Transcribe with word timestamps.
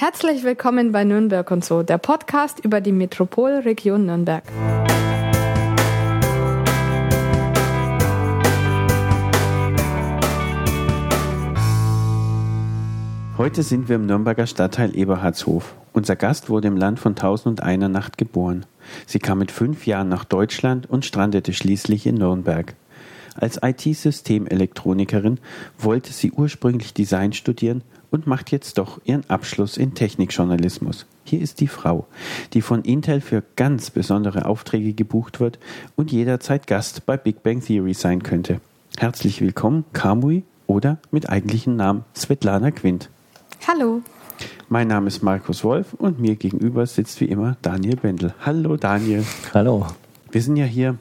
Herzlich 0.00 0.44
willkommen 0.44 0.92
bei 0.92 1.04
Nürnberg 1.04 1.50
und 1.50 1.62
so, 1.62 1.82
der 1.82 1.98
Podcast 1.98 2.64
über 2.64 2.80
die 2.80 2.90
Metropolregion 2.90 4.06
Nürnberg. 4.06 4.42
Heute 13.36 13.62
sind 13.62 13.90
wir 13.90 13.96
im 13.96 14.06
Nürnberger 14.06 14.46
Stadtteil 14.46 14.96
Eberhardshof. 14.96 15.74
Unser 15.92 16.16
Gast 16.16 16.48
wurde 16.48 16.68
im 16.68 16.78
Land 16.78 16.98
von 16.98 17.14
Tausend 17.14 17.60
und 17.60 17.62
einer 17.62 17.90
Nacht 17.90 18.16
geboren. 18.16 18.64
Sie 19.04 19.18
kam 19.18 19.36
mit 19.36 19.50
fünf 19.50 19.86
Jahren 19.86 20.08
nach 20.08 20.24
Deutschland 20.24 20.88
und 20.88 21.04
strandete 21.04 21.52
schließlich 21.52 22.06
in 22.06 22.14
Nürnberg. 22.14 22.74
Als 23.34 23.60
IT-Systemelekronikerin 23.62 25.40
wollte 25.78 26.14
sie 26.14 26.32
ursprünglich 26.32 26.94
Design 26.94 27.34
studieren 27.34 27.82
und 28.10 28.26
macht 28.26 28.50
jetzt 28.50 28.78
doch 28.78 29.00
ihren 29.04 29.28
Abschluss 29.28 29.76
in 29.76 29.94
Technikjournalismus. 29.94 31.06
Hier 31.24 31.40
ist 31.40 31.60
die 31.60 31.68
Frau, 31.68 32.06
die 32.52 32.62
von 32.62 32.82
Intel 32.82 33.20
für 33.20 33.42
ganz 33.56 33.90
besondere 33.90 34.46
Aufträge 34.46 34.92
gebucht 34.92 35.40
wird 35.40 35.58
und 35.96 36.12
jederzeit 36.12 36.66
Gast 36.66 37.06
bei 37.06 37.16
Big 37.16 37.42
Bang 37.42 37.62
Theory 37.62 37.94
sein 37.94 38.22
könnte. 38.22 38.60
Herzlich 38.98 39.40
willkommen, 39.40 39.84
Kamui 39.92 40.42
oder 40.66 40.98
mit 41.10 41.28
eigentlichen 41.28 41.76
Namen 41.76 42.04
Svetlana 42.16 42.70
Quint. 42.70 43.08
Hallo. 43.66 44.02
Mein 44.68 44.88
Name 44.88 45.08
ist 45.08 45.22
Markus 45.22 45.64
Wolf 45.64 45.94
und 45.94 46.20
mir 46.20 46.36
gegenüber 46.36 46.86
sitzt 46.86 47.20
wie 47.20 47.26
immer 47.26 47.56
Daniel 47.62 47.96
Bendel. 47.96 48.34
Hallo 48.44 48.76
Daniel. 48.76 49.24
Hallo. 49.52 49.86
Wir 50.30 50.42
sind 50.42 50.56
ja 50.56 50.64
hier 50.64 50.96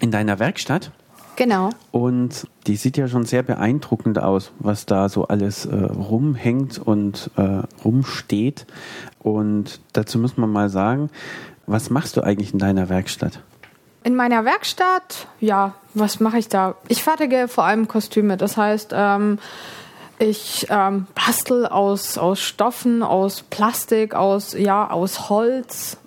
in 0.00 0.10
deiner 0.10 0.38
Werkstatt. 0.38 0.90
Genau. 1.36 1.70
Und 1.92 2.48
die 2.66 2.76
sieht 2.76 2.96
ja 2.96 3.08
schon 3.08 3.26
sehr 3.26 3.42
beeindruckend 3.42 4.18
aus, 4.18 4.52
was 4.58 4.86
da 4.86 5.08
so 5.08 5.28
alles 5.28 5.66
äh, 5.66 5.74
rumhängt 5.76 6.78
und 6.78 7.30
äh, 7.36 7.62
rumsteht. 7.84 8.66
Und 9.20 9.80
dazu 9.92 10.18
muss 10.18 10.36
man 10.36 10.50
mal 10.50 10.70
sagen, 10.70 11.10
was 11.66 11.90
machst 11.90 12.16
du 12.16 12.22
eigentlich 12.22 12.52
in 12.52 12.58
deiner 12.58 12.88
Werkstatt? 12.88 13.40
In 14.02 14.14
meiner 14.14 14.44
Werkstatt, 14.44 15.26
ja, 15.40 15.74
was 15.92 16.20
mache 16.20 16.38
ich 16.38 16.48
da? 16.48 16.76
Ich 16.88 17.02
fertige 17.02 17.48
vor 17.48 17.64
allem 17.64 17.88
Kostüme. 17.88 18.36
Das 18.36 18.56
heißt, 18.56 18.92
ähm, 18.94 19.38
ich 20.18 20.66
ähm, 20.70 21.06
bastel 21.14 21.66
aus, 21.66 22.16
aus 22.16 22.40
Stoffen, 22.40 23.02
aus 23.02 23.42
Plastik, 23.42 24.14
aus, 24.14 24.54
ja, 24.54 24.88
aus 24.90 25.28
Holz 25.28 25.98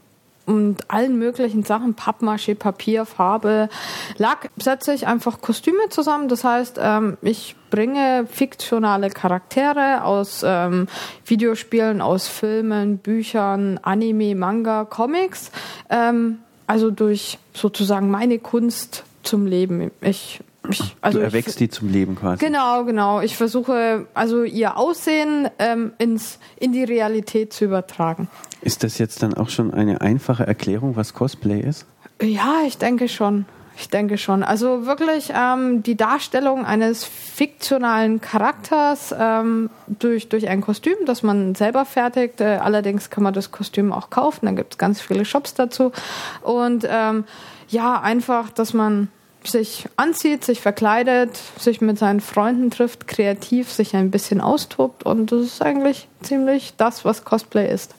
und 0.50 0.90
allen 0.90 1.20
möglichen 1.20 1.64
Sachen, 1.64 1.96
Pappmaché, 1.96 2.56
Papier, 2.56 3.06
Farbe, 3.06 3.70
Lack, 4.18 4.50
setze 4.58 4.94
ich 4.94 5.06
einfach 5.06 5.42
Kostüme 5.42 5.90
zusammen. 5.90 6.28
Das 6.28 6.44
heißt, 6.44 6.80
ähm, 6.82 7.18
ich 7.22 7.56
bringe 7.70 8.26
fiktionale 8.26 9.12
Charaktere 9.12 10.04
aus 10.04 10.42
ähm, 10.44 10.88
Videospielen, 11.24 12.02
aus 12.02 12.28
Filmen, 12.28 12.98
Büchern, 12.98 13.80
Anime, 13.84 14.34
Manga, 14.34 14.86
Comics, 14.86 15.52
ähm, 15.92 16.40
also 16.66 16.90
durch 16.90 17.38
sozusagen 17.54 18.10
meine 18.10 18.40
Kunst 18.40 19.04
zum 19.22 19.46
Leben. 19.46 19.92
Ich 20.02 20.40
ich, 20.70 20.96
also 21.02 21.20
du 21.20 21.24
erwächst 21.24 21.52
ich, 21.52 21.56
die 21.56 21.70
zum 21.70 21.90
Leben 21.90 22.16
quasi. 22.16 22.46
Genau, 22.46 22.84
genau. 22.84 23.22
Ich 23.22 23.38
versuche 23.38 24.08
also 24.14 24.44
ihr 24.44 24.78
Aussehen 24.78 25.50
ähm, 25.58 25.94
ins, 25.98 26.38
in 26.60 26.74
die 26.74 26.84
Realität 26.84 27.54
zu 27.54 27.66
übertragen. 27.66 28.28
Ist 28.62 28.84
das 28.84 28.98
jetzt 28.98 29.24
dann 29.24 29.34
auch 29.34 29.50
schon 29.50 29.74
eine 29.74 30.02
einfache 30.02 30.46
Erklärung, 30.46 30.96
was 30.96 31.14
Cosplay 31.14 31.62
ist? 31.62 31.86
Ja, 32.22 32.58
ich 32.66 32.78
denke 32.78 33.08
schon. 33.08 33.46
Ich 33.78 33.88
denke 33.88 34.18
schon. 34.18 34.44
Also 34.44 34.86
wirklich 34.86 35.32
ähm, 35.34 35.84
die 35.84 35.96
Darstellung 35.96 36.66
eines 36.66 37.06
fiktionalen 37.06 38.20
Charakters 38.20 39.16
ähm, 39.18 39.70
durch, 39.88 40.28
durch 40.28 40.50
ein 40.50 40.60
Kostüm, 40.60 40.96
das 41.06 41.24
man 41.24 41.56
selber 41.56 41.86
fertigt. 41.86 42.42
Äh, 42.42 42.60
allerdings 42.62 43.10
kann 43.10 43.24
man 43.24 43.34
das 43.34 43.52
Kostüm 43.52 43.94
auch 43.94 44.10
kaufen. 44.10 44.48
Da 44.48 44.52
gibt 44.52 44.74
es 44.74 44.78
ganz 44.78 45.00
viele 45.00 45.24
Shops 45.24 45.54
dazu. 45.54 45.94
Und 46.42 46.86
ähm, 46.90 47.24
ja, 47.70 48.02
einfach, 48.02 48.50
dass 48.50 48.74
man 48.74 49.08
sich 49.46 49.88
anzieht, 49.96 50.44
sich 50.44 50.60
verkleidet, 50.60 51.40
sich 51.58 51.80
mit 51.80 51.98
seinen 51.98 52.20
Freunden 52.20 52.72
trifft, 52.72 53.08
kreativ 53.08 53.72
sich 53.72 53.96
ein 53.96 54.12
bisschen 54.12 54.42
austobt 54.42 55.04
und 55.04 55.32
das 55.32 55.44
ist 55.44 55.62
eigentlich 55.62 56.10
ziemlich 56.22 56.74
das, 56.76 57.06
was 57.06 57.24
Cosplay 57.24 57.72
ist. 57.72 57.96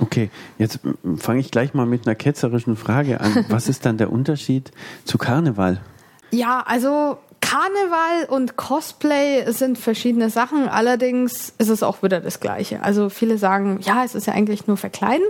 Okay, 0.00 0.30
jetzt 0.58 0.80
fange 1.16 1.40
ich 1.40 1.50
gleich 1.50 1.72
mal 1.74 1.86
mit 1.86 2.06
einer 2.06 2.14
ketzerischen 2.14 2.76
Frage 2.76 3.20
an. 3.20 3.44
Was 3.48 3.68
ist 3.68 3.86
dann 3.86 3.96
der 3.96 4.10
Unterschied 4.10 4.72
zu 5.04 5.18
Karneval? 5.18 5.80
Ja, 6.30 6.64
also 6.66 7.18
Karneval 7.40 8.24
und 8.30 8.56
Cosplay 8.56 9.44
sind 9.52 9.78
verschiedene 9.78 10.30
Sachen, 10.30 10.68
allerdings 10.68 11.52
ist 11.58 11.68
es 11.68 11.82
auch 11.82 12.02
wieder 12.02 12.20
das 12.20 12.40
Gleiche. 12.40 12.82
Also 12.82 13.10
viele 13.10 13.38
sagen, 13.38 13.78
ja, 13.82 14.02
es 14.02 14.14
ist 14.14 14.26
ja 14.26 14.32
eigentlich 14.32 14.66
nur 14.66 14.76
verkleiden, 14.76 15.26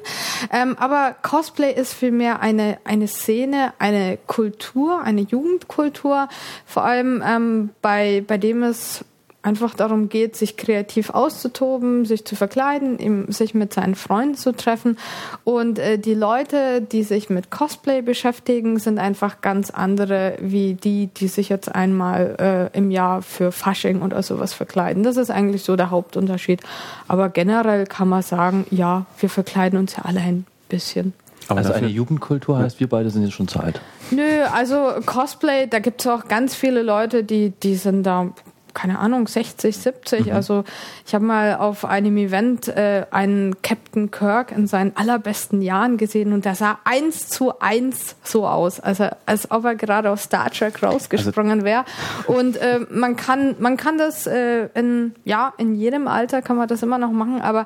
ähm, 0.51 0.77
aber 0.79 1.17
Cosplay 1.23 1.75
ist 1.75 1.93
vielmehr 1.93 2.41
eine, 2.41 2.79
eine 2.85 3.09
Szene, 3.09 3.75
eine 3.79 4.17
Kultur, 4.29 5.03
eine 5.03 5.23
Jugendkultur, 5.23 6.29
vor 6.65 6.85
allem 6.85 7.23
ähm, 7.27 7.71
bei, 7.83 8.25
bei 8.27 8.39
dem 8.39 8.63
es 8.63 9.05
einfach 9.45 9.75
darum 9.75 10.09
geht, 10.09 10.37
sich 10.37 10.57
kreativ 10.57 11.11
auszutoben, 11.11 12.05
sich 12.05 12.25
zu 12.25 12.35
verkleiden, 12.35 12.99
ihm, 12.99 13.31
sich 13.31 13.55
mit 13.55 13.73
seinen 13.73 13.95
Freunden 13.95 14.37
zu 14.37 14.53
treffen. 14.53 14.99
Und 15.45 15.79
äh, 15.79 15.99
die 15.99 16.15
Leute, 16.15 16.81
die 16.81 17.03
sich 17.03 17.29
mit 17.29 17.51
Cosplay 17.51 18.03
beschäftigen, 18.03 18.79
sind 18.79 18.99
einfach 18.99 19.41
ganz 19.43 19.71
andere 19.71 20.37
wie 20.41 20.75
die, 20.75 21.09
die 21.09 21.29
sich 21.29 21.49
jetzt 21.49 21.75
einmal 21.75 22.71
äh, 22.73 22.77
im 22.77 22.91
Jahr 22.91 23.23
für 23.23 23.53
Fasching 23.53 24.03
oder 24.03 24.23
sowas 24.23 24.55
verkleiden. 24.55 25.03
Das 25.03 25.17
ist 25.17 25.31
eigentlich 25.31 25.63
so 25.63 25.77
der 25.77 25.91
Hauptunterschied. 25.91 26.61
Aber 27.07 27.29
generell 27.29 27.87
kann 27.87 28.09
man 28.09 28.23
sagen, 28.23 28.67
ja, 28.71 29.07
wir 29.19 29.29
verkleiden 29.29 29.79
uns 29.79 29.97
ja 29.97 30.05
alle 30.05 30.21
ein 30.21 30.47
bisschen. 30.69 31.13
Aber 31.49 31.59
also 31.59 31.73
eine 31.73 31.89
Jugendkultur 31.89 32.59
heißt, 32.59 32.81
wir 32.81 32.89
beide 32.89 33.11
sind 33.11 33.23
jetzt 33.23 33.35
schon 33.35 33.49
Zeit. 33.49 33.81
Nö, 34.11 34.43
also 34.53 34.95
Cosplay, 35.05 35.67
da 35.67 35.79
gibt 35.79 36.01
es 36.01 36.07
auch 36.07 36.27
ganz 36.29 36.55
viele 36.55 36.83
Leute, 36.83 37.25
die, 37.25 37.51
die 37.51 37.75
sind 37.75 38.05
da 38.05 38.31
keine 38.75 38.99
Ahnung, 38.99 39.27
60, 39.27 39.77
70. 39.77 40.27
Mhm. 40.27 40.33
Also 40.33 40.65
ich 41.07 41.15
habe 41.15 41.25
mal 41.25 41.57
auf 41.57 41.85
einem 41.85 42.17
Event 42.17 42.69
äh, 42.69 43.07
einen 43.11 43.63
Captain 43.63 44.11
Kirk 44.11 44.53
in 44.53 44.67
seinen 44.67 44.97
allerbesten 44.97 45.63
Jahren 45.63 45.97
gesehen 45.97 46.33
und 46.33 46.45
der 46.45 46.55
sah 46.55 46.79
eins 46.85 47.29
zu 47.29 47.59
eins 47.61 48.17
so 48.23 48.47
aus, 48.47 48.81
also 48.81 49.09
als 49.27 49.51
ob 49.51 49.65
er 49.65 49.77
gerade 49.77 50.11
aus 50.11 50.25
Star 50.25 50.51
Trek 50.51 50.83
rausgesprungen 50.83 51.61
also 51.61 51.65
wäre. 51.65 51.85
Und 52.27 52.57
äh, 52.57 52.81
man 52.91 53.17
kann 53.17 53.55
man 53.59 53.77
kann 53.77 53.97
das 53.97 54.27
äh, 54.27 54.69
in 54.75 55.15
ja 55.25 55.53
in 55.57 55.75
jedem 55.75 56.09
Alter 56.09 56.43
kann 56.43 56.57
man 56.57 56.69
das 56.69 56.83
immer 56.83 56.99
noch 56.99 57.13
machen, 57.13 57.41
aber 57.41 57.65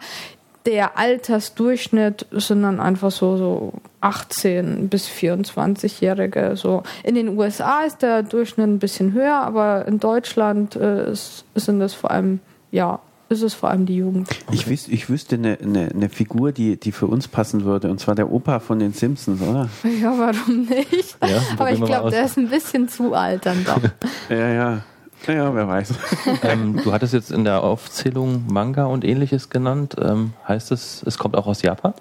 der 0.68 0.98
Altersdurchschnitt 0.98 2.26
sind 2.30 2.62
dann 2.62 2.78
einfach 2.78 3.10
so, 3.10 3.38
so 3.38 3.72
18 4.02 4.90
bis 4.90 5.08
24-Jährige. 5.08 6.56
So 6.56 6.82
in 7.02 7.14
den 7.14 7.38
USA 7.38 7.84
ist 7.84 8.02
der 8.02 8.22
Durchschnitt 8.22 8.68
ein 8.68 8.78
bisschen 8.78 9.14
höher, 9.14 9.36
aber 9.36 9.88
in 9.88 9.98
Deutschland 9.98 10.76
äh, 10.76 11.10
ist, 11.10 11.46
sind 11.54 11.80
es 11.80 11.94
vor 11.94 12.10
allem 12.10 12.40
ja 12.70 13.00
ist 13.30 13.42
es 13.42 13.52
vor 13.52 13.68
allem 13.68 13.84
die 13.84 13.96
Jugend. 13.96 14.28
Ich, 14.52 14.68
wüs 14.68 14.88
ich 14.88 15.10
wüsste 15.10 15.36
eine, 15.36 15.58
eine, 15.62 15.90
eine, 15.94 16.08
Figur, 16.08 16.50
die, 16.52 16.78
die 16.78 16.92
für 16.92 17.06
uns 17.06 17.28
passen 17.28 17.64
würde, 17.64 17.90
und 17.90 18.00
zwar 18.00 18.14
der 18.14 18.32
Opa 18.32 18.58
von 18.58 18.78
den 18.78 18.94
Simpsons, 18.94 19.42
oder? 19.42 19.68
Ja, 20.00 20.14
warum 20.18 20.62
nicht? 20.64 21.18
Ja, 21.22 21.42
Aber 21.58 21.70
ich 21.70 21.82
glaube, 21.82 22.10
der 22.10 22.24
ist 22.24 22.38
ein 22.38 22.48
bisschen 22.48 22.88
zu 22.88 23.12
alt 23.12 23.44
dann 23.44 23.64
doch. 23.64 23.82
ja, 24.30 24.48
ja. 24.48 24.82
Ja, 25.26 25.54
wer 25.54 25.68
weiß. 25.68 25.92
ähm, 26.42 26.80
du 26.82 26.92
hattest 26.92 27.12
jetzt 27.12 27.30
in 27.30 27.44
der 27.44 27.62
Aufzählung 27.62 28.44
Manga 28.48 28.86
und 28.86 29.04
ähnliches 29.04 29.50
genannt. 29.50 29.96
Ähm, 30.00 30.32
heißt 30.46 30.72
es, 30.72 31.02
es 31.04 31.18
kommt 31.18 31.36
auch 31.36 31.46
aus 31.46 31.62
Japan? 31.62 31.92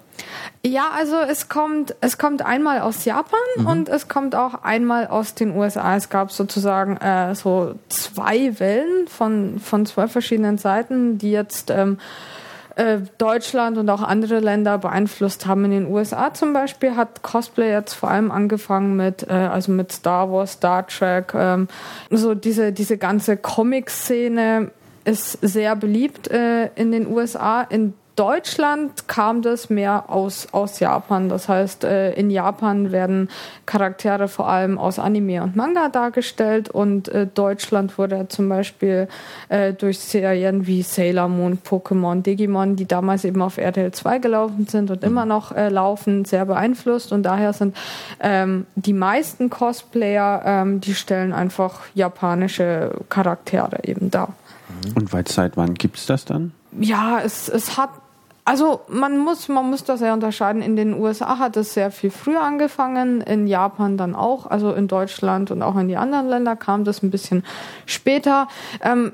Ja, 0.64 0.90
also 0.96 1.16
es 1.16 1.48
kommt, 1.48 1.94
es 2.00 2.18
kommt 2.18 2.42
einmal 2.42 2.80
aus 2.80 3.04
Japan 3.04 3.38
mhm. 3.56 3.66
und 3.66 3.88
es 3.88 4.08
kommt 4.08 4.34
auch 4.34 4.62
einmal 4.62 5.06
aus 5.08 5.34
den 5.34 5.54
USA. 5.54 5.96
Es 5.96 6.08
gab 6.08 6.32
sozusagen 6.32 6.96
äh, 6.96 7.34
so 7.34 7.74
zwei 7.88 8.58
Wellen 8.60 9.08
von, 9.08 9.58
von 9.58 9.84
zwei 9.84 10.08
verschiedenen 10.08 10.58
Seiten, 10.58 11.18
die 11.18 11.30
jetzt 11.30 11.70
ähm, 11.70 11.98
äh, 12.78 13.00
Deutschland 13.18 13.76
und 13.76 13.90
auch 13.90 14.02
andere 14.02 14.38
Länder 14.38 14.78
beeinflusst 14.78 15.46
haben. 15.46 15.64
In 15.64 15.72
den 15.72 15.86
USA 15.88 16.32
zum 16.32 16.52
Beispiel 16.52 16.94
hat 16.94 17.22
Cosplay 17.22 17.72
jetzt 17.72 17.94
vor 17.94 18.10
allem 18.10 18.30
angefangen 18.30 18.96
mit, 18.96 19.28
äh, 19.28 19.32
also 19.32 19.72
mit 19.72 19.90
Star 19.90 20.30
Wars, 20.30 20.52
Star 20.52 20.86
Trek, 20.86 21.32
ähm, 21.34 21.66
so 22.10 22.34
diese, 22.34 22.72
diese 22.72 22.96
ganze 22.96 23.36
Comic-Szene 23.36 24.70
ist 25.04 25.38
sehr 25.42 25.74
beliebt 25.74 26.28
äh, 26.28 26.66
in 26.76 26.92
den 26.92 27.08
USA. 27.08 27.62
In 27.62 27.94
Deutschland 28.18 29.06
kam 29.06 29.42
das 29.42 29.70
mehr 29.70 30.10
aus, 30.10 30.48
aus 30.50 30.80
Japan. 30.80 31.28
Das 31.28 31.48
heißt, 31.48 31.84
äh, 31.84 32.14
in 32.14 32.30
Japan 32.30 32.90
werden 32.90 33.28
Charaktere 33.64 34.26
vor 34.26 34.48
allem 34.48 34.76
aus 34.76 34.98
Anime 34.98 35.44
und 35.44 35.54
Manga 35.54 35.88
dargestellt 35.88 36.68
und 36.68 37.06
äh, 37.10 37.28
Deutschland 37.32 37.96
wurde 37.96 38.26
zum 38.26 38.48
Beispiel 38.48 39.06
äh, 39.50 39.72
durch 39.72 40.00
Serien 40.00 40.66
wie 40.66 40.82
Sailor 40.82 41.28
Moon, 41.28 41.60
Pokémon, 41.64 42.20
Digimon, 42.20 42.74
die 42.74 42.86
damals 42.86 43.24
eben 43.24 43.40
auf 43.40 43.56
RTL 43.56 43.92
2 43.92 44.18
gelaufen 44.18 44.66
sind 44.66 44.90
und 44.90 45.04
immer 45.04 45.24
noch 45.24 45.54
laufen, 45.56 46.24
sehr 46.24 46.44
beeinflusst 46.44 47.12
und 47.12 47.22
daher 47.22 47.52
sind 47.52 47.76
ähm, 48.18 48.66
die 48.74 48.92
meisten 48.92 49.48
Cosplayer, 49.48 50.42
ähm, 50.44 50.80
die 50.80 50.94
stellen 50.94 51.32
einfach 51.32 51.82
japanische 51.94 52.92
Charaktere 53.08 53.84
eben 53.84 54.10
dar. 54.10 54.34
Und 54.96 55.08
seit 55.28 55.56
wann 55.56 55.74
gibt 55.74 55.98
es 55.98 56.06
das 56.06 56.24
dann? 56.24 56.52
Ja, 56.78 57.20
es, 57.24 57.48
es 57.48 57.78
hat 57.78 57.90
Also 58.48 58.80
man 58.88 59.18
muss, 59.18 59.48
man 59.48 59.68
muss 59.68 59.84
das 59.84 60.00
ja 60.00 60.14
unterscheiden. 60.14 60.62
In 60.62 60.74
den 60.74 60.98
USA 60.98 61.38
hat 61.38 61.58
es 61.58 61.74
sehr 61.74 61.90
viel 61.90 62.10
früher 62.10 62.40
angefangen, 62.40 63.20
in 63.20 63.46
Japan 63.46 63.98
dann 63.98 64.14
auch, 64.14 64.46
also 64.46 64.72
in 64.72 64.88
Deutschland 64.88 65.50
und 65.50 65.60
auch 65.60 65.76
in 65.76 65.86
die 65.86 65.98
anderen 65.98 66.30
Länder 66.30 66.56
kam 66.56 66.84
das 66.84 67.02
ein 67.02 67.10
bisschen 67.10 67.44
später. 67.84 68.48
Ähm, 68.80 69.12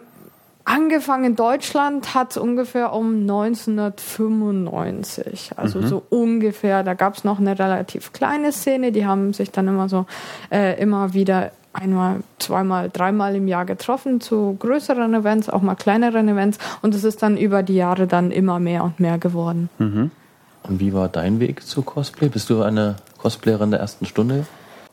angefangen 0.65 1.25
in 1.25 1.35
Deutschland 1.35 2.15
hat 2.15 2.31
es 2.31 2.37
ungefähr 2.37 2.93
um 2.93 3.23
1995, 3.23 5.51
also 5.57 5.81
mhm. 5.81 5.87
so 5.89 6.05
ungefähr. 6.11 6.85
Da 6.85 6.95
gab 6.95 7.17
es 7.17 7.25
noch 7.25 7.41
eine 7.41 7.59
relativ 7.59 8.13
kleine 8.13 8.53
Szene, 8.53 8.93
die 8.93 9.05
haben 9.05 9.33
sich 9.33 9.51
dann 9.51 9.67
immer 9.67 9.89
so 9.89 10.07
äh, 10.53 10.81
immer 10.81 11.13
wieder 11.13 11.51
einmal, 11.75 12.21
zweimal, 12.39 12.89
dreimal 12.91 13.37
im 13.37 13.49
Jahr 13.49 13.65
getroffen 13.65 14.21
zu 14.21 14.57
größeren 14.59 15.13
Events, 15.15 15.51
auch 15.51 15.63
mal 15.63 15.75
kleineren 15.75 16.29
Events. 16.29 16.59
Und 16.83 16.95
es 16.95 17.05
ist 17.05 17.23
dann 17.23 17.37
über 17.37 17.63
die 17.63 17.75
Jahre 17.75 18.07
dann 18.07 18.31
immer 18.31 18.59
mehr 18.61 18.85
und 18.85 19.01
mehr 19.01 19.19
geworden. 19.19 19.69
Mhm. 19.79 20.11
Und 20.63 20.81
wie 20.81 20.95
war 20.95 21.09
dein 21.09 21.41
Weg 21.41 21.63
zu 21.63 21.83
Cosplay? 21.83 22.29
Bist 22.29 22.49
du 22.49 22.63
eine 22.63 22.97
Cosplayerin 23.19 23.71
der 23.71 23.81
ersten 23.81 24.07
Stunde? 24.07 24.47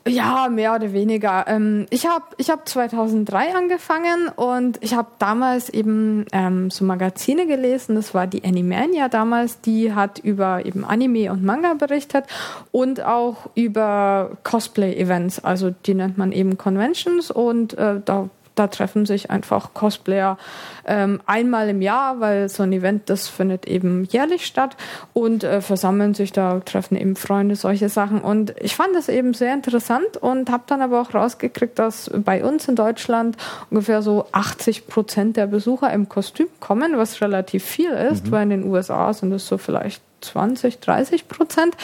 Ja, 0.08 0.48
mehr 0.50 0.74
oder 0.74 0.94
weniger. 0.94 1.46
Ähm, 1.48 1.86
ich 1.92 2.08
habe 2.08 2.26
ich 2.38 2.50
hab 2.50 2.68
2003 2.68 3.56
angefangen 3.56 4.30
und 4.36 4.80
ich 4.82 4.96
habe 4.96 5.10
damals 5.20 5.70
eben 5.70 6.26
ähm, 6.32 6.72
so 6.72 6.84
Magazine 6.86 7.46
gelesen. 7.46 7.96
Das 7.96 8.14
war 8.16 8.26
die 8.26 8.44
Animania 8.44 9.10
damals. 9.10 9.62
Die 9.62 9.94
hat 9.94 10.18
über 10.18 10.66
eben 10.66 10.84
Anime 10.84 11.32
und 11.32 11.44
Manga 11.44 11.76
berichtet 11.76 12.26
und 12.72 13.04
auch 13.04 13.50
über 13.54 14.32
Cosplay-Events. 14.44 15.44
Also 15.44 15.70
die 15.70 15.94
nennt 15.94 16.18
man 16.18 16.32
eben 16.32 16.58
Conventions 16.58 17.30
und 17.30 17.78
äh, 17.78 18.02
da 18.04 18.30
da 18.62 18.68
treffen 18.68 19.08
sich 19.08 19.32
einfach 19.32 19.74
Cosplayer 19.74 20.38
ähm, 20.86 21.20
einmal 21.26 21.68
im 21.70 21.82
Jahr, 21.82 22.20
weil 22.20 22.48
so 22.48 22.62
ein 22.62 22.72
Event, 22.72 23.10
das 23.10 23.28
findet 23.28 23.68
eben 23.68 24.04
jährlich 24.06 24.46
statt 24.46 24.78
und 25.14 25.44
äh, 25.44 25.62
versammeln 25.62 26.14
sich 26.14 26.32
da, 26.32 26.60
treffen 26.60 26.96
eben 26.96 27.16
Freunde, 27.16 27.56
solche 27.56 27.90
Sachen. 27.90 28.22
Und 28.22 28.54
ich 28.60 28.76
fand 28.76 28.96
das 28.96 29.10
eben 29.10 29.34
sehr 29.34 29.56
interessant 29.56 30.18
und 30.20 30.52
habe 30.52 30.64
dann 30.68 30.82
aber 30.84 31.02
auch 31.02 31.14
rausgekriegt, 31.14 31.80
dass 31.80 32.12
bei 32.14 32.44
uns 32.44 32.68
in 32.68 32.76
Deutschland 32.76 33.36
ungefähr 33.72 34.04
so 34.04 34.28
80 34.32 34.88
Prozent 34.88 35.38
der 35.38 35.48
Besucher 35.48 35.92
im 35.92 36.08
Kostüm 36.08 36.48
kommen, 36.60 36.98
was 36.98 37.20
relativ 37.22 37.64
viel 37.64 37.90
ist, 37.90 38.28
mhm. 38.28 38.32
weil 38.32 38.44
in 38.44 38.50
den 38.52 38.64
USA 38.66 39.12
sind 39.12 39.32
es 39.32 39.48
so 39.48 39.58
vielleicht 39.58 40.04
20, 40.22 40.80
30 40.80 41.28
Prozent. 41.28 41.76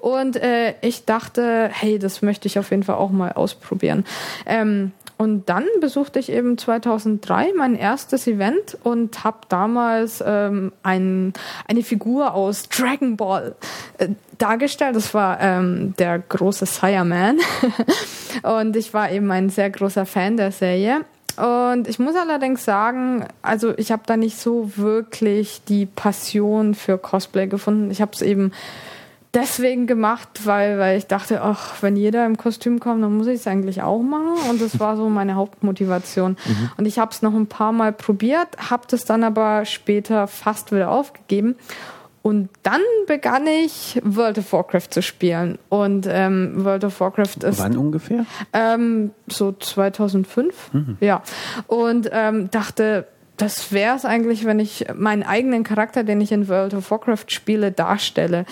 Und 0.00 0.36
äh, 0.36 0.74
ich 0.82 1.06
dachte, 1.06 1.70
hey, 1.72 1.98
das 1.98 2.20
möchte 2.20 2.46
ich 2.46 2.58
auf 2.58 2.70
jeden 2.70 2.82
Fall 2.82 2.96
auch 2.96 3.10
mal 3.10 3.32
ausprobieren. 3.32 4.04
Ähm, 4.44 4.92
und 5.18 5.48
dann 5.48 5.64
besuchte 5.80 6.18
ich 6.18 6.30
eben 6.30 6.58
2003 6.58 7.52
mein 7.56 7.74
erstes 7.74 8.26
Event 8.26 8.76
und 8.82 9.24
habe 9.24 9.38
damals 9.48 10.22
ähm, 10.26 10.72
ein, 10.82 11.32
eine 11.66 11.82
Figur 11.82 12.34
aus 12.34 12.68
Dragon 12.68 13.16
Ball 13.16 13.54
äh, 13.96 14.08
dargestellt. 14.36 14.94
Das 14.94 15.14
war 15.14 15.40
ähm, 15.40 15.94
der 15.98 16.18
große 16.18 16.66
Sire 16.66 17.06
Man. 17.06 17.38
und 18.42 18.76
ich 18.76 18.92
war 18.92 19.10
eben 19.10 19.30
ein 19.30 19.48
sehr 19.48 19.70
großer 19.70 20.04
Fan 20.04 20.36
der 20.36 20.52
Serie. 20.52 21.00
Und 21.36 21.88
ich 21.88 21.98
muss 21.98 22.14
allerdings 22.14 22.64
sagen, 22.64 23.26
also 23.42 23.76
ich 23.76 23.92
habe 23.92 24.02
da 24.06 24.16
nicht 24.16 24.38
so 24.38 24.76
wirklich 24.76 25.62
die 25.68 25.86
Passion 25.86 26.74
für 26.74 26.98
Cosplay 26.98 27.46
gefunden. 27.46 27.90
Ich 27.90 28.00
habe 28.02 28.12
es 28.12 28.22
eben 28.22 28.52
deswegen 29.36 29.86
gemacht, 29.86 30.28
weil, 30.44 30.78
weil 30.78 30.98
ich 30.98 31.06
dachte, 31.06 31.42
ach, 31.42 31.82
wenn 31.82 31.94
jeder 31.94 32.26
im 32.26 32.36
Kostüm 32.36 32.80
kommt, 32.80 33.04
dann 33.04 33.16
muss 33.16 33.26
ich 33.26 33.34
es 33.34 33.46
eigentlich 33.46 33.82
auch 33.82 34.02
machen. 34.02 34.50
Und 34.50 34.60
das 34.60 34.80
war 34.80 34.96
so 34.96 35.08
meine 35.08 35.34
Hauptmotivation. 35.34 36.32
Mhm. 36.44 36.70
Und 36.76 36.86
ich 36.86 36.98
habe 36.98 37.12
es 37.12 37.22
noch 37.22 37.34
ein 37.34 37.46
paar 37.46 37.72
Mal 37.72 37.92
probiert, 37.92 38.48
habe 38.70 38.84
das 38.88 39.04
dann 39.04 39.22
aber 39.22 39.64
später 39.66 40.26
fast 40.26 40.72
wieder 40.72 40.90
aufgegeben. 40.90 41.56
Und 42.22 42.48
dann 42.64 42.80
begann 43.06 43.46
ich 43.46 44.00
World 44.02 44.38
of 44.38 44.52
Warcraft 44.52 44.88
zu 44.90 45.02
spielen. 45.02 45.58
Und 45.68 46.08
ähm, 46.10 46.64
World 46.64 46.82
of 46.84 46.98
Warcraft 46.98 47.44
ist. 47.44 47.60
Wann 47.60 47.76
ungefähr? 47.76 48.26
Ähm, 48.52 49.12
so 49.28 49.52
2005. 49.52 50.72
Mhm. 50.72 50.96
Ja. 51.00 51.22
Und 51.68 52.08
ähm, 52.10 52.50
dachte, 52.50 53.06
das 53.36 53.70
wäre 53.70 53.94
es 53.96 54.04
eigentlich, 54.04 54.44
wenn 54.46 54.58
ich 54.58 54.86
meinen 54.94 55.22
eigenen 55.22 55.62
Charakter, 55.62 56.04
den 56.04 56.20
ich 56.20 56.32
in 56.32 56.48
World 56.48 56.74
of 56.74 56.90
Warcraft 56.90 57.26
spiele, 57.28 57.70
darstelle 57.70 58.46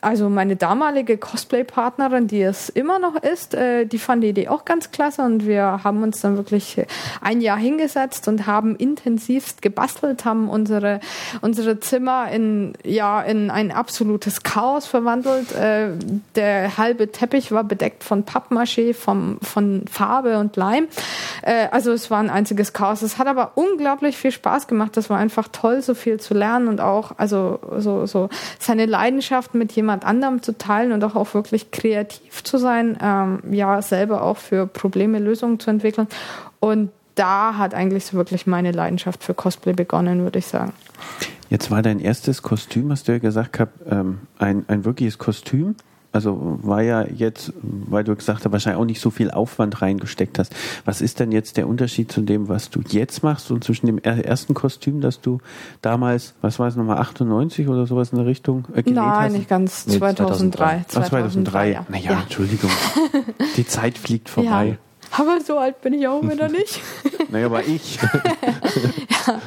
also 0.00 0.28
meine 0.28 0.56
damalige 0.56 1.18
Cosplay-Partnerin, 1.18 2.28
die 2.28 2.42
es 2.42 2.68
immer 2.68 2.98
noch 2.98 3.16
ist, 3.16 3.54
äh, 3.54 3.84
die 3.84 3.98
fand 3.98 4.22
die 4.22 4.28
Idee 4.28 4.48
auch 4.48 4.64
ganz 4.64 4.90
klasse 4.90 5.22
und 5.22 5.46
wir 5.46 5.82
haben 5.82 6.02
uns 6.02 6.20
dann 6.20 6.36
wirklich 6.36 6.80
ein 7.20 7.40
Jahr 7.40 7.58
hingesetzt 7.58 8.28
und 8.28 8.46
haben 8.46 8.76
intensivst 8.76 9.60
gebastelt, 9.62 10.24
haben 10.24 10.48
unsere, 10.48 11.00
unsere 11.40 11.80
Zimmer 11.80 12.30
in, 12.30 12.74
ja, 12.84 13.20
in 13.22 13.50
ein 13.50 13.72
absolutes 13.72 14.42
Chaos 14.42 14.86
verwandelt. 14.86 15.52
Äh, 15.52 15.90
der 16.36 16.78
halbe 16.78 17.10
Teppich 17.10 17.50
war 17.50 17.64
bedeckt 17.64 18.04
von 18.04 18.24
Pappmaché, 18.24 18.94
vom, 18.94 19.38
von 19.42 19.84
Farbe 19.90 20.38
und 20.38 20.56
Leim. 20.56 20.86
Äh, 21.42 21.68
also 21.70 21.92
es 21.92 22.10
war 22.10 22.20
ein 22.20 22.30
einziges 22.30 22.72
Chaos. 22.72 23.02
Es 23.02 23.18
hat 23.18 23.26
aber 23.26 23.52
unglaublich 23.56 24.16
viel 24.16 24.32
Spaß 24.32 24.68
gemacht. 24.68 24.96
Das 24.96 25.10
war 25.10 25.18
einfach 25.18 25.48
toll, 25.50 25.82
so 25.82 25.94
viel 25.94 26.20
zu 26.20 26.34
lernen 26.34 26.68
und 26.68 26.80
auch, 26.80 27.12
also 27.16 27.58
so, 27.78 28.06
so 28.06 28.28
seine 28.60 28.86
Leidenschaft 28.86 29.54
mit 29.54 29.72
jemandem 29.72 29.87
jemand 29.88 30.04
anderem 30.04 30.42
zu 30.42 30.58
teilen 30.58 30.92
und 30.92 31.02
auch, 31.02 31.16
auch 31.16 31.32
wirklich 31.32 31.70
kreativ 31.70 32.44
zu 32.44 32.58
sein, 32.58 32.98
ähm, 33.02 33.40
ja, 33.50 33.80
selber 33.80 34.22
auch 34.22 34.36
für 34.36 34.66
Probleme 34.66 35.18
Lösungen 35.18 35.58
zu 35.58 35.70
entwickeln. 35.70 36.08
Und 36.60 36.90
da 37.14 37.56
hat 37.56 37.72
eigentlich 37.72 38.04
so 38.04 38.18
wirklich 38.18 38.46
meine 38.46 38.70
Leidenschaft 38.70 39.24
für 39.24 39.32
Cosplay 39.32 39.72
begonnen, 39.72 40.22
würde 40.22 40.40
ich 40.40 40.46
sagen. 40.46 40.74
Jetzt 41.48 41.70
war 41.70 41.80
dein 41.80 42.00
erstes 42.00 42.42
Kostüm, 42.42 42.92
hast 42.92 43.08
du 43.08 43.12
ja 43.12 43.18
gesagt 43.18 43.54
gehabt, 43.54 43.80
ähm, 43.90 44.18
ein, 44.38 44.66
ein 44.68 44.84
wirkliches 44.84 45.16
Kostüm. 45.16 45.74
Also 46.18 46.58
war 46.62 46.82
ja 46.82 47.04
jetzt, 47.06 47.52
weil 47.62 48.02
du 48.02 48.16
gesagt 48.16 48.44
hast, 48.44 48.50
wahrscheinlich 48.50 48.80
auch 48.80 48.84
nicht 48.84 49.00
so 49.00 49.10
viel 49.10 49.30
Aufwand 49.30 49.80
reingesteckt 49.80 50.40
hast. 50.40 50.52
Was 50.84 51.00
ist 51.00 51.20
denn 51.20 51.30
jetzt 51.30 51.56
der 51.56 51.68
Unterschied 51.68 52.10
zu 52.10 52.22
dem, 52.22 52.48
was 52.48 52.70
du 52.70 52.80
jetzt 52.88 53.22
machst 53.22 53.52
und 53.52 53.62
zwischen 53.62 53.86
dem 53.86 53.98
ersten 53.98 54.52
Kostüm, 54.52 55.00
das 55.00 55.20
du 55.20 55.38
damals, 55.80 56.34
was 56.40 56.58
war 56.58 56.66
es 56.66 56.74
nochmal, 56.74 56.98
98 56.98 57.68
oder 57.68 57.86
sowas 57.86 58.10
in 58.10 58.18
der 58.18 58.26
Richtung 58.26 58.64
äh, 58.72 58.82
genäht 58.82 58.96
Nein, 58.96 59.06
hast? 59.06 59.32
nicht 59.32 59.48
ganz, 59.48 59.86
nee, 59.86 59.98
2003. 59.98 60.86
2003. 60.88 61.08
2003. 61.08 61.70
Ja. 61.70 61.86
Naja, 61.88 62.10
ja. 62.10 62.20
Entschuldigung. 62.22 62.70
Die 63.56 63.66
Zeit 63.66 63.96
fliegt 63.96 64.28
vorbei. 64.28 64.66
Ja. 65.12 65.22
Aber 65.22 65.40
so 65.40 65.56
alt 65.56 65.80
bin 65.82 65.94
ich 65.94 66.08
auch 66.08 66.22
wieder 66.22 66.48
nicht. 66.48 66.80
naja, 67.30 67.46
aber 67.46 67.64
ich. 67.64 67.96
ja. 68.02 69.40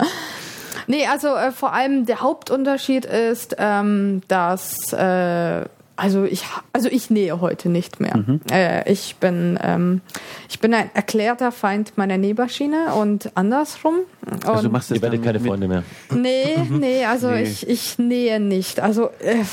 Nee, 0.88 1.06
also 1.08 1.36
äh, 1.36 1.52
vor 1.52 1.74
allem 1.74 2.06
der 2.06 2.22
Hauptunterschied 2.22 3.06
ist, 3.06 3.56
ähm, 3.60 4.22
dass 4.28 4.94
äh, 4.94 5.66
also 6.02 6.24
ich, 6.24 6.44
also 6.74 6.90
ich 6.90 7.12
nähe 7.12 7.42
heute 7.42 7.70
nicht 7.70 8.00
mehr. 8.00 8.18
Mhm. 8.18 8.42
Äh, 8.52 8.92
ich 8.92 9.18
bin, 9.18 9.60
ähm, 9.62 10.02
ich 10.50 10.60
bin 10.60 10.74
ein 10.74 10.90
erklärter 10.96 11.52
Feind 11.52 11.96
meiner 11.96 12.18
Nähmaschine 12.18 12.96
und 12.96 13.32
andersrum. 13.36 14.00
Und 14.26 14.48
also 14.48 14.64
du 14.64 14.70
machst 14.70 14.90
jetzt 14.90 15.02
keine 15.02 15.20
mit, 15.20 15.46
Freunde 15.46 15.68
mehr. 15.68 15.84
Nee, 16.12 16.58
nee, 16.72 17.06
also 17.06 17.30
nee. 17.30 17.44
Ich, 17.44 17.70
ich 17.70 18.00
nähe 18.00 18.40
nicht. 18.40 18.80
Also 18.80 19.12
äh, 19.20 19.44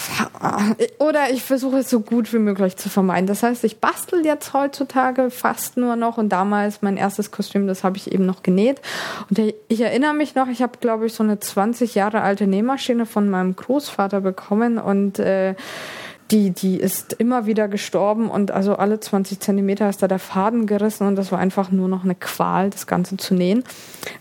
oder 0.99 1.31
ich 1.31 1.43
versuche 1.43 1.79
es 1.79 1.91
so 1.91 2.01
gut 2.01 2.33
wie 2.33 2.39
möglich 2.39 2.79
zu 2.79 2.89
vermeiden. 2.89 3.27
Das 3.27 3.43
heißt, 3.43 3.63
ich 3.65 3.79
bastel 3.79 4.25
jetzt 4.25 4.55
heutzutage 4.55 5.29
fast 5.29 5.77
nur 5.77 5.97
noch 5.97 6.17
und 6.17 6.31
damals 6.31 6.81
mein 6.81 6.97
erstes 6.97 7.31
Kostüm, 7.31 7.67
das 7.67 7.85
habe 7.85 7.99
ich 7.99 8.11
eben 8.11 8.25
noch 8.25 8.43
genäht. 8.43 8.81
Und 9.29 9.39
ich 9.69 9.81
erinnere 9.83 10.15
mich 10.15 10.35
noch, 10.35 10.49
ich 10.49 10.63
habe 10.63 10.79
glaube 10.81 11.05
ich 11.05 11.13
so 11.13 11.23
eine 11.23 11.39
20 11.39 11.95
Jahre 11.95 12.23
alte 12.23 12.47
Nähmaschine 12.47 13.05
von 13.05 13.29
meinem 13.29 13.55
Großvater 13.55 14.23
bekommen 14.23 14.79
und 14.79 15.19
äh, 15.19 15.55
die, 16.31 16.51
die 16.51 16.77
ist 16.77 17.15
immer 17.15 17.47
wieder 17.47 17.69
gestorben 17.69 18.31
und 18.31 18.51
also 18.51 18.77
alle 18.77 19.01
20 19.01 19.41
Zentimeter 19.41 19.89
ist 19.89 20.03
da 20.03 20.09
der 20.09 20.19
Faden 20.19 20.67
gerissen 20.67 21.07
und 21.07 21.17
das 21.17 21.33
war 21.33 21.39
einfach 21.39 21.71
nur 21.71 21.89
noch 21.89 22.05
eine 22.05 22.15
Qual, 22.15 22.71
das 22.71 22.87
Ganze 22.87 23.17
zu 23.17 23.35
nähen. 23.35 23.65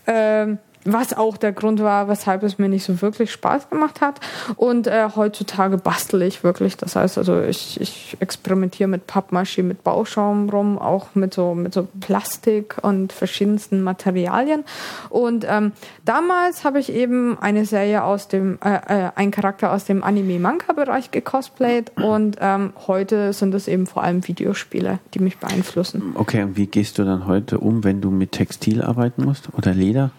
Ähm, 0.06 0.58
was 0.94 1.14
auch 1.14 1.38
der 1.38 1.52
Grund 1.52 1.82
war, 1.82 2.08
weshalb 2.08 2.44
es 2.44 2.58
mir 2.58 2.70
nicht 2.70 2.86
so 2.86 3.02
wirklich 3.02 3.32
Spaß 3.32 3.70
gemacht 3.70 4.02
hat. 4.02 4.20
Und 4.56 4.88
äh, 4.88 5.10
heutzutage 5.16 5.78
bastel 5.78 6.22
ich 6.22 6.44
wirklich. 6.44 6.78
Das 6.78 6.96
heißt, 6.96 7.18
also 7.18 7.42
ich, 7.42 7.80
ich 7.82 8.18
experimentiere 8.20 8.88
mit 8.88 9.08
Pappmaschine, 9.08 9.68
mit 9.68 9.84
Bauschaum 9.84 10.50
rum, 10.50 10.80
auch 10.80 11.14
mit 11.14 11.34
so 11.34 11.54
mit 11.56 11.74
so 11.74 11.88
Plastik 12.00 12.78
und 12.82 13.12
verschiedensten 13.12 13.82
Materialien. 13.82 14.64
Und 15.10 15.46
ähm, 15.48 15.74
damals 16.06 16.64
habe 16.64 16.80
ich 16.80 16.92
eben 16.92 17.38
eine 17.40 17.66
Serie 17.66 18.04
aus 18.04 18.28
dem, 18.28 18.58
äh, 18.64 19.08
äh, 19.08 19.12
ein 19.16 19.32
Charakter 19.32 19.74
aus 19.74 19.86
dem 19.86 20.04
Anime-Manga-Bereich 20.04 21.12
gecosplayt 21.12 21.92
und 21.98 22.38
ähm, 22.40 22.74
heute 22.88 23.34
sind 23.34 23.54
es 23.54 23.68
eben 23.68 23.88
vor 23.88 24.04
allem 24.04 24.28
Videospiele, 24.28 25.00
die 25.14 25.20
mich 25.20 25.38
beeinflussen. 25.38 26.14
Okay, 26.16 26.44
und 26.44 26.58
wie 26.58 26.68
gehst 26.68 26.98
du 26.98 27.04
dann 27.04 27.28
heute 27.28 27.60
um, 27.60 27.84
wenn 27.84 28.02
du 28.02 28.10
mit 28.12 28.32
Textil 28.32 28.82
arbeiten 28.82 29.26
musst 29.26 29.50
oder 29.54 29.74
Leder? 29.74 30.12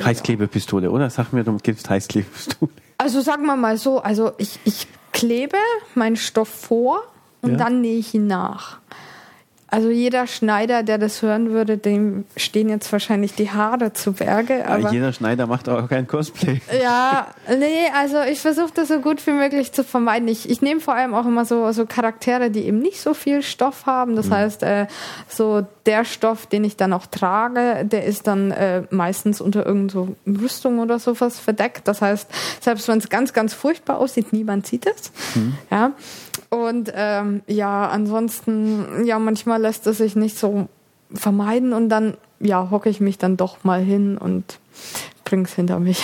Heißklebepistole, 0.00 0.90
oder? 0.90 1.10
Sag 1.10 1.32
mir, 1.32 1.44
du 1.44 1.56
gibst 1.58 1.88
Heißklebepistole. 1.90 2.70
Also 2.98 3.20
sagen 3.20 3.44
wir 3.46 3.56
mal 3.56 3.76
so, 3.78 4.00
also 4.00 4.32
ich, 4.38 4.60
ich 4.64 4.86
klebe 5.12 5.56
meinen 5.94 6.16
Stoff 6.16 6.48
vor 6.48 7.02
und 7.40 7.52
ja. 7.52 7.56
dann 7.56 7.80
nähe 7.80 7.98
ich 7.98 8.14
ihn 8.14 8.26
nach. 8.26 8.78
Also 9.72 9.88
jeder 9.88 10.26
Schneider, 10.26 10.82
der 10.82 10.98
das 10.98 11.22
hören 11.22 11.48
würde, 11.48 11.78
dem 11.78 12.26
stehen 12.36 12.68
jetzt 12.68 12.92
wahrscheinlich 12.92 13.34
die 13.34 13.50
Haare 13.50 13.94
zu 13.94 14.12
Berge. 14.12 14.68
Aber 14.68 14.80
ja, 14.80 14.92
jeder 14.92 15.12
Schneider 15.14 15.46
macht 15.46 15.66
auch 15.66 15.88
kein 15.88 16.06
Cosplay. 16.06 16.60
Ja, 16.82 17.28
nee, 17.48 17.86
also 17.96 18.20
ich 18.20 18.40
versuche 18.40 18.70
das 18.74 18.88
so 18.88 19.00
gut 19.00 19.26
wie 19.26 19.30
möglich 19.30 19.72
zu 19.72 19.82
vermeiden. 19.82 20.28
Ich, 20.28 20.50
ich 20.50 20.60
nehme 20.60 20.80
vor 20.80 20.92
allem 20.92 21.14
auch 21.14 21.24
immer 21.24 21.46
so, 21.46 21.72
so 21.72 21.86
Charaktere, 21.86 22.50
die 22.50 22.66
eben 22.66 22.80
nicht 22.80 23.00
so 23.00 23.14
viel 23.14 23.42
Stoff 23.42 23.86
haben. 23.86 24.14
Das 24.14 24.26
mhm. 24.26 24.34
heißt, 24.34 24.62
äh, 24.62 24.88
so 25.26 25.66
der 25.86 26.04
Stoff, 26.04 26.44
den 26.44 26.64
ich 26.64 26.76
dann 26.76 26.92
auch 26.92 27.06
trage, 27.06 27.86
der 27.86 28.04
ist 28.04 28.26
dann 28.26 28.50
äh, 28.50 28.82
meistens 28.90 29.40
unter 29.40 29.64
irgendeiner 29.64 30.06
so 30.06 30.16
Rüstung 30.26 30.80
oder 30.80 30.98
sowas 30.98 31.40
verdeckt. 31.40 31.88
Das 31.88 32.02
heißt, 32.02 32.28
selbst 32.60 32.88
wenn 32.88 32.98
es 32.98 33.08
ganz, 33.08 33.32
ganz 33.32 33.54
furchtbar 33.54 33.98
aussieht, 33.98 34.34
niemand 34.34 34.66
sieht 34.66 34.86
es. 34.86 35.12
Mhm. 35.34 35.54
Ja. 35.70 35.92
Und 36.50 36.92
ähm, 36.94 37.42
ja, 37.46 37.88
ansonsten, 37.88 39.04
ja, 39.04 39.18
manchmal 39.18 39.60
lässt 39.60 39.86
es 39.86 39.98
sich 39.98 40.16
nicht 40.16 40.38
so 40.38 40.68
vermeiden 41.12 41.72
und 41.72 41.88
dann, 41.88 42.14
ja, 42.40 42.70
hocke 42.70 42.88
ich 42.88 43.00
mich 43.00 43.18
dann 43.18 43.36
doch 43.36 43.64
mal 43.64 43.80
hin 43.80 44.18
und 44.18 44.58
bring's 45.24 45.54
hinter 45.54 45.78
mich. 45.78 46.02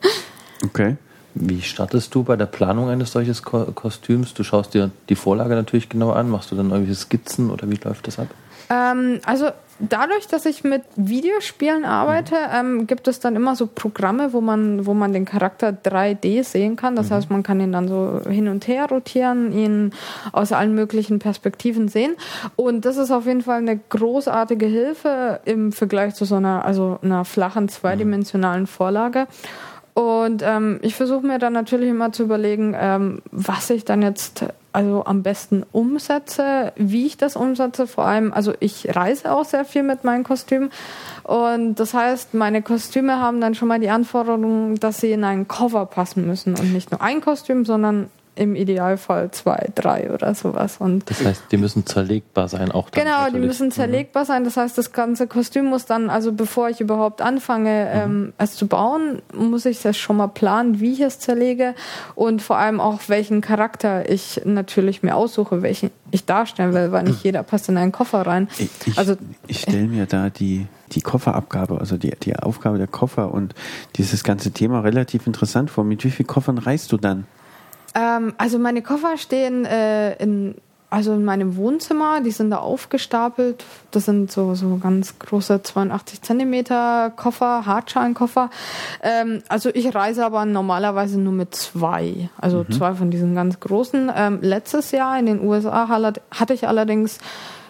okay. 0.64 0.96
Wie 1.34 1.62
startest 1.62 2.14
du 2.14 2.24
bei 2.24 2.36
der 2.36 2.46
Planung 2.46 2.88
eines 2.88 3.12
solches 3.12 3.42
Ko 3.42 3.66
Kostüms? 3.66 4.34
Du 4.34 4.42
schaust 4.42 4.74
dir 4.74 4.90
die 5.08 5.14
Vorlage 5.14 5.54
natürlich 5.54 5.88
genau 5.88 6.10
an, 6.10 6.28
machst 6.28 6.50
du 6.50 6.56
dann 6.56 6.70
irgendwelche 6.70 7.00
Skizzen 7.00 7.50
oder 7.50 7.70
wie 7.70 7.76
läuft 7.76 8.08
das 8.08 8.18
ab? 8.18 8.26
Ähm, 8.68 9.20
also 9.24 9.50
dadurch, 9.80 10.26
dass 10.26 10.46
ich 10.46 10.64
mit 10.64 10.82
Videospielen 10.96 11.84
arbeite, 11.84 12.36
ähm, 12.52 12.86
gibt 12.86 13.08
es 13.08 13.20
dann 13.20 13.36
immer 13.36 13.56
so 13.56 13.66
Programme, 13.66 14.32
wo 14.32 14.40
man, 14.40 14.86
wo 14.86 14.94
man 14.94 15.12
den 15.12 15.24
Charakter 15.24 15.70
3D 15.70 16.44
sehen 16.44 16.76
kann. 16.76 16.96
Das 16.96 17.10
mhm. 17.10 17.14
heißt, 17.14 17.30
man 17.30 17.42
kann 17.42 17.60
ihn 17.60 17.72
dann 17.72 17.88
so 17.88 18.20
hin 18.28 18.48
und 18.48 18.68
her 18.68 18.86
rotieren, 18.90 19.52
ihn 19.52 19.92
aus 20.32 20.52
allen 20.52 20.74
möglichen 20.74 21.18
Perspektiven 21.18 21.88
sehen. 21.88 22.16
Und 22.56 22.84
das 22.84 22.96
ist 22.96 23.10
auf 23.10 23.26
jeden 23.26 23.42
Fall 23.42 23.58
eine 23.58 23.78
großartige 23.88 24.66
Hilfe 24.66 25.40
im 25.44 25.72
Vergleich 25.72 26.14
zu 26.14 26.24
so 26.24 26.36
einer, 26.36 26.64
also 26.64 26.98
einer 27.02 27.24
flachen 27.24 27.68
zweidimensionalen 27.68 28.66
Vorlage. 28.66 29.26
Und 29.94 30.42
ähm, 30.44 30.78
ich 30.82 30.94
versuche 30.94 31.26
mir 31.26 31.38
dann 31.38 31.52
natürlich 31.52 31.90
immer 31.90 32.12
zu 32.12 32.22
überlegen, 32.22 32.76
ähm, 32.78 33.22
was 33.32 33.70
ich 33.70 33.84
dann 33.84 34.02
jetzt 34.02 34.44
also 34.72 35.04
am 35.04 35.22
besten 35.22 35.64
umsetze, 35.72 36.72
wie 36.76 37.06
ich 37.06 37.16
das 37.16 37.36
umsetze. 37.36 37.86
Vor 37.86 38.04
allem, 38.04 38.32
also 38.32 38.54
ich 38.60 38.94
reise 38.94 39.32
auch 39.32 39.44
sehr 39.44 39.64
viel 39.64 39.82
mit 39.82 40.04
meinen 40.04 40.24
Kostümen. 40.24 40.70
Und 41.24 41.76
das 41.76 41.94
heißt, 41.94 42.34
meine 42.34 42.62
Kostüme 42.62 43.20
haben 43.20 43.40
dann 43.40 43.54
schon 43.54 43.68
mal 43.68 43.80
die 43.80 43.90
Anforderung, 43.90 44.78
dass 44.78 44.98
sie 45.00 45.12
in 45.12 45.24
einen 45.24 45.48
Cover 45.48 45.86
passen 45.86 46.26
müssen 46.26 46.58
und 46.58 46.72
nicht 46.72 46.90
nur 46.90 47.00
ein 47.00 47.20
Kostüm, 47.20 47.64
sondern 47.64 48.10
im 48.34 48.54
Idealfall 48.54 49.30
zwei, 49.30 49.68
drei 49.74 50.10
oder 50.12 50.34
sowas. 50.34 50.76
Und 50.78 51.08
das 51.10 51.24
heißt, 51.24 51.44
die 51.50 51.56
müssen 51.56 51.86
zerlegbar 51.86 52.48
sein, 52.48 52.70
auch 52.70 52.90
dann 52.90 53.04
Genau, 53.04 53.18
natürlich. 53.18 53.40
die 53.40 53.46
müssen 53.46 53.66
mhm. 53.66 53.72
zerlegbar 53.72 54.24
sein. 54.24 54.44
Das 54.44 54.56
heißt, 54.56 54.78
das 54.78 54.92
ganze 54.92 55.26
Kostüm 55.26 55.66
muss 55.66 55.86
dann, 55.86 56.10
also 56.10 56.32
bevor 56.32 56.68
ich 56.68 56.80
überhaupt 56.80 57.22
anfange, 57.22 57.90
mhm. 57.92 58.00
ähm, 58.00 58.32
es 58.38 58.56
zu 58.56 58.66
bauen, 58.66 59.22
muss 59.34 59.66
ich 59.66 59.84
es 59.84 59.98
schon 59.98 60.16
mal 60.16 60.28
planen, 60.28 60.80
wie 60.80 60.92
ich 60.92 61.00
es 61.00 61.18
zerlege 61.18 61.74
und 62.14 62.42
vor 62.42 62.56
allem 62.56 62.80
auch, 62.80 63.00
welchen 63.08 63.40
Charakter 63.40 64.08
ich 64.08 64.42
natürlich 64.44 65.02
mir 65.02 65.16
aussuche, 65.16 65.62
welchen 65.62 65.90
ich 66.10 66.24
darstellen 66.24 66.74
will, 66.74 66.90
weil 66.92 67.04
nicht 67.04 67.18
mhm. 67.18 67.24
jeder 67.24 67.42
passt 67.42 67.68
in 67.68 67.76
einen 67.76 67.92
Koffer 67.92 68.26
rein. 68.26 68.48
Ich, 68.58 68.98
also, 68.98 69.16
ich 69.46 69.60
stelle 69.60 69.86
mir 69.86 70.06
da 70.06 70.30
die 70.30 70.66
die 70.92 71.00
Kofferabgabe, 71.00 71.78
also 71.78 71.96
die, 71.96 72.12
die 72.22 72.36
Aufgabe 72.36 72.78
der 72.78 72.86
Koffer 72.86 73.32
und 73.32 73.54
dieses 73.96 74.24
ganze 74.24 74.50
Thema 74.50 74.80
relativ 74.80 75.26
interessant 75.26 75.70
vor. 75.70 75.84
Mit 75.84 76.04
wie 76.04 76.10
vielen 76.10 76.26
Koffern 76.26 76.58
reist 76.58 76.92
du 76.92 76.96
dann? 76.96 77.26
Ähm, 77.94 78.34
also 78.38 78.58
meine 78.58 78.82
Koffer 78.82 79.16
stehen 79.16 79.64
äh, 79.64 80.14
in 80.22 80.54
also 80.90 81.12
in 81.14 81.24
meinem 81.24 81.56
Wohnzimmer, 81.56 82.20
die 82.20 82.32
sind 82.32 82.50
da 82.50 82.58
aufgestapelt. 82.58 83.64
Das 83.92 84.06
sind 84.06 84.32
so, 84.32 84.56
so 84.56 84.76
ganz 84.76 85.20
große 85.20 85.62
82 85.62 86.20
Zentimeter 86.20 87.12
Koffer, 87.14 87.64
Hartschalenkoffer. 87.64 88.50
Ähm, 89.00 89.40
also 89.48 89.70
ich 89.72 89.94
reise 89.94 90.26
aber 90.26 90.44
normalerweise 90.44 91.18
nur 91.20 91.32
mit 91.32 91.54
zwei. 91.54 92.28
Also 92.38 92.64
mhm. 92.68 92.72
zwei 92.72 92.94
von 92.94 93.12
diesen 93.12 93.36
ganz 93.36 93.60
großen. 93.60 94.10
Ähm, 94.14 94.38
letztes 94.42 94.90
Jahr 94.90 95.16
in 95.16 95.26
den 95.26 95.40
USA 95.46 95.88
hatte 95.88 96.54
ich 96.54 96.66
allerdings 96.66 97.18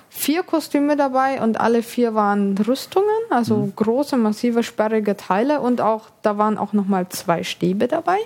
vier 0.09 0.43
Kostüme 0.43 0.97
dabei 0.97 1.43
und 1.43 1.61
alle 1.61 1.83
vier 1.83 2.15
waren 2.15 2.57
Rüstungen, 2.57 3.07
also 3.29 3.59
mhm. 3.59 3.77
große, 3.77 4.17
massive, 4.17 4.63
sperrige 4.63 5.17
Teile 5.17 5.61
und 5.61 5.81
auch 5.81 6.07
da 6.23 6.39
waren 6.39 6.59
auch 6.59 6.73
nochmal 6.73 7.09
zwei 7.11 7.45
Stäbe 7.45 7.87
dabei. 7.87 8.19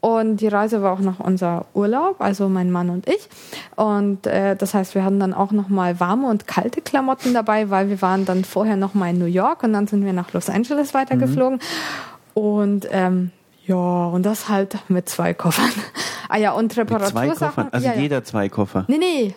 Und 0.00 0.36
die 0.36 0.46
Reise 0.46 0.80
war 0.82 0.92
auch 0.92 1.00
noch 1.00 1.18
unser 1.18 1.66
Urlaub, 1.74 2.20
also 2.20 2.48
mein 2.48 2.70
Mann 2.70 2.88
und 2.88 3.08
ich. 3.08 3.28
Und 3.74 4.26
äh, 4.28 4.54
das 4.54 4.72
heißt, 4.72 4.94
wir 4.94 5.04
hatten 5.04 5.18
dann 5.18 5.34
auch 5.34 5.50
noch 5.50 5.68
mal 5.68 5.98
warme 5.98 6.28
und 6.28 6.46
kalte 6.46 6.80
Klamotten 6.80 7.34
dabei, 7.34 7.68
weil 7.70 7.88
wir 7.88 8.00
waren 8.00 8.24
dann 8.24 8.44
vorher 8.44 8.76
noch 8.76 8.94
mal 8.94 9.10
in 9.10 9.18
New 9.18 9.26
York 9.26 9.64
und 9.64 9.72
dann 9.72 9.88
sind 9.88 10.04
wir 10.04 10.12
nach 10.12 10.32
Los 10.32 10.48
Angeles 10.48 10.94
weitergeflogen. 10.94 11.58
Mhm. 11.58 12.40
Und 12.40 12.88
ähm, 12.92 13.32
ja, 13.66 14.06
und 14.06 14.24
das 14.24 14.48
halt 14.48 14.78
mit 14.88 15.08
zwei 15.08 15.34
Koffern. 15.34 15.70
ah 16.28 16.36
ja, 16.36 16.52
und 16.52 16.76
Reparatursachen. 16.76 17.28
Mit 17.28 17.36
zwei 17.36 17.46
Koffern? 17.46 17.68
Also 17.72 17.86
ja, 17.88 17.94
ja. 17.94 18.00
jeder 18.00 18.22
zwei 18.22 18.48
Koffer? 18.48 18.84
Nee, 18.86 18.98
nee. 18.98 19.34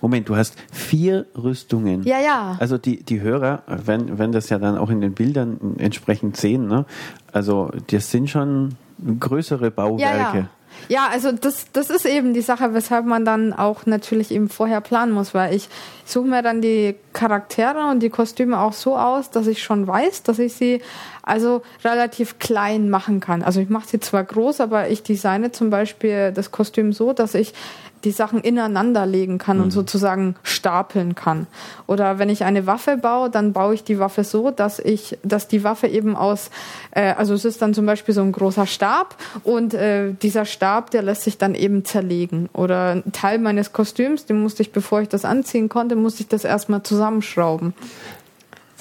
Moment, 0.00 0.28
du 0.28 0.36
hast 0.36 0.56
vier 0.70 1.26
Rüstungen. 1.34 2.02
Ja, 2.04 2.20
ja. 2.20 2.56
Also 2.60 2.76
die, 2.76 3.02
die 3.02 3.20
Hörer, 3.20 3.62
wenn, 3.66 4.18
wenn 4.18 4.30
das 4.30 4.50
ja 4.50 4.58
dann 4.58 4.76
auch 4.76 4.90
in 4.90 5.00
den 5.00 5.14
Bildern 5.14 5.76
entsprechend 5.78 6.36
sehen, 6.36 6.68
ne? 6.68 6.84
also 7.32 7.70
das 7.90 8.10
sind 8.10 8.28
schon 8.28 8.76
größere 9.20 9.70
Bauwerke. 9.70 10.02
Ja, 10.02 10.34
ja. 10.34 10.48
Ja, 10.88 11.08
also 11.10 11.32
das, 11.32 11.66
das 11.72 11.90
ist 11.90 12.06
eben 12.06 12.34
die 12.34 12.40
Sache, 12.40 12.74
weshalb 12.74 13.06
man 13.06 13.24
dann 13.24 13.52
auch 13.52 13.86
natürlich 13.86 14.30
eben 14.30 14.48
vorher 14.48 14.80
planen 14.80 15.12
muss, 15.12 15.34
weil 15.34 15.54
ich 15.54 15.68
suche 16.04 16.26
mir 16.26 16.42
dann 16.42 16.60
die 16.60 16.94
Charaktere 17.12 17.90
und 17.90 18.00
die 18.00 18.10
Kostüme 18.10 18.60
auch 18.60 18.72
so 18.72 18.96
aus, 18.96 19.30
dass 19.30 19.46
ich 19.46 19.62
schon 19.62 19.86
weiß, 19.86 20.22
dass 20.22 20.38
ich 20.38 20.54
sie 20.54 20.80
also 21.22 21.62
relativ 21.84 22.38
klein 22.38 22.90
machen 22.90 23.20
kann. 23.20 23.42
Also 23.42 23.60
ich 23.60 23.68
mache 23.68 23.88
sie 23.88 24.00
zwar 24.00 24.24
groß, 24.24 24.60
aber 24.60 24.88
ich 24.88 25.02
designe 25.02 25.52
zum 25.52 25.70
Beispiel 25.70 26.32
das 26.32 26.50
Kostüm 26.50 26.92
so, 26.92 27.12
dass 27.12 27.34
ich 27.34 27.54
die 28.04 28.10
Sachen 28.10 28.40
ineinander 28.40 29.06
legen 29.06 29.38
kann 29.38 29.58
mhm. 29.58 29.64
und 29.64 29.70
sozusagen 29.70 30.34
stapeln 30.42 31.14
kann. 31.14 31.46
Oder 31.86 32.18
wenn 32.18 32.28
ich 32.28 32.44
eine 32.44 32.66
Waffe 32.66 32.96
baue, 32.96 33.30
dann 33.30 33.52
baue 33.52 33.74
ich 33.74 33.84
die 33.84 33.98
Waffe 33.98 34.24
so, 34.24 34.50
dass 34.50 34.78
ich, 34.78 35.18
dass 35.22 35.48
die 35.48 35.64
Waffe 35.64 35.86
eben 35.86 36.16
aus, 36.16 36.50
äh, 36.90 37.14
also 37.14 37.34
es 37.34 37.44
ist 37.44 37.62
dann 37.62 37.74
zum 37.74 37.86
Beispiel 37.86 38.14
so 38.14 38.22
ein 38.22 38.32
großer 38.32 38.66
Stab 38.66 39.16
und 39.44 39.74
äh, 39.74 40.12
dieser 40.14 40.44
Stab, 40.44 40.90
der 40.90 41.02
lässt 41.02 41.22
sich 41.22 41.38
dann 41.38 41.54
eben 41.54 41.84
zerlegen. 41.84 42.48
Oder 42.52 43.02
ein 43.04 43.12
Teil 43.12 43.38
meines 43.38 43.72
Kostüms, 43.72 44.26
den 44.26 44.42
musste 44.42 44.62
ich, 44.62 44.72
bevor 44.72 45.00
ich 45.00 45.08
das 45.08 45.24
anziehen 45.24 45.68
konnte, 45.68 45.96
musste 46.02 46.22
ich 46.22 46.28
das 46.28 46.44
erstmal 46.44 46.82
zusammenschrauben 46.82 47.74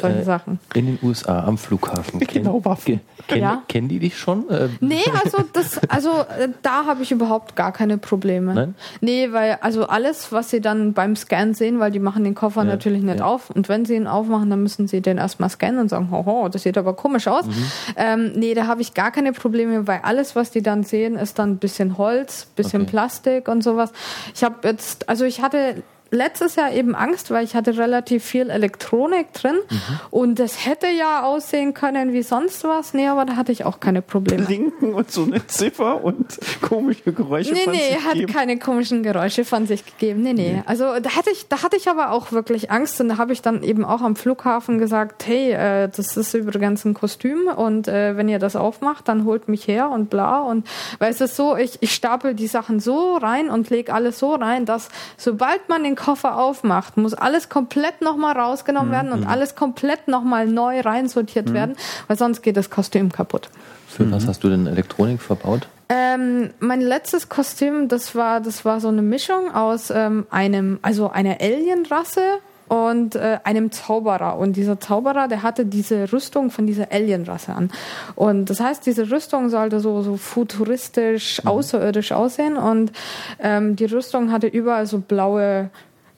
solche 0.01 0.19
äh, 0.19 0.23
Sachen. 0.23 0.59
In 0.73 0.85
den 0.85 0.99
USA 1.01 1.43
am 1.43 1.57
Flughafen. 1.57 2.19
Genau, 2.31 2.63
Waffen. 2.63 3.01
Kenn, 3.27 3.39
ja. 3.39 3.61
Kennen 3.67 3.89
die 3.89 3.99
dich 3.99 4.17
schon? 4.17 4.45
Ähm. 4.49 4.77
Nee, 4.79 5.03
also 5.21 5.39
das, 5.51 5.79
also 5.89 6.09
äh, 6.09 6.47
da 6.61 6.85
habe 6.85 7.03
ich 7.03 7.11
überhaupt 7.11 7.57
gar 7.57 7.73
keine 7.73 7.97
Probleme. 7.97 8.53
Nein? 8.53 8.75
Nee, 9.01 9.33
weil 9.33 9.57
also 9.61 9.87
alles, 9.87 10.31
was 10.31 10.49
sie 10.49 10.61
dann 10.61 10.93
beim 10.93 11.17
Scan 11.17 11.53
sehen, 11.53 11.79
weil 11.79 11.91
die 11.91 11.99
machen 11.99 12.23
den 12.23 12.35
Koffer 12.35 12.61
ja, 12.61 12.69
natürlich 12.69 13.03
nicht 13.03 13.19
ja. 13.19 13.25
auf 13.25 13.49
und 13.49 13.67
wenn 13.67 13.83
sie 13.83 13.95
ihn 13.95 14.07
aufmachen, 14.07 14.49
dann 14.49 14.63
müssen 14.63 14.87
sie 14.87 15.01
den 15.01 15.17
erstmal 15.17 15.49
scannen 15.49 15.81
und 15.81 15.89
sagen, 15.89 16.09
hoho, 16.09 16.47
das 16.47 16.63
sieht 16.63 16.77
aber 16.77 16.93
komisch 16.93 17.27
aus. 17.27 17.45
Mhm. 17.45 17.65
Ähm, 17.97 18.31
nee, 18.35 18.53
da 18.53 18.67
habe 18.67 18.81
ich 18.81 18.93
gar 18.93 19.11
keine 19.11 19.33
Probleme, 19.33 19.87
weil 19.87 19.99
alles, 20.03 20.35
was 20.35 20.51
die 20.51 20.61
dann 20.61 20.83
sehen, 20.83 21.17
ist 21.17 21.37
dann 21.37 21.51
ein 21.51 21.57
bisschen 21.57 21.97
Holz, 21.97 22.47
bisschen 22.55 22.83
okay. 22.83 22.91
Plastik 22.91 23.47
und 23.49 23.61
sowas. 23.61 23.91
Ich 24.33 24.43
habe 24.43 24.65
jetzt, 24.65 25.09
also 25.09 25.25
ich 25.25 25.41
hatte 25.41 25.83
letztes 26.11 26.55
Jahr 26.55 26.71
eben 26.73 26.93
Angst, 26.93 27.31
weil 27.31 27.43
ich 27.45 27.55
hatte 27.55 27.77
relativ 27.77 28.23
viel 28.23 28.49
Elektronik 28.49 29.31
drin 29.33 29.55
mhm. 29.69 29.79
und 30.11 30.39
das 30.39 30.65
hätte 30.65 30.87
ja 30.87 31.23
aussehen 31.23 31.73
können 31.73 32.11
wie 32.11 32.21
sonst 32.21 32.65
was. 32.65 32.93
Nee, 32.93 33.07
aber 33.07 33.25
da 33.25 33.37
hatte 33.37 33.53
ich 33.53 33.65
auch 33.65 33.79
keine 33.79 34.01
Probleme. 34.01 34.43
Blinken 34.43 34.93
und 34.93 35.09
so 35.09 35.23
eine 35.23 35.47
Ziffer 35.47 36.03
und 36.03 36.37
komische 36.61 37.13
Geräusche 37.13 37.53
nee, 37.53 37.61
von 37.63 37.73
nee, 37.73 37.79
sich 37.79 38.03
hat 38.03 38.13
gegeben. 38.13 38.33
keine 38.33 38.59
komischen 38.59 39.03
Geräusche 39.03 39.45
von 39.45 39.65
sich 39.65 39.85
gegeben. 39.85 40.21
Nee, 40.21 40.33
nee. 40.33 40.53
nee. 40.53 40.63
Also 40.65 40.99
da 40.99 41.15
hatte 41.15 41.29
ich, 41.31 41.47
da 41.47 41.63
hatte 41.63 41.77
ich 41.77 41.87
aber 41.89 42.11
auch 42.11 42.33
wirklich 42.33 42.69
Angst 42.69 42.99
und 42.99 43.07
da 43.07 43.17
habe 43.17 43.31
ich 43.31 43.41
dann 43.41 43.63
eben 43.63 43.85
auch 43.85 44.01
am 44.01 44.17
Flughafen 44.17 44.79
gesagt, 44.79 45.25
hey, 45.25 45.53
äh, 45.53 45.89
das 45.89 46.17
ist 46.17 46.33
übrigens 46.33 46.83
ein 46.83 46.93
Kostüm 46.93 47.47
und 47.47 47.87
äh, 47.87 48.17
wenn 48.17 48.27
ihr 48.27 48.39
das 48.39 48.57
aufmacht, 48.57 49.07
dann 49.07 49.23
holt 49.23 49.47
mich 49.47 49.65
her 49.67 49.89
und 49.89 50.09
bla 50.09 50.41
und 50.41 50.67
weil 50.99 51.11
es 51.11 51.21
ist 51.21 51.37
so, 51.37 51.55
ich, 51.55 51.77
ich 51.81 51.93
stapel 51.93 52.33
die 52.33 52.47
Sachen 52.47 52.81
so 52.81 53.15
rein 53.15 53.49
und 53.49 53.69
lege 53.69 53.93
alles 53.93 54.19
so 54.19 54.35
rein, 54.35 54.65
dass 54.65 54.89
sobald 55.15 55.69
man 55.69 55.83
den 55.83 55.95
Koffer 56.01 56.37
aufmacht, 56.37 56.97
muss 56.97 57.13
alles 57.13 57.47
komplett 57.47 58.01
nochmal 58.01 58.35
rausgenommen 58.35 58.89
mhm. 58.89 58.93
werden 58.93 59.11
und 59.11 59.27
alles 59.27 59.55
komplett 59.55 60.07
nochmal 60.07 60.47
neu 60.47 60.79
reinsortiert 60.79 61.49
mhm. 61.49 61.53
werden, 61.53 61.75
weil 62.07 62.17
sonst 62.17 62.41
geht 62.41 62.57
das 62.57 62.71
Kostüm 62.71 63.11
kaputt. 63.11 63.49
Für 63.87 64.03
mhm. 64.03 64.11
was 64.11 64.27
hast 64.27 64.43
du 64.43 64.49
denn 64.49 64.65
Elektronik 64.65 65.21
verbaut? 65.21 65.67
Ähm, 65.89 66.49
mein 66.59 66.81
letztes 66.81 67.29
Kostüm, 67.29 67.87
das 67.87 68.15
war, 68.15 68.41
das 68.41 68.65
war 68.65 68.79
so 68.79 68.87
eine 68.87 69.03
Mischung 69.03 69.53
aus 69.53 69.91
ähm, 69.91 70.25
einem, 70.31 70.79
also 70.81 71.11
einer 71.11 71.39
Alienrasse 71.39 72.21
und 72.67 73.15
äh, 73.15 73.37
einem 73.43 73.71
Zauberer. 73.71 74.39
Und 74.39 74.55
dieser 74.55 74.79
Zauberer, 74.79 75.27
der 75.27 75.43
hatte 75.43 75.65
diese 75.65 76.11
Rüstung 76.11 76.49
von 76.49 76.65
dieser 76.65 76.91
Alienrasse 76.91 77.53
an. 77.53 77.69
Und 78.15 78.49
das 78.49 78.59
heißt, 78.59 78.85
diese 78.85 79.11
Rüstung 79.11 79.49
sollte 79.49 79.81
so, 79.81 80.01
so 80.01 80.17
futuristisch, 80.17 81.43
mhm. 81.43 81.49
außerirdisch 81.49 82.13
aussehen. 82.13 82.55
Und 82.57 82.91
ähm, 83.39 83.75
die 83.75 83.85
Rüstung 83.85 84.31
hatte 84.31 84.47
überall 84.47 84.87
so 84.87 84.99
blaue 84.99 85.69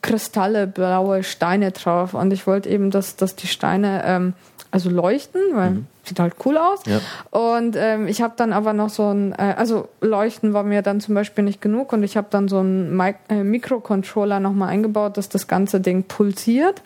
Kristalle, 0.04 0.68
blaue 0.68 1.24
Steine 1.24 1.72
drauf. 1.72 2.14
Und 2.14 2.32
ich 2.32 2.46
wollte 2.46 2.70
eben, 2.70 2.92
dass, 2.92 3.16
dass 3.16 3.36
die 3.36 3.48
Steine 3.48 4.04
ähm, 4.06 4.34
also 4.70 4.90
leuchten, 4.90 5.42
weil 5.54 5.70
mhm. 5.70 5.88
sieht 6.04 6.20
halt 6.20 6.34
cool 6.46 6.58
aus. 6.58 6.82
Ja. 6.88 7.00
Und 7.30 7.76
ähm, 7.78 8.08
ich 8.08 8.22
habe 8.22 8.34
dann 8.36 8.54
aber 8.54 8.74
noch 8.74 8.90
so 8.90 9.10
ein, 9.12 9.32
äh, 9.34 9.54
also 9.56 9.88
leuchten 10.02 10.54
war 10.54 10.64
mir 10.64 10.82
dann 10.82 11.00
zum 11.00 11.14
Beispiel 11.14 11.44
nicht 11.44 11.62
genug 11.62 11.94
und 11.94 12.02
ich 12.02 12.18
habe 12.18 12.28
dann 12.32 12.48
so 12.48 12.58
einen 12.58 12.96
Mi 12.98 13.14
äh, 13.30 13.44
Mikrocontroller 13.44 14.40
nochmal 14.40 14.70
eingebaut, 14.70 15.18
dass 15.18 15.30
das 15.30 15.48
ganze 15.48 15.80
Ding 15.80 16.04
pulsiert. 16.04 16.82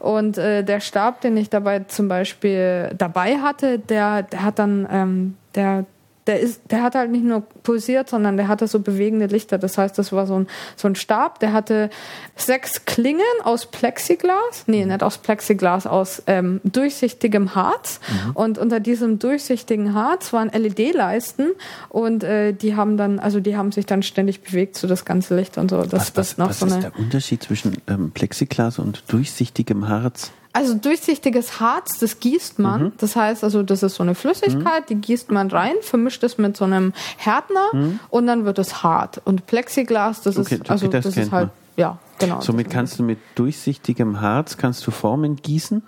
Und 0.00 0.36
äh, 0.36 0.64
der 0.64 0.80
Stab, 0.80 1.20
den 1.20 1.36
ich 1.36 1.48
dabei 1.48 1.80
zum 1.80 2.08
Beispiel 2.08 2.90
dabei 2.98 3.38
hatte, 3.38 3.78
der, 3.78 4.24
der 4.24 4.42
hat 4.42 4.58
dann, 4.58 4.88
ähm, 4.90 5.36
der 5.54 5.86
der 6.28 6.40
ist, 6.40 6.60
der 6.70 6.82
hat 6.82 6.94
halt 6.94 7.10
nicht 7.10 7.24
nur 7.24 7.40
pulsiert, 7.40 8.10
sondern 8.10 8.36
der 8.36 8.48
hatte 8.48 8.68
so 8.68 8.80
bewegende 8.80 9.26
Lichter. 9.26 9.56
Das 9.56 9.78
heißt, 9.78 9.98
das 9.98 10.12
war 10.12 10.26
so 10.26 10.40
ein, 10.40 10.46
so 10.76 10.86
ein 10.86 10.94
Stab, 10.94 11.40
der 11.40 11.54
hatte 11.54 11.88
sechs 12.36 12.84
Klingen 12.84 13.22
aus 13.44 13.66
Plexiglas, 13.66 14.64
nee, 14.66 14.84
nicht 14.84 15.02
aus 15.02 15.18
Plexiglas, 15.18 15.86
aus 15.86 16.22
ähm, 16.26 16.60
durchsichtigem 16.64 17.54
Harz. 17.54 18.00
Mhm. 18.08 18.30
Und 18.32 18.58
unter 18.58 18.78
diesem 18.78 19.18
durchsichtigen 19.18 19.94
Harz 19.94 20.32
waren 20.32 20.50
LED-Leisten 20.50 21.52
und 21.88 22.22
äh, 22.22 22.52
die 22.52 22.76
haben 22.76 22.98
dann, 22.98 23.18
also 23.18 23.40
die 23.40 23.56
haben 23.56 23.72
sich 23.72 23.86
dann 23.86 24.02
ständig 24.02 24.42
bewegt, 24.42 24.76
so 24.76 24.86
das 24.86 25.06
ganze 25.06 25.34
Licht 25.34 25.56
und 25.56 25.70
so. 25.70 25.82
Das, 25.82 25.92
was, 25.92 25.98
was, 25.98 26.14
das 26.14 26.38
noch 26.38 26.48
was 26.50 26.58
so 26.60 26.66
ist 26.66 26.82
der 26.82 26.98
Unterschied 26.98 27.42
zwischen 27.42 27.78
ähm, 27.88 28.10
Plexiglas 28.10 28.78
und 28.78 29.02
durchsichtigem 29.08 29.88
Harz? 29.88 30.30
Also 30.58 30.74
durchsichtiges 30.74 31.60
Harz, 31.60 31.98
das 32.00 32.18
gießt 32.18 32.58
man. 32.58 32.82
Mhm. 32.82 32.92
Das 32.98 33.14
heißt, 33.14 33.44
also 33.44 33.62
das 33.62 33.84
ist 33.84 33.94
so 33.94 34.02
eine 34.02 34.16
Flüssigkeit, 34.16 34.82
mhm. 34.82 34.86
die 34.88 34.94
gießt 34.96 35.30
man 35.30 35.48
rein, 35.50 35.74
vermischt 35.82 36.24
es 36.24 36.36
mit 36.36 36.56
so 36.56 36.64
einem 36.64 36.92
Härtner 37.16 37.68
mhm. 37.72 38.00
und 38.10 38.26
dann 38.26 38.44
wird 38.44 38.58
es 38.58 38.82
hart. 38.82 39.20
Und 39.24 39.46
Plexiglas, 39.46 40.22
das 40.22 40.36
okay, 40.36 40.56
ist 40.56 40.68
also 40.68 40.88
das, 40.88 41.04
das 41.04 41.16
ist 41.16 41.30
halt 41.30 41.48
man. 41.48 41.52
ja 41.76 41.98
genau. 42.18 42.40
Somit 42.40 42.70
kannst 42.70 42.98
du 42.98 43.04
mit 43.04 43.18
durchsichtigem 43.36 44.20
Harz 44.20 44.56
kannst 44.56 44.84
du 44.84 44.90
Formen 44.90 45.36
gießen. 45.36 45.80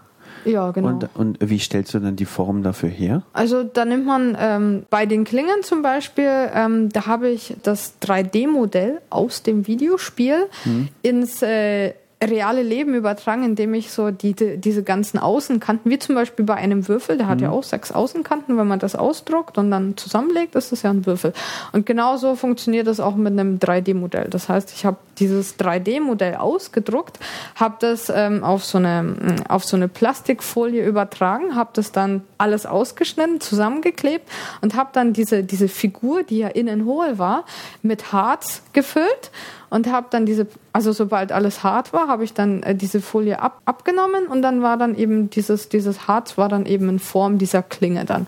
Ja, 0.45 0.71
genau. 0.71 0.89
Und, 0.89 1.09
und, 1.15 1.39
wie 1.41 1.59
stellst 1.59 1.93
du 1.93 1.99
dann 1.99 2.15
die 2.15 2.25
Form 2.25 2.63
dafür 2.63 2.89
her? 2.89 3.23
Also 3.33 3.65
da 3.65 3.85
nimmt 3.85 4.07
man 4.07 4.37
ähm, 4.39 4.85
bei 4.89 5.05
den 5.05 5.25
Klingen 5.25 5.65
zum 5.65 5.83
Beispiel, 5.83 6.31
ähm, 6.55 6.91
da 6.91 7.07
habe 7.07 7.29
ich 7.29 7.57
das 7.65 7.95
3D-Modell 8.01 9.01
aus 9.11 9.43
dem 9.43 9.67
Videospiel 9.67 10.47
mhm. 10.65 10.89
ins 11.03 11.43
äh, 11.43 11.95
reale 12.23 12.63
Leben 12.63 12.95
übertragen, 12.95 13.45
indem 13.45 13.73
ich 13.73 13.91
so 13.91 14.11
die, 14.11 14.35
die, 14.35 14.59
diese 14.59 14.83
ganzen 14.83 15.19
Außenkanten, 15.19 15.91
wie 15.91 15.99
zum 15.99 16.15
Beispiel 16.15 16.45
bei 16.45 16.55
einem 16.55 16.87
Würfel, 16.87 17.17
der 17.17 17.29
hat 17.29 17.39
mhm. 17.39 17.45
ja 17.45 17.51
auch 17.51 17.63
sechs 17.63 17.93
Außenkanten, 17.93 18.59
wenn 18.59 18.67
man 18.67 18.79
das 18.79 18.95
ausdruckt 18.95 19.57
und 19.57 19.71
dann 19.71 19.97
zusammenlegt, 19.97 20.55
ist 20.55 20.73
das 20.73 20.83
ja 20.83 20.91
ein 20.91 21.07
Würfel. 21.07 21.33
Und 21.73 21.87
genauso 21.87 22.35
funktioniert 22.35 22.87
das 22.87 23.01
auch 23.01 23.17
mit 23.17 23.33
einem 23.33 23.59
3D-Modell. 23.59 24.29
Das 24.29 24.49
heißt, 24.49 24.73
ich 24.75 24.85
habe 24.85 24.99
dieses 25.21 25.59
3D-Modell 25.59 26.37
ausgedruckt, 26.37 27.19
habe 27.55 27.77
das 27.79 28.11
ähm, 28.13 28.43
auf, 28.43 28.65
so 28.65 28.79
eine, 28.79 29.15
auf 29.49 29.65
so 29.65 29.77
eine 29.77 29.89
Plastikfolie 29.89 30.85
übertragen, 30.85 31.55
habe 31.55 31.71
das 31.75 31.93
dann 31.93 32.23
alles 32.39 32.67
ausgeschnitten, 32.67 33.41
zusammengeklebt 33.41 34.29
und 34.63 34.75
habe 34.75 34.91
dann 34.93 35.13
diese, 35.13 35.45
diese 35.45 35.69
Figur, 35.69 36.23
die 36.23 36.39
ja 36.39 36.49
innen 36.49 36.85
hohl 36.85 37.19
war, 37.19 37.45
mit 37.83 38.13
Harz 38.13 38.63
gefüllt 38.73 39.31
und 39.69 39.87
habe 39.87 40.09
dann 40.11 40.27
diese, 40.27 40.47
also 40.73 40.93
sobald 40.93 41.33
alles 41.33 41.63
hart 41.63 41.93
war, 41.93 42.09
habe 42.09 42.25
ich 42.25 42.35
dann 42.35 42.63
äh, 42.63 42.75
diese 42.75 43.01
Folie 43.01 43.41
ab, 43.41 43.61
abgenommen 43.65 44.27
und 44.27 44.43
dann 44.43 44.63
war 44.63 44.77
dann 44.77 44.97
eben 44.97 45.31
dieses, 45.31 45.69
dieses 45.69 46.09
Harz 46.09 46.37
war 46.37 46.49
dann 46.49 46.67
eben 46.67 46.89
in 46.89 46.99
Form 46.99 47.39
dieser 47.39 47.63
Klinge 47.63 48.05
dann. 48.05 48.27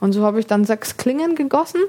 Und 0.00 0.12
so 0.12 0.22
habe 0.22 0.38
ich 0.38 0.46
dann 0.46 0.64
sechs 0.64 0.96
Klingen 0.96 1.34
gegossen 1.34 1.80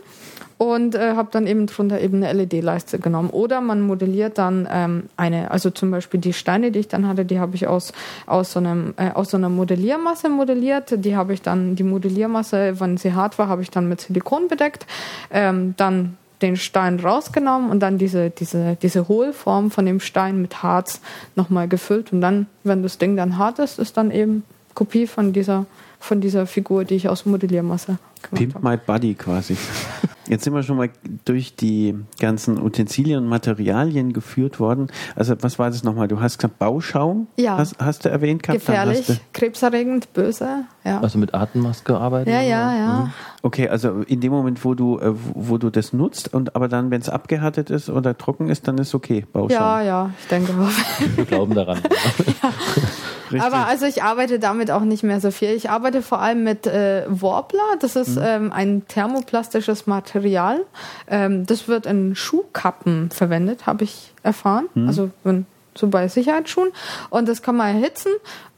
und 0.58 0.96
äh, 0.96 1.16
habe 1.16 1.30
dann 1.32 1.48
eben 1.48 1.68
drunter 1.68 2.00
eben 2.00 2.24
eine 2.24 2.32
LED-Leiste 2.32 3.00
genommen. 3.00 3.30
Oder 3.30 3.62
man 3.62 3.82
modelliert 3.82 4.38
dann 4.38 4.68
ähm, 4.72 5.04
eine, 5.18 5.52
also 5.52 5.70
zum 5.70 5.92
Beispiel 5.92 6.20
die 6.20 6.34
Steine, 6.34 6.72
die 6.72 6.80
ich 6.80 6.88
dann 6.88 7.08
hatte, 7.08 7.26
die 7.26 7.40
habe 7.40 7.56
ich 7.56 7.68
aus, 7.68 7.92
aus, 8.26 8.54
so 8.54 8.60
einem, 8.60 8.94
äh, 8.98 9.12
aus 9.12 9.32
so 9.32 9.38
einer 9.38 9.50
Modelliermasse 9.50 10.30
modelliert. 10.30 11.04
Die 11.04 11.16
habe 11.16 11.34
ich 11.34 11.42
dann, 11.42 11.76
die 11.76 11.84
Modelliermasse, 11.84 12.80
wenn 12.80 12.98
sie 12.98 13.14
hart 13.14 13.38
war, 13.38 13.50
habe 13.50 13.62
ich 13.62 13.70
dann 13.70 13.90
mit 13.90 14.02
Silikon 14.02 14.48
bedeckt. 14.48 14.86
Ähm, 15.30 15.74
dann 15.78 16.18
den 16.42 16.58
Stein 16.58 17.00
rausgenommen 17.00 17.70
und 17.70 17.80
dann 17.80 17.98
diese, 17.98 18.30
diese, 18.30 18.78
diese 18.82 19.08
Hohlform 19.08 19.72
von 19.72 19.86
dem 19.86 20.00
Stein 20.00 20.42
mit 20.42 20.64
Harz 20.64 21.02
nochmal 21.36 21.68
gefüllt. 21.68 22.14
Und 22.14 22.22
dann, 22.22 22.48
wenn 22.64 22.84
das 22.84 22.98
Ding 22.98 23.16
dann 23.16 23.38
hart 23.38 23.60
ist, 23.60 23.80
ist 23.80 23.98
dann 23.98 24.12
eben 24.12 24.44
Kopie 24.74 25.08
von 25.08 25.32
dieser, 25.34 25.66
von 26.00 26.22
dieser 26.22 26.46
Figur, 26.46 26.84
die 26.84 26.96
ich 26.96 27.10
aus 27.10 27.26
Modelliermasse 27.26 27.98
Pimp 28.34 28.62
My 28.64 28.78
Buddy 28.78 29.14
quasi. 29.14 29.58
Jetzt 30.28 30.44
sind 30.44 30.54
wir 30.54 30.64
schon 30.64 30.78
mal 30.78 30.90
durch 31.26 31.56
die 31.56 31.96
ganzen 32.20 32.62
Utensilien 32.62 33.24
und 33.24 33.30
Materialien 33.30 34.12
geführt 34.14 34.60
worden. 34.60 34.88
Also 35.16 35.36
was 35.42 35.60
war 35.60 35.70
das 35.70 35.84
nochmal? 35.84 36.08
Du 36.08 36.20
hast 36.20 36.38
gesagt 36.38 36.58
Bauschaum? 36.58 37.28
Ja. 37.38 37.58
Hast, 37.58 37.76
hast 37.80 38.06
du 38.06 38.10
erwähnt 38.10 38.44
gehabt? 38.44 38.60
Gefährlich, 38.60 39.22
krebserregend, 39.34 40.14
böse. 40.14 40.66
Ja. 40.84 41.02
Also 41.02 41.20
mit 41.20 41.34
Atemmaske 41.34 41.96
arbeiten? 41.98 42.30
Ja, 42.30 42.42
ja, 42.42 42.76
ja. 42.76 43.00
Mhm. 43.00 43.14
Okay, 43.44 43.70
also 43.70 44.02
in 44.02 44.22
dem 44.22 44.32
Moment, 44.32 44.66
wo 44.66 44.74
du, 44.74 44.98
äh, 45.00 45.14
wo 45.14 45.58
du 45.60 45.70
das 45.70 45.94
nutzt 45.94 46.34
und 46.34 46.56
aber 46.56 46.68
dann, 46.68 46.90
wenn 46.90 47.02
es 47.02 47.10
abgehärtet 47.10 47.70
ist 47.70 47.90
oder 47.90 48.18
trocken 48.18 48.50
ist, 48.50 48.68
dann 48.68 48.78
ist 48.80 48.96
okay, 48.96 49.26
Bauschaum. 49.32 49.62
Ja, 49.62 49.82
ja, 49.82 50.10
ich 50.20 50.28
denke. 50.28 50.54
Wir 51.16 51.26
glauben 51.26 51.54
daran. 51.54 51.80
ja. 52.44 52.52
Aber 53.40 53.68
also 53.68 53.86
ich 53.86 54.04
arbeite 54.04 54.40
damit 54.40 54.72
auch 54.72 54.82
nicht 54.82 55.04
mehr 55.04 55.20
so 55.20 55.32
viel. 55.32 55.50
Ich 55.50 55.70
arbeite 55.70 56.02
vor 56.02 56.20
allem 56.20 56.44
mit 56.44 56.68
äh, 56.68 57.04
Warbler. 57.08 57.76
Das 57.80 57.96
ist 57.96 58.16
mhm. 58.16 58.24
ähm, 58.24 58.54
ein 58.54 58.88
thermoplastisches 58.88 59.88
Material. 59.88 60.62
Ähm, 61.08 61.46
das 61.46 61.68
wird 61.68 61.86
in 61.86 62.16
Schuhkappen 62.16 63.10
verwendet, 63.12 63.66
habe 63.66 63.84
ich 63.84 64.14
erfahren. 64.24 64.68
Mhm. 64.74 64.88
Also 64.88 65.10
wenn, 65.24 65.46
so 65.78 65.88
bei 65.88 66.08
Sicherheitsschuhen. 66.08 66.70
Und 67.10 67.28
das 67.28 67.42
kann 67.42 67.56
man 67.56 67.76
erhitzen. 67.76 68.12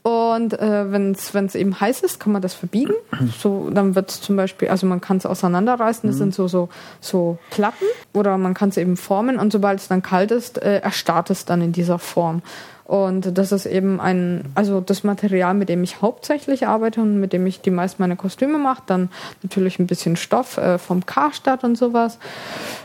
Und 0.07 0.53
äh, 0.53 0.91
wenn 0.93 1.11
es 1.11 1.55
eben 1.55 1.77
heiß 1.77 1.99
ist, 1.99 2.19
kann 2.19 2.31
man 2.31 2.41
das 2.41 2.53
verbiegen. 2.53 2.93
So, 3.39 3.69
dann 3.69 3.93
wird 3.93 4.09
es 4.09 4.21
zum 4.21 4.37
Beispiel, 4.37 4.69
also 4.69 4.87
man 4.87 5.01
kann 5.01 5.17
es 5.17 5.25
auseinanderreißen, 5.25 6.07
das 6.07 6.15
mhm. 6.15 6.19
sind 6.19 6.35
so, 6.35 6.47
so, 6.47 6.69
so 7.01 7.37
Platten 7.49 7.85
oder 8.13 8.37
man 8.37 8.53
kann 8.53 8.69
es 8.69 8.77
eben 8.77 8.95
formen 8.95 9.37
und 9.37 9.51
sobald 9.51 9.79
es 9.79 9.89
dann 9.89 10.01
kalt 10.01 10.31
ist, 10.31 10.61
äh, 10.61 10.77
erstarrt 10.77 11.29
es 11.29 11.43
dann 11.43 11.61
in 11.61 11.73
dieser 11.73 11.99
Form. 11.99 12.41
Und 12.87 13.37
das 13.37 13.51
ist 13.51 13.65
eben 13.65 13.99
ein, 13.99 14.45
also 14.55 14.79
das 14.79 15.03
Material, 15.03 15.53
mit 15.53 15.67
dem 15.67 15.83
ich 15.83 16.01
hauptsächlich 16.01 16.67
arbeite 16.67 17.01
und 17.01 17.19
mit 17.19 17.33
dem 17.33 17.45
ich 17.45 17.59
die 17.59 17.69
meisten 17.69 18.01
meiner 18.01 18.15
Kostüme 18.15 18.57
mache. 18.57 18.83
Dann 18.85 19.09
natürlich 19.43 19.77
ein 19.77 19.87
bisschen 19.87 20.15
Stoff 20.15 20.55
äh, 20.57 20.77
vom 20.77 21.05
Karstadt 21.05 21.65
und 21.65 21.77
sowas. 21.77 22.17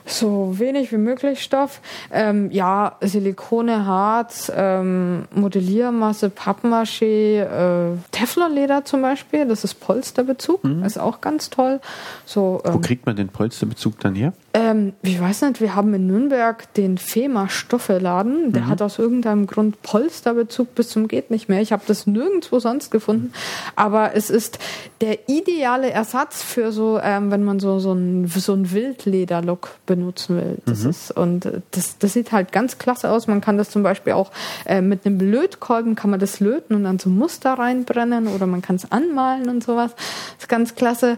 So 0.04 0.58
wenig 0.58 0.90
wie 0.90 0.96
möglich 0.96 1.44
Stoff. 1.44 1.80
Ähm, 2.10 2.50
ja, 2.50 2.96
Silikone, 3.00 3.86
Harz, 3.86 4.50
ähm, 4.52 5.26
Modelliermasse, 5.32 6.30
Pappmaché, 6.30 7.42
äh, 7.42 7.96
Teflonleder 8.10 8.84
zum 8.84 9.02
Beispiel. 9.02 9.46
Das 9.46 9.62
ist 9.62 9.74
Polsterbezug. 9.74 10.64
Mhm. 10.64 10.82
Ist 10.82 10.98
auch 10.98 11.20
ganz 11.20 11.48
toll. 11.48 11.80
So, 12.24 12.60
ähm, 12.64 12.74
Wo 12.74 12.78
kriegt 12.80 13.06
man 13.06 13.14
den 13.14 13.28
Polsterbezug 13.28 14.00
dann 14.00 14.16
her? 14.16 14.32
Ähm, 14.54 14.92
ich 15.02 15.18
weiß 15.18 15.42
nicht, 15.42 15.60
wir 15.62 15.74
haben 15.74 15.94
in 15.94 16.06
Nürnberg 16.06 16.72
den 16.74 16.98
FEMA 16.98 17.48
Stoffeladen. 17.48 18.52
Der 18.52 18.62
mhm. 18.62 18.68
hat 18.68 18.82
aus 18.82 18.98
irgendeinem 18.98 19.46
Grund 19.46 19.80
Polsterbezug 19.82 20.74
bis 20.74 20.90
zum 20.90 21.08
geht 21.08 21.30
nicht 21.30 21.48
mehr. 21.48 21.62
Ich 21.62 21.72
habe 21.72 21.82
das 21.86 22.06
nirgendwo 22.06 22.58
sonst 22.58 22.90
gefunden. 22.90 23.32
Aber 23.76 24.14
es 24.14 24.28
ist 24.28 24.58
der 25.00 25.28
ideale 25.28 25.90
Ersatz 25.90 26.42
für 26.42 26.70
so, 26.70 27.00
ähm, 27.02 27.30
wenn 27.30 27.44
man 27.44 27.60
so, 27.60 27.78
so 27.78 27.92
ein, 27.92 28.26
so 28.26 28.52
ein 28.52 28.72
Wildleder-Look 28.72 29.70
benutzen 29.86 30.36
will. 30.36 30.58
Das 30.66 30.84
mhm. 30.84 30.90
ist, 30.90 31.10
und 31.12 31.62
das, 31.70 31.98
das 31.98 32.12
sieht 32.12 32.32
halt 32.32 32.52
ganz 32.52 32.76
klasse 32.76 33.10
aus. 33.10 33.26
Man 33.26 33.40
kann 33.40 33.56
das 33.56 33.70
zum 33.70 33.82
Beispiel 33.82 34.12
auch 34.12 34.32
äh, 34.66 34.82
mit 34.82 35.06
einem 35.06 35.18
Lötkolben 35.18 35.94
kann 35.94 36.10
man 36.10 36.20
das 36.20 36.40
löten 36.40 36.74
und 36.74 36.84
dann 36.84 36.98
so 36.98 37.08
Muster 37.08 37.54
reinbrennen 37.54 38.26
oder 38.26 38.46
man 38.46 38.60
kann 38.60 38.76
es 38.76 38.92
anmalen 38.92 39.48
und 39.48 39.64
sowas. 39.64 39.94
Das 39.94 40.44
ist 40.44 40.48
ganz 40.48 40.74
klasse. 40.74 41.16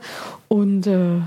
Und 0.49 0.87
äh, 0.87 1.19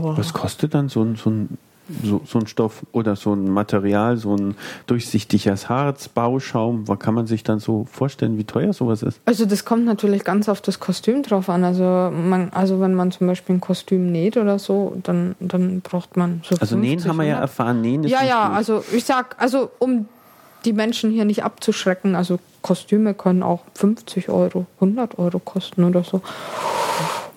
ja. 0.00 0.16
Was 0.16 0.32
kostet 0.32 0.74
dann 0.74 0.88
so 0.88 1.02
ein, 1.02 1.16
so 1.16 1.30
ein 1.30 1.58
so, 2.02 2.20
so 2.24 2.38
ein 2.38 2.46
Stoff 2.46 2.84
oder 2.92 3.16
so 3.16 3.34
ein 3.34 3.50
Material, 3.50 4.16
so 4.16 4.36
ein 4.36 4.54
durchsichtiges 4.86 5.68
Harz, 5.68 6.08
Bauschaum, 6.08 6.86
was 6.88 6.98
kann 6.98 7.14
man 7.14 7.26
sich 7.26 7.42
dann 7.42 7.58
so 7.58 7.86
vorstellen, 7.90 8.38
wie 8.38 8.44
teuer 8.44 8.72
sowas 8.72 9.02
ist? 9.02 9.20
Also 9.24 9.46
das 9.46 9.64
kommt 9.64 9.84
natürlich 9.84 10.24
ganz 10.24 10.48
auf 10.48 10.60
das 10.60 10.80
Kostüm 10.80 11.22
drauf 11.22 11.48
an. 11.48 11.64
Also 11.64 11.84
man, 11.84 12.50
also 12.50 12.80
wenn 12.80 12.94
man 12.94 13.10
zum 13.10 13.26
Beispiel 13.26 13.56
ein 13.56 13.60
Kostüm 13.60 14.10
näht 14.12 14.36
oder 14.36 14.58
so, 14.58 14.96
dann, 15.02 15.34
dann 15.40 15.80
braucht 15.80 16.16
man 16.16 16.42
so. 16.44 16.56
Also 16.56 16.76
50, 16.76 16.78
nähen 16.78 17.08
haben 17.08 17.16
wir 17.16 17.26
ja 17.26 17.38
erfahren, 17.38 17.80
nähen 17.80 18.04
ist 18.04 18.10
Ja, 18.10 18.24
ja, 18.24 18.48
gut. 18.48 18.56
also 18.56 18.84
ich 18.92 19.04
sag, 19.04 19.36
also 19.40 19.70
um 19.78 20.06
die 20.64 20.72
Menschen 20.72 21.10
hier 21.10 21.24
nicht 21.24 21.44
abzuschrecken, 21.44 22.14
also 22.14 22.38
Kostüme 22.62 23.14
können 23.14 23.42
auch 23.42 23.62
50 23.74 24.28
Euro, 24.28 24.66
100 24.76 25.18
Euro 25.18 25.40
kosten 25.40 25.82
oder 25.82 26.04
so. 26.04 26.22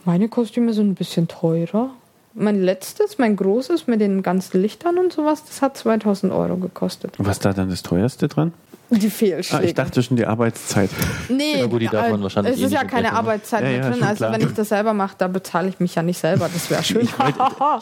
Meine 0.06 0.30
Kostüme 0.30 0.74
sind 0.74 0.92
ein 0.92 0.96
bisschen 0.96 1.28
teurer 1.28 1.90
mein 2.36 2.62
letztes, 2.62 3.18
mein 3.18 3.36
großes 3.36 3.88
mit 3.88 4.02
den 4.02 4.22
ganzen 4.22 4.62
Lichtern 4.62 4.98
und 4.98 5.12
sowas, 5.14 5.44
das 5.46 5.62
hat 5.62 5.78
2000 5.78 6.32
Euro 6.34 6.58
gekostet. 6.58 7.14
Was 7.18 7.40
da 7.40 7.54
dann 7.54 7.70
das 7.70 7.82
teuerste 7.82 8.28
dran? 8.28 8.54
Die 8.92 9.10
Fehlschläge. 9.10 9.64
Ah, 9.64 9.66
ich 9.66 9.74
dachte 9.74 10.04
schon 10.04 10.16
die 10.16 10.28
Arbeitszeit. 10.28 10.92
Nee, 11.28 11.60
Ja, 11.62 11.66
gut, 11.66 11.82
die 11.82 11.88
darf 11.88 12.08
man 12.12 12.20
äh, 12.20 12.24
wahrscheinlich 12.24 12.54
es 12.54 12.60
eh 12.62 12.66
ist 12.66 12.72
ja 12.72 12.84
keine 12.84 13.06
wegbrechen, 13.08 13.14
ne? 13.14 13.18
Arbeitszeit 13.20 13.62
Ja, 13.64 13.68
mit 13.70 13.78
ja, 13.78 13.90
drin. 13.90 14.04
Also 14.04 14.16
klar. 14.18 14.34
wenn 14.34 14.42
ich 14.42 14.54
das 14.54 14.70
selber 14.70 14.94
mache, 14.94 15.16
da 15.18 15.28
bezahle 15.28 15.70
ich 15.70 15.80
mich 15.80 15.96
ja 15.96 16.04
nicht 16.04 16.20
selber. 16.20 16.48
Das 16.54 16.70
wäre 16.70 16.84
schön. 16.84 17.02
Ich 17.02 17.18
wollte, 17.18 17.40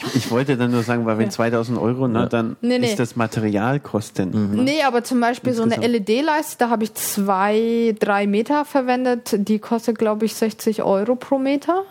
ich, 0.08 0.16
ich 0.16 0.32
wollte 0.32 0.56
dann 0.56 0.72
nur 0.72 0.82
sagen, 0.84 1.06
weil 1.06 1.18
wenn 1.18 1.30
2000 1.30 1.78
Euro, 1.78 2.08
ne, 2.08 2.30
dann 2.30 2.56
Nee, 2.62 2.80
nee. 2.80 2.88
ist 2.88 3.00
das 3.00 3.18
Materialkosten. 3.18 4.64
Nee, 4.64 4.82
aber 4.84 5.04
zum 5.04 5.20
Beispiel 5.20 5.54
so 5.54 5.64
eine 5.64 5.76
Insgesamt. 5.76 6.08
LED-Leiste, 6.08 6.56
da 6.60 6.70
habe 6.70 6.84
ich 6.86 6.94
zwei, 6.94 7.96
drei 8.00 8.26
Meter 8.26 8.64
verwendet. 8.64 9.36
Die 9.38 9.60
kostet, 9.60 9.98
glaube 10.00 10.26
ich, 10.26 10.36
60 10.36 10.84
Euro 10.84 11.16
pro 11.16 11.38
Meter. 11.38 11.84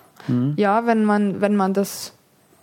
Ja, 0.56 0.86
wenn 0.86 1.04
man, 1.04 1.40
wenn 1.40 1.56
man 1.56 1.74
das 1.74 2.12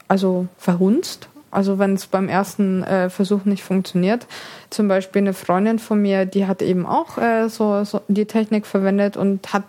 also 0.09 0.47
verhunzt. 0.57 1.29
Also 1.51 1.79
wenn 1.79 1.93
es 1.93 2.05
beim 2.05 2.29
ersten 2.29 2.83
äh, 2.83 3.09
Versuch 3.09 3.45
nicht 3.45 3.63
funktioniert. 3.63 4.27
Zum 4.69 4.87
Beispiel 4.87 5.21
eine 5.21 5.33
Freundin 5.33 5.79
von 5.79 5.99
mir, 6.01 6.25
die 6.25 6.45
hat 6.45 6.61
eben 6.61 6.85
auch 6.85 7.17
äh, 7.17 7.47
so, 7.49 7.83
so 7.85 8.01
die 8.07 8.25
Technik 8.25 8.67
verwendet 8.67 9.17
und 9.17 9.51
hat, 9.51 9.63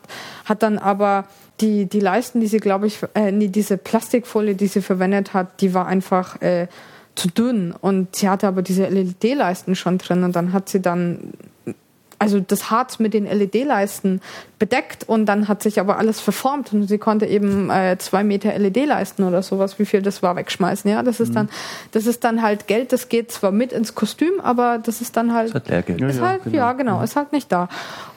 hat 0.45 0.63
dann 0.63 0.77
aber 0.77 1.25
die, 1.61 1.87
die 1.87 2.01
Leisten, 2.01 2.41
die 2.41 2.49
sie, 2.49 2.59
glaube 2.59 2.87
ich, 2.87 2.99
äh, 3.15 3.33
nee, 3.33 3.49
diese 3.49 3.79
Plastikfolie, 3.79 4.55
die 4.55 4.67
sie 4.67 4.83
verwendet 4.83 5.33
hat, 5.33 5.61
die 5.63 5.73
war 5.73 5.87
einfach 5.87 6.41
äh, 6.43 6.69
zu 7.15 7.29
dünn. 7.29 7.73
Und 7.81 8.17
sie 8.17 8.29
hatte 8.29 8.47
aber 8.47 8.63
diese 8.63 8.87
LED-Leisten 8.87 9.75
schon 9.75 9.99
drin 9.99 10.25
und 10.25 10.37
dann 10.37 10.53
hat 10.53 10.69
sie 10.69 10.81
dann 10.81 11.33
also 12.21 12.39
das 12.39 12.71
Harz 12.71 12.99
mit 12.99 13.15
den 13.15 13.25
LED-Leisten 13.25 14.21
bedeckt 14.59 15.09
und 15.09 15.25
dann 15.25 15.49
hat 15.49 15.63
sich 15.63 15.81
aber 15.81 15.99
alles 15.99 16.21
verformt 16.21 16.71
und 16.73 16.87
sie 16.87 16.99
konnte 16.99 17.25
eben 17.25 17.71
äh, 17.71 17.97
zwei 17.99 18.23
Meter 18.23 18.57
LED-Leisten 18.57 19.25
oder 19.25 19.43
sowas, 19.43 19.79
wie 19.79 19.87
viel 19.87 20.03
das 20.03 20.23
war, 20.23 20.37
wegschmeißen. 20.37 20.91
Ja, 20.91 21.03
das 21.03 21.19
ist 21.19 21.35
dann, 21.35 21.49
das 21.93 22.07
ist 22.07 22.23
dann 22.23 22.43
halt 22.43 22.67
Geld, 22.67 22.93
das 22.93 23.09
geht 23.09 23.33
zwar 23.33 23.53
mit 23.53 23.73
ins 23.73 23.95
Kostüm, 23.95 24.39
aber 24.43 24.79
das 24.79 25.01
ist 25.01 25.17
dann 25.17 25.33
halt 25.33 25.49
Das 25.49 25.55
hat 25.55 25.69
Lehrgeld. 25.69 26.01
Ist 26.03 26.19
ja, 26.19 26.29
halt, 26.29 26.45
genau. 26.45 26.57
ja, 26.57 26.73
genau, 26.75 27.03
ist 27.03 27.17
halt 27.17 27.33
nicht 27.33 27.51
da. 27.51 27.71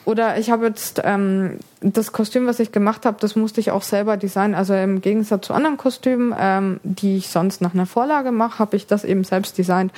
Oder 0.06 0.38
ich 0.38 0.52
habe 0.52 0.66
jetzt 0.66 1.02
ähm, 1.04 1.60
das 1.82 2.12
Kostüm, 2.12 2.46
was 2.46 2.60
ich 2.60 2.72
gemacht 2.72 3.06
habe, 3.06 3.18
das 3.20 3.36
musste 3.36 3.62
ich 3.62 3.72
auch 3.72 3.84
selber 3.84 4.18
designen. 4.18 4.56
Also 4.56 4.74
im 4.74 5.02
Gegensatz 5.02 5.48
zu 5.48 5.54
anderen 5.54 5.78
Kostümen, 5.78 6.34
ähm, 6.38 6.80
die 6.84 7.18
ich 7.18 7.30
sonst 7.30 7.62
nach 7.62 7.74
einer 7.74 7.86
Vorlage 7.86 8.32
mache, 8.32 8.60
habe 8.60 8.76
ich 8.76 8.88
das 8.88 9.04
eben 9.04 9.24
selbst 9.24 9.58
designt. 9.58 9.92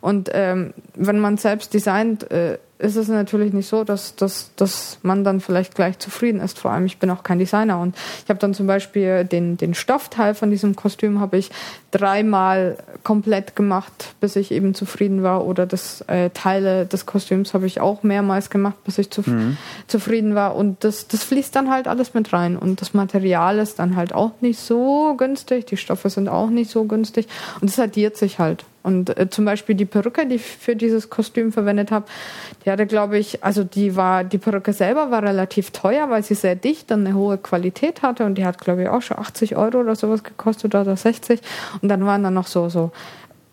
Und 0.00 0.30
ähm, 0.32 0.74
wenn 0.94 1.18
man 1.20 1.36
selbst 1.36 1.74
designt, 1.74 2.30
äh, 2.30 2.58
ist 2.82 2.96
es 2.96 3.06
natürlich 3.06 3.52
nicht 3.52 3.68
so, 3.68 3.84
dass, 3.84 4.16
dass, 4.16 4.50
dass 4.56 4.98
man 5.02 5.22
dann 5.22 5.40
vielleicht 5.40 5.76
gleich 5.76 6.00
zufrieden 6.00 6.40
ist. 6.40 6.58
Vor 6.58 6.72
allem, 6.72 6.84
ich 6.84 6.98
bin 6.98 7.10
auch 7.10 7.22
kein 7.22 7.38
Designer. 7.38 7.80
Und 7.80 7.96
ich 8.24 8.28
habe 8.28 8.40
dann 8.40 8.54
zum 8.54 8.66
Beispiel 8.66 9.24
den, 9.24 9.56
den 9.56 9.74
Stoffteil 9.74 10.34
von 10.34 10.50
diesem 10.50 10.74
Kostüm 10.74 11.20
habe 11.20 11.38
ich 11.38 11.50
dreimal 11.92 12.76
komplett 13.04 13.54
gemacht, 13.54 14.14
bis 14.20 14.34
ich 14.34 14.50
eben 14.50 14.74
zufrieden 14.74 15.22
war. 15.22 15.46
Oder 15.46 15.64
das 15.64 16.00
äh, 16.08 16.30
Teile 16.30 16.84
des 16.86 17.06
Kostüms 17.06 17.54
habe 17.54 17.66
ich 17.66 17.80
auch 17.80 18.02
mehrmals 18.02 18.50
gemacht, 18.50 18.82
bis 18.82 18.98
ich 18.98 19.10
zuf 19.86 20.02
zufrieden 20.02 20.34
war. 20.34 20.56
Und 20.56 20.84
das, 20.84 21.06
das 21.06 21.22
fließt 21.22 21.54
dann 21.54 21.70
halt 21.70 21.86
alles 21.86 22.12
mit 22.14 22.32
rein. 22.32 22.56
Und 22.56 22.80
das 22.80 22.92
Material 22.92 23.58
ist 23.58 23.78
dann 23.78 23.94
halt 23.94 24.12
auch 24.14 24.32
nicht 24.40 24.58
so 24.58 25.14
günstig. 25.16 25.66
Die 25.66 25.76
Stoffe 25.76 26.10
sind 26.10 26.28
auch 26.28 26.50
nicht 26.50 26.70
so 26.70 26.84
günstig. 26.84 27.28
Und 27.60 27.70
es 27.70 27.78
addiert 27.78 28.16
sich 28.16 28.38
halt. 28.38 28.64
Und 28.82 29.16
äh, 29.16 29.30
zum 29.30 29.44
Beispiel 29.44 29.76
die 29.76 29.84
Perücke, 29.84 30.26
die 30.26 30.36
ich 30.36 30.42
für 30.42 30.74
dieses 30.74 31.08
Kostüm 31.08 31.52
verwendet 31.52 31.92
habe, 31.92 32.06
die 32.64 32.70
hatte, 32.70 32.86
glaube 32.86 33.16
ich, 33.16 33.44
also 33.44 33.62
die 33.62 33.94
war, 33.94 34.24
die 34.24 34.38
Perücke 34.38 34.72
selber 34.72 35.12
war 35.12 35.22
relativ 35.22 35.70
teuer, 35.70 36.10
weil 36.10 36.24
sie 36.24 36.34
sehr 36.34 36.56
dicht 36.56 36.90
und 36.90 37.06
eine 37.06 37.14
hohe 37.14 37.38
Qualität 37.38 38.02
hatte 38.02 38.24
und 38.24 38.36
die 38.36 38.44
hat, 38.44 38.58
glaube 38.58 38.82
ich, 38.82 38.88
auch 38.88 39.02
schon 39.02 39.18
80 39.18 39.56
Euro 39.56 39.78
oder 39.78 39.94
sowas 39.94 40.24
gekostet 40.24 40.74
oder 40.74 40.96
60. 40.96 41.40
Und 41.80 41.88
dann 41.88 42.04
waren 42.04 42.24
da 42.24 42.30
noch 42.32 42.48
so, 42.48 42.68
so 42.68 42.90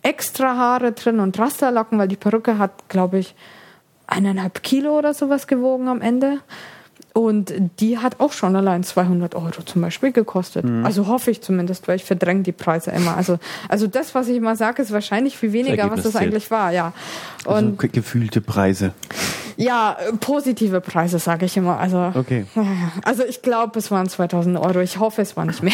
extra 0.01 0.55
Haare 0.55 0.93
drin 0.93 1.19
und 1.19 1.37
Rasterlocken, 1.37 1.99
weil 1.99 2.07
die 2.07 2.15
Perücke 2.15 2.57
hat, 2.57 2.89
glaube 2.89 3.19
ich, 3.19 3.35
eineinhalb 4.09 4.63
Kilo 4.63 4.97
oder 4.97 5.13
sowas 5.13 5.47
gewogen 5.47 5.87
am 5.87 6.01
Ende. 6.01 6.39
Und 7.13 7.51
die 7.79 7.97
hat 7.97 8.19
auch 8.19 8.31
schon 8.33 8.55
allein 8.55 8.83
200 8.83 9.33
Euro 9.35 9.63
zum 9.65 9.81
Beispiel 9.81 10.11
gekostet. 10.11 10.63
Also 10.83 11.07
hoffe 11.07 11.31
ich 11.31 11.41
zumindest, 11.41 11.87
weil 11.87 11.95
ich 11.95 12.05
verdränge 12.05 12.43
die 12.43 12.51
Preise 12.51 12.91
immer. 12.91 13.17
Also, 13.17 13.39
also 13.67 13.87
das, 13.87 14.13
was 14.15 14.27
ich 14.27 14.37
immer 14.37 14.55
sage, 14.55 14.81
ist 14.83 14.91
wahrscheinlich 14.93 15.35
viel 15.37 15.51
weniger, 15.51 15.89
was 15.89 16.03
das 16.03 16.11
zählt. 16.13 16.25
eigentlich 16.25 16.51
war, 16.51 16.71
ja. 16.71 16.93
Und 17.45 17.53
Also 17.55 17.71
ge- 17.71 17.89
gefühlte 17.89 18.41
Preise. 18.41 18.93
ja, 19.57 19.97
positive 20.19 20.81
Preise, 20.81 21.17
sage 21.19 21.45
ich 21.47 21.57
immer. 21.57 21.79
Also, 21.79 22.11
Okay. 22.13 22.45
also 23.03 23.23
ich 23.25 23.41
glaube, 23.41 23.79
es 23.79 23.89
waren 23.89 24.07
2000 24.07 24.57
Euro. 24.59 24.79
Ich 24.79 24.99
hoffe, 24.99 25.21
es 25.23 25.35
war 25.35 25.45
nicht 25.45 25.63
mehr. 25.63 25.73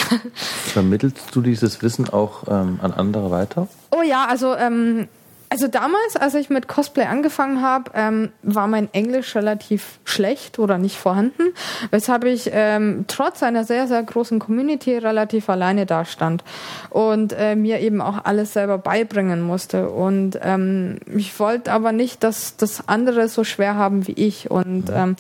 Vermittelst 0.74 1.36
du 1.36 1.41
dieses 1.41 1.82
Wissen 1.82 2.10
auch 2.10 2.43
ähm, 2.48 2.80
an 2.82 2.93
andere 2.93 3.30
weiter? 3.30 3.67
Oh 3.91 4.02
ja, 4.02 4.26
also 4.26 4.56
ähm, 4.56 5.08
also 5.49 5.67
damals, 5.67 6.15
als 6.15 6.34
ich 6.36 6.49
mit 6.49 6.67
Cosplay 6.67 7.05
angefangen 7.05 7.62
habe, 7.62 7.91
ähm, 7.93 8.31
war 8.41 8.67
mein 8.67 8.93
Englisch 8.93 9.36
relativ 9.36 9.99
schlecht 10.03 10.60
oder 10.60 10.77
nicht 10.77 10.97
vorhanden, 10.97 11.43
weshalb 11.91 12.23
ich 12.25 12.49
ähm, 12.51 13.05
trotz 13.08 13.43
einer 13.43 13.63
sehr, 13.63 13.88
sehr 13.88 14.01
großen 14.01 14.39
Community 14.39 14.97
relativ 14.97 15.49
alleine 15.49 15.86
dastand 15.86 16.43
und 16.89 17.34
äh, 17.34 17.55
mir 17.55 17.79
eben 17.79 18.01
auch 18.01 18.25
alles 18.25 18.53
selber 18.53 18.77
beibringen 18.77 19.41
musste. 19.41 19.89
Und 19.89 20.39
ähm, 20.41 20.99
ich 21.15 21.39
wollte 21.39 21.71
aber 21.71 21.91
nicht, 21.91 22.23
dass 22.23 22.58
das 22.58 22.88
andere 22.88 23.27
so 23.29 23.43
schwer 23.43 23.75
haben 23.75 24.08
wie 24.08 24.13
ich. 24.13 24.49
Und 24.49 24.86
ähm, 24.93 25.15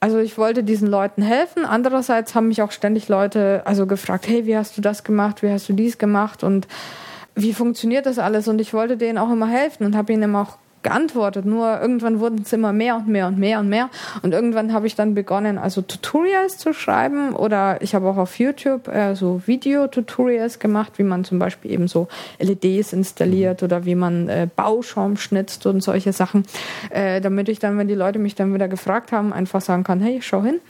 also 0.00 0.18
ich 0.18 0.38
wollte 0.38 0.62
diesen 0.62 0.88
Leuten 0.88 1.22
helfen. 1.22 1.64
Andererseits 1.64 2.34
haben 2.34 2.48
mich 2.48 2.62
auch 2.62 2.72
ständig 2.72 3.08
Leute 3.08 3.62
also 3.64 3.86
gefragt, 3.86 4.28
hey, 4.28 4.46
wie 4.46 4.56
hast 4.56 4.76
du 4.76 4.80
das 4.80 5.04
gemacht? 5.04 5.42
Wie 5.42 5.50
hast 5.50 5.68
du 5.68 5.72
dies 5.72 5.98
gemacht? 5.98 6.44
Und 6.44 6.68
wie 7.36 7.52
funktioniert 7.52 8.06
das 8.06 8.18
alles? 8.18 8.48
Und 8.48 8.60
ich 8.60 8.74
wollte 8.74 8.96
denen 8.96 9.18
auch 9.18 9.30
immer 9.30 9.46
helfen 9.46 9.84
und 9.84 9.94
habe 9.94 10.12
ihnen 10.12 10.24
immer 10.24 10.42
auch 10.42 10.58
geantwortet. 10.86 11.44
Nur 11.44 11.80
irgendwann 11.80 12.20
wurden 12.20 12.42
es 12.42 12.52
immer 12.52 12.72
mehr 12.72 12.96
und 12.96 13.08
mehr 13.08 13.26
und 13.26 13.38
mehr 13.38 13.58
und 13.58 13.68
mehr. 13.68 13.90
Und 14.22 14.32
irgendwann 14.32 14.72
habe 14.72 14.86
ich 14.86 14.94
dann 14.94 15.14
begonnen, 15.14 15.58
also 15.58 15.82
Tutorials 15.82 16.58
zu 16.58 16.72
schreiben 16.72 17.34
oder 17.34 17.82
ich 17.82 17.94
habe 17.94 18.08
auch 18.08 18.16
auf 18.16 18.38
YouTube 18.38 18.86
äh, 18.86 19.14
so 19.16 19.42
Video-Tutorials 19.46 20.60
gemacht, 20.60 20.92
wie 20.96 21.02
man 21.02 21.24
zum 21.24 21.40
Beispiel 21.40 21.72
eben 21.72 21.88
so 21.88 22.06
LEDs 22.38 22.92
installiert 22.92 23.64
oder 23.64 23.84
wie 23.84 23.96
man 23.96 24.28
äh, 24.28 24.46
Bauschaum 24.54 25.16
schnitzt 25.16 25.66
und 25.66 25.82
solche 25.82 26.12
Sachen, 26.12 26.44
äh, 26.90 27.20
damit 27.20 27.48
ich 27.48 27.58
dann, 27.58 27.76
wenn 27.78 27.88
die 27.88 27.94
Leute 27.94 28.20
mich 28.20 28.36
dann 28.36 28.54
wieder 28.54 28.68
gefragt 28.68 29.10
haben, 29.10 29.32
einfach 29.32 29.60
sagen 29.60 29.82
kann, 29.82 30.00
hey, 30.00 30.20
schau 30.22 30.44
hin. 30.44 30.60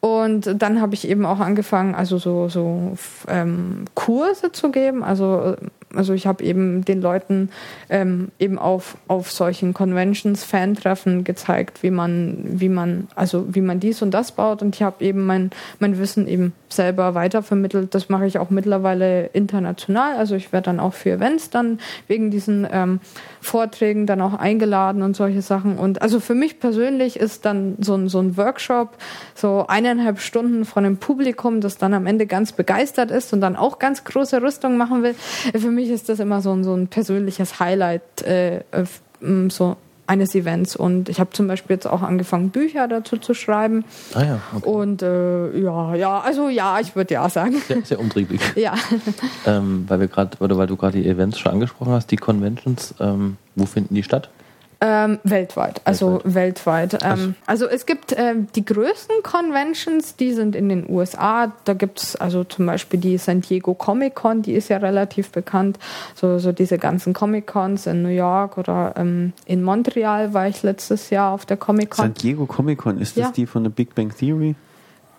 Und 0.00 0.60
dann 0.60 0.82
habe 0.82 0.92
ich 0.92 1.08
eben 1.08 1.24
auch 1.24 1.40
angefangen, 1.40 1.94
also 1.94 2.18
so, 2.18 2.50
so 2.50 2.98
ähm, 3.26 3.86
Kurse 3.94 4.52
zu 4.52 4.70
geben. 4.70 5.02
Also, 5.02 5.56
also 5.96 6.12
ich 6.12 6.26
habe 6.26 6.44
eben 6.44 6.84
den 6.84 7.00
Leuten 7.00 7.50
ähm, 7.88 8.28
eben 8.38 8.58
auf, 8.58 8.96
auf 9.08 9.30
solchen 9.30 9.74
Conventions, 9.74 10.44
Fan-Treffen 10.44 11.24
gezeigt, 11.24 11.82
wie 11.82 11.90
man, 11.90 12.38
wie 12.44 12.68
man, 12.68 13.08
also 13.14 13.46
wie 13.54 13.60
man 13.60 13.80
dies 13.80 14.02
und 14.02 14.12
das 14.12 14.32
baut. 14.32 14.62
Und 14.62 14.74
ich 14.74 14.82
habe 14.82 15.04
eben 15.04 15.24
mein, 15.26 15.50
mein 15.78 15.98
Wissen 15.98 16.26
eben 16.26 16.52
selber 16.68 17.14
weitervermittelt. 17.14 17.94
Das 17.94 18.08
mache 18.08 18.26
ich 18.26 18.38
auch 18.38 18.50
mittlerweile 18.50 19.26
international. 19.26 20.16
Also 20.16 20.34
ich 20.34 20.52
werde 20.52 20.66
dann 20.66 20.80
auch 20.80 20.94
für 20.94 21.12
Events 21.12 21.50
dann 21.50 21.78
wegen 22.08 22.30
diesen 22.30 22.66
ähm, 22.70 23.00
Vorträgen 23.40 24.06
dann 24.06 24.20
auch 24.20 24.34
eingeladen 24.34 25.02
und 25.02 25.16
solche 25.16 25.42
Sachen. 25.42 25.78
Und 25.78 26.02
also 26.02 26.20
für 26.20 26.34
mich 26.34 26.60
persönlich 26.60 27.16
ist 27.16 27.44
dann 27.44 27.76
so 27.80 27.94
ein, 27.94 28.08
so 28.08 28.20
ein 28.20 28.36
Workshop, 28.36 28.96
so 29.34 29.66
eineinhalb 29.68 30.20
Stunden 30.20 30.64
von 30.64 30.84
einem 30.84 30.96
Publikum, 30.96 31.60
das 31.60 31.78
dann 31.78 31.94
am 31.94 32.06
Ende 32.06 32.26
ganz 32.26 32.52
begeistert 32.52 33.10
ist 33.10 33.32
und 33.32 33.40
dann 33.40 33.56
auch 33.56 33.78
ganz 33.78 34.04
große 34.04 34.42
Rüstung 34.42 34.76
machen 34.76 35.02
will. 35.02 35.14
Für 35.54 35.70
mich 35.70 35.83
ist 35.90 36.08
das 36.08 36.20
immer 36.20 36.40
so 36.40 36.52
ein, 36.52 36.64
so 36.64 36.74
ein 36.74 36.88
persönliches 36.88 37.60
Highlight, 37.60 38.22
äh, 38.22 38.58
äh, 38.58 38.84
so 39.48 39.76
eines 40.06 40.34
Events. 40.34 40.76
Und 40.76 41.08
ich 41.08 41.20
habe 41.20 41.30
zum 41.30 41.46
Beispiel 41.46 41.76
jetzt 41.76 41.86
auch 41.86 42.02
angefangen, 42.02 42.50
Bücher 42.50 42.88
dazu 42.88 43.16
zu 43.16 43.34
schreiben. 43.34 43.84
Ah 44.14 44.22
ja, 44.22 44.40
okay. 44.54 44.68
Und 44.68 45.02
äh, 45.02 45.58
ja, 45.58 45.94
ja, 45.94 46.20
also 46.20 46.48
ja, 46.48 46.78
ich 46.80 46.94
würde 46.94 47.14
ja 47.14 47.28
sagen. 47.28 47.56
Sehr, 47.66 47.82
sehr 47.82 48.00
umtriebig. 48.00 48.40
Ja. 48.56 48.74
ähm, 49.46 49.84
weil 49.88 50.00
wir 50.00 50.08
gerade, 50.08 50.36
oder 50.38 50.56
weil 50.56 50.66
du 50.66 50.76
gerade 50.76 51.00
die 51.00 51.08
Events 51.08 51.38
schon 51.38 51.52
angesprochen 51.52 51.92
hast, 51.92 52.10
die 52.10 52.16
Conventions, 52.16 52.94
ähm, 53.00 53.36
wo 53.56 53.66
finden 53.66 53.94
die 53.94 54.02
statt? 54.02 54.30
Ähm, 54.80 55.18
weltweit, 55.24 55.80
also 55.84 56.20
weltweit. 56.24 56.98
Ähm, 57.02 57.34
also 57.46 57.66
es 57.66 57.86
gibt 57.86 58.14
ähm, 58.16 58.48
die 58.54 58.64
größten 58.64 59.22
Conventions, 59.22 60.16
die 60.16 60.32
sind 60.32 60.54
in 60.56 60.68
den 60.68 60.88
USA. 60.88 61.52
Da 61.64 61.74
gibt's 61.74 62.16
also 62.16 62.44
zum 62.44 62.66
Beispiel 62.66 63.00
die 63.00 63.16
San 63.18 63.40
Diego 63.40 63.74
Comic 63.74 64.14
Con, 64.14 64.42
die 64.42 64.52
ist 64.52 64.68
ja 64.68 64.76
relativ 64.78 65.30
bekannt. 65.30 65.78
So, 66.14 66.38
so 66.38 66.52
diese 66.52 66.78
ganzen 66.78 67.12
Comic 67.14 67.46
Cons 67.46 67.86
in 67.86 68.02
New 68.02 68.08
York 68.08 68.58
oder 68.58 68.94
ähm, 68.96 69.32
in 69.46 69.62
Montreal 69.62 70.34
war 70.34 70.48
ich 70.48 70.62
letztes 70.62 71.10
Jahr 71.10 71.32
auf 71.32 71.46
der 71.46 71.56
Comic 71.56 71.90
Con. 71.90 72.04
San 72.04 72.14
Diego 72.14 72.46
Comic 72.46 72.78
Con, 72.78 72.98
ist 72.98 73.16
das 73.16 73.24
Ja. 73.24 73.32
die 73.34 73.46
von 73.46 73.62
der 73.64 73.70
Big 73.70 73.94
Bang 73.94 74.12
Theory? 74.16 74.54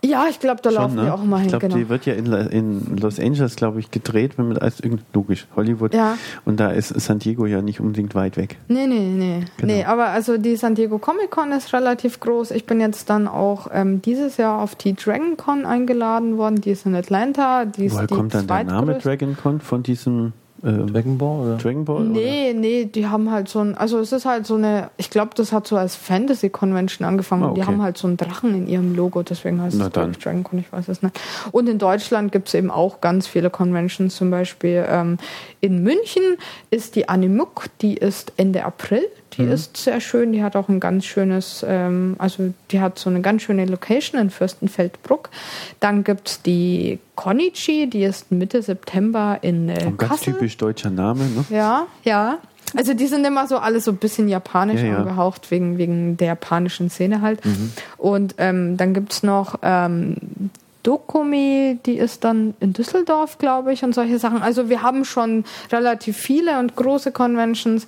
Ja, 0.06 0.26
ich 0.30 0.40
glaube, 0.40 0.62
da 0.62 0.70
laufen 0.70 0.98
wir 0.98 1.14
auch 1.14 1.24
mal 1.24 1.40
ne? 1.42 1.46
ich 1.48 1.52
hin. 1.52 1.60
glaube, 1.60 1.66
Genau. 1.68 1.78
die 1.78 1.90
wird 1.90 2.06
ja 2.06 2.14
in, 2.14 2.26
in 2.32 2.98
Los 2.98 3.20
Angeles, 3.20 3.56
glaube 3.56 3.80
ich, 3.80 3.92
gedreht, 3.92 4.38
wenn 4.38 4.50
man 4.50 4.58
als 4.58 4.82
logisch 5.14 5.48
Hollywood. 5.56 5.94
Ja. 5.94 6.18
Und 6.46 6.60
da 6.60 6.70
ist 6.70 6.90
San 7.02 7.20
Diego 7.20 7.46
ja 7.46 7.62
nicht 7.62 7.80
unbedingt 7.80 8.14
weit 8.16 8.38
weg. 8.38 8.58
Nee, 8.68 8.88
nee, 8.88 9.00
nee. 9.00 9.40
Genau. 9.58 9.74
Nee, 9.74 9.84
aber 9.86 10.08
also 10.08 10.38
die 10.38 10.56
San 10.56 10.76
Diego 10.76 10.98
Comic 11.00 11.32
Con 11.32 11.52
ist 11.52 11.74
relativ 11.74 12.20
groß. 12.20 12.52
Ich 12.52 12.66
bin 12.66 12.80
jetzt 12.80 13.10
dann 13.10 13.28
auch 13.28 13.68
ähm, 13.74 14.02
dieses 14.02 14.38
Jahr 14.38 14.60
auf 14.62 14.76
die 14.76 14.94
Dragon 14.94 15.38
Con 15.38 15.66
eingeladen 15.66 16.38
worden. 16.38 16.62
Die 16.62 16.72
ist 16.72 16.86
in 16.86 16.96
Atlanta. 16.96 17.66
Die 17.66 17.86
ist 17.86 17.94
Woher 17.96 18.08
die 18.08 18.14
kommt 18.16 18.34
dann 18.34 18.48
der 18.48 18.64
Name. 18.64 18.98
Dragon 19.00 19.36
Con 19.36 19.60
von 19.62 19.84
diesem 19.84 20.34
Dragon 20.72 21.18
Ball? 21.18 21.40
Oder? 21.46 21.58
Dragon 21.58 21.86
Ball? 21.86 22.04
Nee, 22.04 22.54
nee, 22.54 22.86
die 22.86 23.08
haben 23.08 23.30
halt 23.32 23.48
so 23.48 23.60
ein, 23.60 23.76
also 23.76 24.00
es 24.00 24.12
ist 24.12 24.26
halt 24.26 24.48
so 24.48 24.56
eine, 24.56 24.90
ich 24.98 25.10
glaube, 25.10 25.32
das 25.36 25.52
hat 25.52 25.68
so 25.68 25.78
als 25.78 25.96
Fantasy-Convention 25.96 27.08
angefangen. 27.08 27.44
Ah, 27.44 27.48
und 27.50 27.56
Die 27.56 27.62
okay. 27.62 27.72
haben 27.72 27.82
halt 27.82 27.98
so 27.98 28.08
einen 28.08 28.18
Drachen 28.18 28.56
in 28.56 28.68
ihrem 28.68 28.96
Logo, 28.96 29.22
deswegen 29.24 29.62
heißt 29.62 29.78
Na 29.78 29.88
es 29.88 29.92
dann. 29.92 30.12
ich, 30.12 30.20
Dragon 30.20 30.44
Con, 30.44 30.60
ich 30.60 30.72
weiß 30.72 30.88
es 30.88 31.04
nicht. 31.04 31.20
Und 31.52 31.70
in 31.70 31.78
Deutschland 31.78 32.32
gibt 32.32 32.48
es 32.48 32.54
eben 32.56 32.72
auch 32.72 33.00
ganz 33.02 33.28
viele 33.28 33.50
Conventions, 33.50 34.16
zum 34.16 34.32
Beispiel 34.32 34.86
ähm, 34.90 35.18
in 35.62 35.84
München 35.84 36.24
ist 36.72 36.96
die 36.96 37.10
Animuk, 37.10 37.66
die 37.82 37.96
ist 37.98 38.34
Ende 38.38 38.66
April. 38.66 39.04
Die 39.38 39.44
Mhm. 39.44 39.52
ist 39.52 39.78
sehr 39.78 40.00
schön, 40.00 40.32
die 40.32 40.44
hat 40.44 40.56
auch 40.56 40.70
ein 40.70 40.80
ganz 40.80 41.06
schönes, 41.06 41.66
ähm, 41.68 42.16
also 42.20 42.54
die 42.72 42.80
hat 42.80 42.98
so 43.00 43.10
eine 43.10 43.22
ganz 43.22 43.42
schöne 43.42 43.66
Location 43.66 44.20
in 44.20 44.30
Fürstenfeldbruck. 44.30 45.30
Dann 45.80 46.04
gibt 46.04 46.30
es 46.30 46.42
die 46.42 47.00
Konichi, 47.16 47.90
die 47.90 48.04
ist 48.04 48.32
Mitte 48.32 48.62
September 48.62 49.40
in 49.42 49.70
äh, 49.70 49.86
Ein 49.88 49.98
ganz 49.98 50.22
typisch 50.22 50.58
deutscher 50.58 50.90
Name, 50.90 51.24
ne? 51.26 51.46
Ja, 51.50 51.88
ja. 52.04 52.38
Also 52.76 52.94
die 52.94 53.08
sind 53.08 53.26
immer 53.26 53.48
so 53.48 53.58
alle 53.58 53.80
so 53.80 53.92
ein 53.92 53.98
bisschen 53.98 54.28
japanisch 54.28 54.82
Ja, 54.82 54.88
ja. 54.88 54.98
angehaucht, 54.98 55.50
wegen, 55.52 55.78
wegen 55.78 56.18
der 56.18 56.28
japanischen 56.28 56.90
Szene 56.90 57.22
halt. 57.22 57.46
Mhm. 57.46 57.72
Und 57.98 58.36
ähm, 58.38 58.76
dann 58.78 58.94
gibt's 58.94 59.24
noch 59.24 59.60
ähm, 59.62 60.16
Dokumi, 60.86 61.80
die 61.84 61.98
ist 61.98 62.24
dann 62.24 62.54
in 62.60 62.72
Düsseldorf, 62.72 63.40
glaube 63.40 63.74
ich, 63.74 63.84
und 63.84 63.96
solche 63.96 64.20
Sachen. 64.20 64.44
Also 64.44 64.70
wir 64.70 64.84
haben 64.84 65.04
schon 65.04 65.44
relativ 65.72 66.16
viele 66.16 66.60
und 66.60 66.76
große 66.76 67.12
Conventions. 67.12 67.88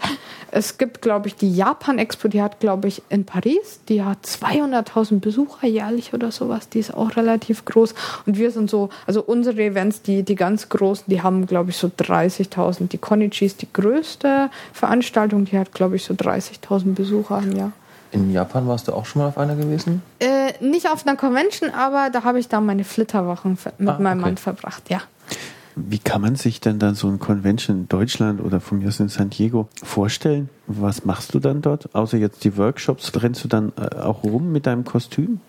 Es 0.49 0.79
gibt, 0.79 1.03
glaube 1.03 1.27
ich, 1.27 1.35
die 1.35 1.53
Japan-Expo, 1.53 2.27
die 2.27 2.41
hat, 2.41 2.59
glaube 2.59 2.87
ich, 2.87 3.03
in 3.09 3.23
Paris, 3.23 3.81
die 3.87 4.03
hat 4.03 4.25
200.000 4.25 5.19
Besucher 5.19 5.67
jährlich 5.67 6.15
oder 6.15 6.31
sowas. 6.31 6.69
Die 6.69 6.79
ist 6.79 6.91
auch 6.91 7.15
relativ 7.15 7.65
groß. 7.65 7.93
Und 8.25 8.39
wir 8.39 8.49
sind 8.49 8.69
so, 8.69 8.89
also 9.05 9.21
unsere 9.21 9.61
Events, 9.61 10.01
die, 10.01 10.23
die 10.23 10.35
ganz 10.35 10.67
großen, 10.69 11.05
die 11.07 11.21
haben, 11.21 11.45
glaube 11.45 11.69
ich, 11.69 11.77
so 11.77 11.89
30.000. 11.89 12.87
Die 12.87 12.97
Konichi 12.97 13.45
ist 13.45 13.61
die 13.61 13.71
größte 13.71 14.49
Veranstaltung, 14.73 15.45
die 15.45 15.59
hat, 15.59 15.71
glaube 15.71 15.97
ich, 15.97 16.03
so 16.03 16.15
30.000 16.15 16.95
Besucher 16.95 17.43
im 17.43 17.55
Jahr. 17.55 17.73
In 18.11 18.31
Japan 18.31 18.67
warst 18.67 18.87
du 18.87 18.93
auch 18.93 19.05
schon 19.05 19.21
mal 19.21 19.27
auf 19.27 19.37
einer 19.37 19.55
gewesen? 19.55 20.01
Äh, 20.19 20.53
nicht 20.61 20.89
auf 20.89 21.05
einer 21.05 21.17
Convention, 21.17 21.69
aber 21.71 22.09
da 22.09 22.23
habe 22.23 22.39
ich 22.39 22.47
dann 22.47 22.65
meine 22.65 22.83
Flitterwochen 22.83 23.57
mit 23.77 23.89
Ah, 23.89 23.99
meinem 23.99 24.19
okay. 24.19 24.29
Mann 24.29 24.37
verbracht, 24.37 24.89
ja. 24.89 25.01
Wie 25.75 25.99
kann 25.99 26.21
man 26.21 26.35
sich 26.35 26.59
denn 26.59 26.79
dann 26.79 26.95
so 26.95 27.07
ein 27.07 27.19
Convention 27.19 27.81
in 27.81 27.87
Deutschland 27.87 28.41
oder 28.41 28.59
von 28.59 28.79
mir 28.79 28.87
aus 28.87 28.99
in 28.99 29.09
San 29.09 29.29
Diego 29.29 29.67
vorstellen? 29.83 30.49
Was 30.65 31.05
machst 31.05 31.33
du 31.35 31.39
dann 31.39 31.61
dort? 31.61 31.93
Außer 31.93 32.17
jetzt 32.17 32.43
die 32.43 32.57
Workshops, 32.57 33.11
rennst 33.21 33.43
du 33.43 33.47
dann 33.47 33.73
äh, 33.79 33.95
auch 33.97 34.23
rum 34.23 34.51
mit 34.51 34.65
deinem 34.65 34.85
Kostüm? 34.85 35.39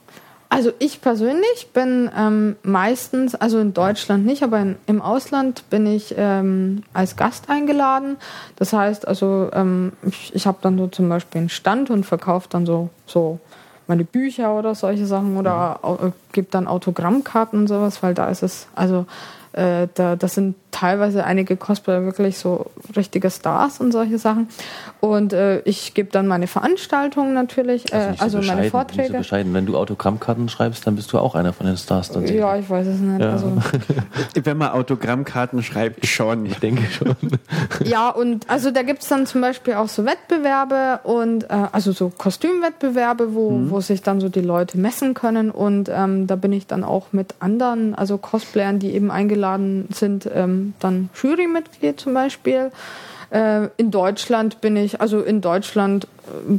Also 0.50 0.72
ich 0.78 1.02
persönlich 1.02 1.68
bin 1.74 2.10
ähm, 2.16 2.56
meistens, 2.62 3.34
also 3.34 3.58
in 3.58 3.74
Deutschland 3.74 4.24
nicht, 4.24 4.42
aber 4.42 4.58
in, 4.60 4.76
im 4.86 5.02
Ausland 5.02 5.68
bin 5.68 5.86
ich 5.86 6.14
ähm, 6.16 6.84
als 6.94 7.16
Gast 7.16 7.50
eingeladen. 7.50 8.16
Das 8.56 8.72
heißt, 8.72 9.06
also 9.06 9.50
ähm, 9.52 9.92
ich, 10.06 10.34
ich 10.34 10.46
habe 10.46 10.58
dann 10.62 10.78
so 10.78 10.86
zum 10.86 11.08
Beispiel 11.10 11.40
einen 11.40 11.48
Stand 11.50 11.90
und 11.90 12.06
verkaufe 12.06 12.48
dann 12.50 12.64
so, 12.64 12.88
so 13.06 13.40
meine 13.86 14.04
Bücher 14.04 14.54
oder 14.54 14.74
solche 14.74 15.06
Sachen 15.06 15.36
oder 15.36 15.80
äh, 15.82 16.10
gebe 16.32 16.48
dann 16.50 16.66
Autogrammkarten 16.66 17.60
und 17.60 17.66
sowas, 17.66 18.02
weil 18.02 18.14
da 18.14 18.28
ist 18.28 18.42
es, 18.42 18.68
also 18.74 19.04
äh, 19.52 19.88
da, 19.94 20.16
das 20.16 20.34
sind 20.34 20.54
teilweise 20.70 21.24
einige 21.24 21.56
Cosplayer 21.56 22.04
wirklich 22.04 22.38
so 22.38 22.66
richtige 22.96 23.30
Stars 23.30 23.80
und 23.80 23.92
solche 23.92 24.18
Sachen. 24.18 24.48
Und 25.00 25.32
äh, 25.32 25.60
ich 25.60 25.94
gebe 25.94 26.10
dann 26.10 26.26
meine 26.26 26.46
Veranstaltungen 26.46 27.34
natürlich, 27.34 27.92
äh, 27.92 28.10
nicht 28.10 28.18
so 28.18 28.24
also 28.24 28.38
meine 28.38 28.42
bescheiden, 28.42 28.60
Nicht 28.62 28.72
so 28.72 28.78
Vorträge. 28.78 29.18
bescheiden. 29.18 29.54
Wenn 29.54 29.66
du 29.66 29.76
Autogrammkarten 29.76 30.48
schreibst, 30.48 30.86
dann 30.86 30.96
bist 30.96 31.12
du 31.12 31.18
auch 31.18 31.34
einer 31.34 31.52
von 31.52 31.66
den 31.66 31.76
Stars. 31.76 32.10
Dann 32.10 32.26
Ja, 32.26 32.56
ich 32.56 32.68
weiß 32.68 32.86
es 32.86 32.98
nicht. 32.98 33.20
Ja. 33.20 33.32
Also, 33.32 33.52
Wenn 34.42 34.56
man 34.56 34.70
Autogrammkarten 34.70 35.62
schreibt, 35.62 36.06
schon. 36.06 36.46
ich 36.46 36.58
denke 36.58 36.82
schon. 36.90 37.16
ja, 37.84 38.10
und 38.10 38.48
also 38.50 38.70
da 38.70 38.82
gibt 38.82 39.02
es 39.02 39.08
dann 39.08 39.26
zum 39.26 39.40
Beispiel 39.40 39.74
auch 39.74 39.88
so 39.88 40.04
Wettbewerbe 40.04 41.00
und 41.04 41.44
äh, 41.44 41.66
also 41.72 41.92
so 41.92 42.10
Kostümwettbewerbe, 42.16 43.34
wo, 43.34 43.70
wo 43.70 43.80
sich 43.80 44.02
dann 44.02 44.20
so 44.20 44.28
die 44.28 44.40
Leute 44.40 44.78
messen 44.78 45.14
können. 45.14 45.50
Und 45.50 45.90
ähm, 45.92 46.26
da 46.26 46.36
bin 46.36 46.52
ich 46.52 46.66
dann 46.66 46.84
auch 46.84 47.06
mit 47.12 47.34
anderen, 47.40 47.94
also 47.94 48.18
Cosplayern, 48.18 48.78
die 48.78 48.92
eben 48.94 49.10
eingeladen 49.10 49.88
sind, 49.92 50.28
ähm, 50.32 50.67
dann 50.80 51.10
Jurymitglied 51.20 52.00
zum 52.00 52.14
Beispiel. 52.14 52.70
Äh, 53.30 53.68
in 53.76 53.90
Deutschland 53.90 54.60
bin 54.60 54.76
ich, 54.76 55.00
also 55.00 55.20
in 55.20 55.40
Deutschland 55.40 56.06
äh, 56.48 56.58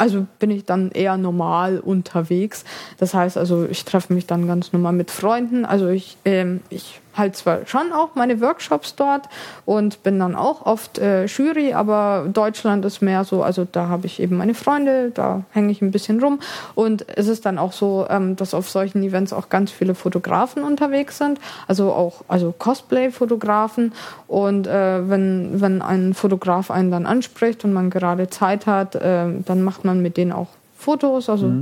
also 0.00 0.26
bin 0.38 0.50
ich 0.50 0.64
dann 0.64 0.90
eher 0.92 1.18
normal 1.18 1.78
unterwegs. 1.78 2.64
Das 2.96 3.12
heißt 3.12 3.36
also, 3.36 3.66
ich 3.66 3.84
treffe 3.84 4.14
mich 4.14 4.26
dann 4.26 4.46
ganz 4.46 4.72
normal 4.72 4.94
mit 4.94 5.10
Freunden. 5.10 5.66
Also 5.66 5.88
ich, 5.88 6.16
ähm, 6.24 6.62
ich 6.70 7.02
halte 7.16 7.36
zwar 7.36 7.66
schon 7.66 7.92
auch 7.92 8.14
meine 8.14 8.40
Workshops 8.40 8.94
dort 8.94 9.28
und 9.66 10.02
bin 10.02 10.18
dann 10.18 10.34
auch 10.36 10.66
oft 10.66 10.98
äh, 10.98 11.26
Jury, 11.26 11.72
aber 11.72 12.26
Deutschland 12.32 12.84
ist 12.84 13.02
mehr 13.02 13.24
so, 13.24 13.42
also 13.42 13.66
da 13.70 13.88
habe 13.88 14.06
ich 14.06 14.20
eben 14.20 14.36
meine 14.36 14.54
Freunde, 14.54 15.10
da 15.12 15.42
hänge 15.50 15.72
ich 15.72 15.82
ein 15.82 15.90
bisschen 15.90 16.22
rum. 16.22 16.40
Und 16.74 17.06
es 17.16 17.28
ist 17.28 17.46
dann 17.46 17.58
auch 17.58 17.72
so, 17.72 18.06
ähm, 18.08 18.36
dass 18.36 18.54
auf 18.54 18.68
solchen 18.68 19.02
Events 19.02 19.32
auch 19.32 19.48
ganz 19.48 19.70
viele 19.70 19.94
Fotografen 19.94 20.62
unterwegs 20.62 21.18
sind, 21.18 21.40
also 21.66 21.92
auch 21.92 22.22
also 22.28 22.54
Cosplay-Fotografen. 22.56 23.92
Und 24.28 24.66
äh, 24.66 25.08
wenn, 25.08 25.60
wenn 25.60 25.82
ein 25.82 26.14
Fotograf 26.14 26.70
einen 26.70 26.90
dann 26.90 27.06
anspricht 27.06 27.64
und 27.64 27.72
man 27.72 27.90
gerade 27.90 28.30
Zeit 28.30 28.66
hat, 28.66 28.94
äh, 28.94 29.26
dann 29.44 29.62
macht 29.62 29.84
man 29.84 30.00
mit 30.00 30.16
denen 30.16 30.32
auch 30.32 30.48
Fotos. 30.76 31.28
Also, 31.28 31.52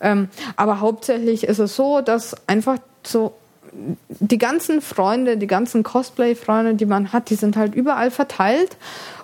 ähm, 0.00 0.28
aber 0.56 0.80
hauptsächlich 0.80 1.44
ist 1.44 1.58
es 1.58 1.74
so, 1.74 2.02
dass 2.02 2.36
einfach 2.46 2.76
so 3.02 3.32
die 4.08 4.38
ganzen 4.38 4.80
Freunde, 4.80 5.36
die 5.36 5.46
ganzen 5.46 5.82
Cosplay-Freunde, 5.82 6.74
die 6.74 6.86
man 6.86 7.12
hat, 7.12 7.30
die 7.30 7.34
sind 7.34 7.56
halt 7.56 7.74
überall 7.74 8.10
verteilt. 8.10 8.76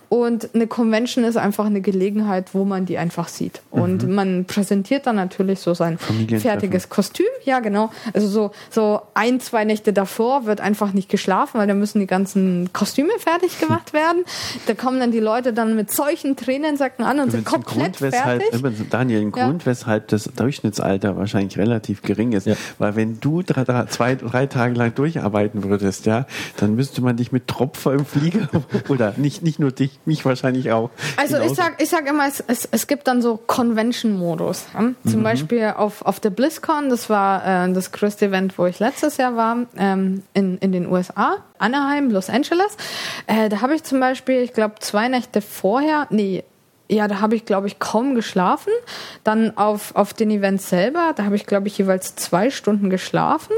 Und 0.08 0.54
eine 0.54 0.66
Convention 0.66 1.24
ist 1.24 1.36
einfach 1.36 1.66
eine 1.66 1.80
Gelegenheit, 1.80 2.54
wo 2.54 2.64
man 2.64 2.86
die 2.86 2.98
einfach 2.98 3.28
sieht. 3.28 3.62
Und 3.70 4.08
man 4.08 4.44
präsentiert 4.44 5.06
dann 5.06 5.16
natürlich 5.16 5.60
so 5.60 5.74
sein 5.74 5.98
fertiges 5.98 6.88
Kostüm. 6.88 7.26
Ja, 7.44 7.60
genau. 7.60 7.90
Also 8.12 8.28
so, 8.28 8.50
so 8.70 9.00
ein, 9.14 9.40
zwei 9.40 9.64
Nächte 9.64 9.92
davor 9.92 10.46
wird 10.46 10.60
einfach 10.60 10.92
nicht 10.92 11.08
geschlafen, 11.08 11.58
weil 11.58 11.66
da 11.66 11.74
müssen 11.74 11.98
die 12.00 12.06
ganzen 12.06 12.72
Kostüme 12.72 13.12
fertig 13.18 13.58
gemacht 13.58 13.92
werden. 13.92 14.24
Da 14.66 14.74
kommen 14.74 15.00
dann 15.00 15.10
die 15.10 15.20
Leute 15.20 15.52
dann 15.52 15.74
mit 15.76 15.90
solchen 15.90 16.36
Tränensäcken 16.36 17.04
an 17.04 17.20
und 17.20 17.30
sind 17.30 17.44
komplett 17.44 17.98
Grund, 17.98 18.00
weshalb, 18.00 18.42
fertig. 18.42 18.60
übrigens, 18.60 18.88
Daniel, 18.90 19.20
ein 19.22 19.32
Ja. 19.34 19.46
Grund, 19.46 19.66
weshalb 19.66 20.08
das 20.08 20.24
Durchschnittsalter 20.24 21.16
wahrscheinlich 21.16 21.58
relativ 21.58 22.02
gering 22.02 22.32
ist. 22.32 22.46
Ja. 22.46 22.54
Weil 22.78 22.96
wenn 22.96 23.20
du 23.20 23.42
drei, 23.42 23.64
drei, 23.64 23.86
zwei, 23.86 24.14
drei 24.14 24.46
Tage 24.46 24.74
lang 24.74 24.94
durcharbeiten 24.94 25.64
würdest, 25.64 26.06
ja, 26.06 26.26
dann 26.58 26.74
müsste 26.74 27.02
man 27.02 27.16
dich 27.16 27.32
mit 27.32 27.46
Tropfer 27.48 27.92
im 27.94 28.04
Flieger 28.04 28.48
oder 28.88 29.14
nicht, 29.16 29.42
nicht 29.42 29.58
nur 29.58 29.72
dich, 29.72 29.93
mich 30.04 30.24
wahrscheinlich 30.24 30.70
auch. 30.72 30.90
Also 31.16 31.36
ich 31.36 31.42
Genauso. 31.42 31.54
sag, 31.54 31.82
ich 31.82 31.88
sag 31.88 32.08
immer, 32.08 32.26
es, 32.26 32.42
es, 32.46 32.68
es 32.70 32.86
gibt 32.86 33.06
dann 33.06 33.22
so 33.22 33.36
Convention-Modus. 33.36 34.66
Ja? 34.74 34.92
Zum 35.10 35.22
Beispiel 35.22 35.74
auf, 35.76 36.02
auf 36.02 36.20
der 36.20 36.30
BlizzCon, 36.30 36.88
das 36.88 37.10
war 37.10 37.66
äh, 37.66 37.72
das 37.72 37.92
größte 37.92 38.26
Event, 38.26 38.58
wo 38.58 38.66
ich 38.66 38.78
letztes 38.78 39.16
Jahr 39.16 39.36
war, 39.36 39.58
ähm, 39.76 40.22
in, 40.34 40.58
in 40.58 40.72
den 40.72 40.86
USA, 40.86 41.38
Anaheim, 41.58 42.10
Los 42.10 42.30
Angeles. 42.30 42.76
Äh, 43.26 43.48
da 43.48 43.60
habe 43.60 43.74
ich 43.74 43.82
zum 43.82 44.00
Beispiel, 44.00 44.42
ich 44.42 44.52
glaube, 44.52 44.76
zwei 44.80 45.08
Nächte 45.08 45.40
vorher, 45.40 46.06
nee, 46.10 46.44
ja, 46.88 47.08
da 47.08 47.20
habe 47.20 47.34
ich, 47.34 47.44
glaube 47.44 47.66
ich, 47.66 47.78
kaum 47.78 48.14
geschlafen. 48.14 48.72
Dann 49.24 49.56
auf, 49.56 49.96
auf 49.96 50.12
den 50.12 50.30
Events 50.30 50.68
selber, 50.68 51.12
da 51.16 51.24
habe 51.24 51.36
ich, 51.36 51.46
glaube 51.46 51.68
ich, 51.68 51.78
jeweils 51.78 52.14
zwei 52.16 52.50
Stunden 52.50 52.90
geschlafen. 52.90 53.54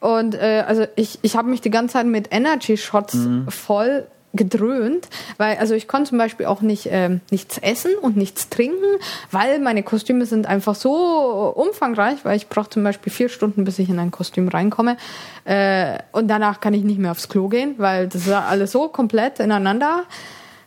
Und 0.00 0.34
äh, 0.34 0.64
also 0.66 0.86
ich, 0.96 1.18
ich 1.22 1.36
habe 1.36 1.48
mich 1.48 1.60
die 1.60 1.70
ganze 1.70 1.94
Zeit 1.94 2.06
mit 2.06 2.28
Energy 2.30 2.76
Shots 2.76 3.16
voll 3.48 4.06
gedröhnt, 4.32 5.08
weil 5.38 5.58
also 5.58 5.74
ich 5.74 5.88
konnte 5.88 6.10
zum 6.10 6.18
Beispiel 6.18 6.46
auch 6.46 6.60
nicht 6.60 6.88
ähm, 6.90 7.20
nichts 7.30 7.58
essen 7.58 7.92
und 8.00 8.16
nichts 8.16 8.48
trinken, 8.48 8.84
weil 9.32 9.58
meine 9.58 9.82
Kostüme 9.82 10.24
sind 10.24 10.46
einfach 10.46 10.76
so 10.76 11.52
umfangreich, 11.56 12.24
weil 12.24 12.36
ich 12.36 12.48
brauche 12.48 12.70
zum 12.70 12.84
Beispiel 12.84 13.12
vier 13.12 13.28
Stunden, 13.28 13.64
bis 13.64 13.78
ich 13.78 13.88
in 13.88 13.98
ein 13.98 14.12
Kostüm 14.12 14.46
reinkomme 14.48 14.96
äh, 15.44 15.98
und 16.12 16.28
danach 16.28 16.60
kann 16.60 16.74
ich 16.74 16.84
nicht 16.84 16.98
mehr 16.98 17.10
aufs 17.10 17.28
Klo 17.28 17.48
gehen, 17.48 17.74
weil 17.78 18.06
das 18.06 18.26
ist 18.26 18.32
alles 18.32 18.70
so 18.70 18.88
komplett 18.88 19.40
ineinander 19.40 20.04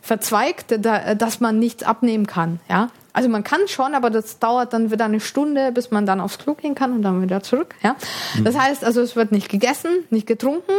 verzweigt, 0.02 0.74
da, 0.80 1.14
dass 1.14 1.40
man 1.40 1.58
nichts 1.58 1.82
abnehmen 1.82 2.26
kann, 2.26 2.60
ja. 2.68 2.90
Also 3.14 3.28
man 3.28 3.44
kann 3.44 3.60
schon, 3.68 3.94
aber 3.94 4.10
das 4.10 4.40
dauert 4.40 4.72
dann 4.72 4.90
wieder 4.90 5.04
eine 5.04 5.20
Stunde, 5.20 5.70
bis 5.70 5.92
man 5.92 6.04
dann 6.04 6.20
aufs 6.20 6.36
Klo 6.36 6.54
gehen 6.54 6.74
kann 6.74 6.92
und 6.92 7.02
dann 7.02 7.22
wieder 7.22 7.42
zurück, 7.42 7.74
ja. 7.82 7.96
Das 8.42 8.58
heißt 8.58 8.84
also, 8.84 9.00
es 9.00 9.16
wird 9.16 9.32
nicht 9.32 9.48
gegessen, 9.48 9.90
nicht 10.10 10.26
getrunken, 10.26 10.72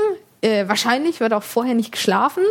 äh, 0.45 0.69
wahrscheinlich 0.69 1.19
wird 1.19 1.33
auch 1.33 1.43
vorher 1.43 1.73
nicht 1.73 1.91
geschlafen. 1.91 2.43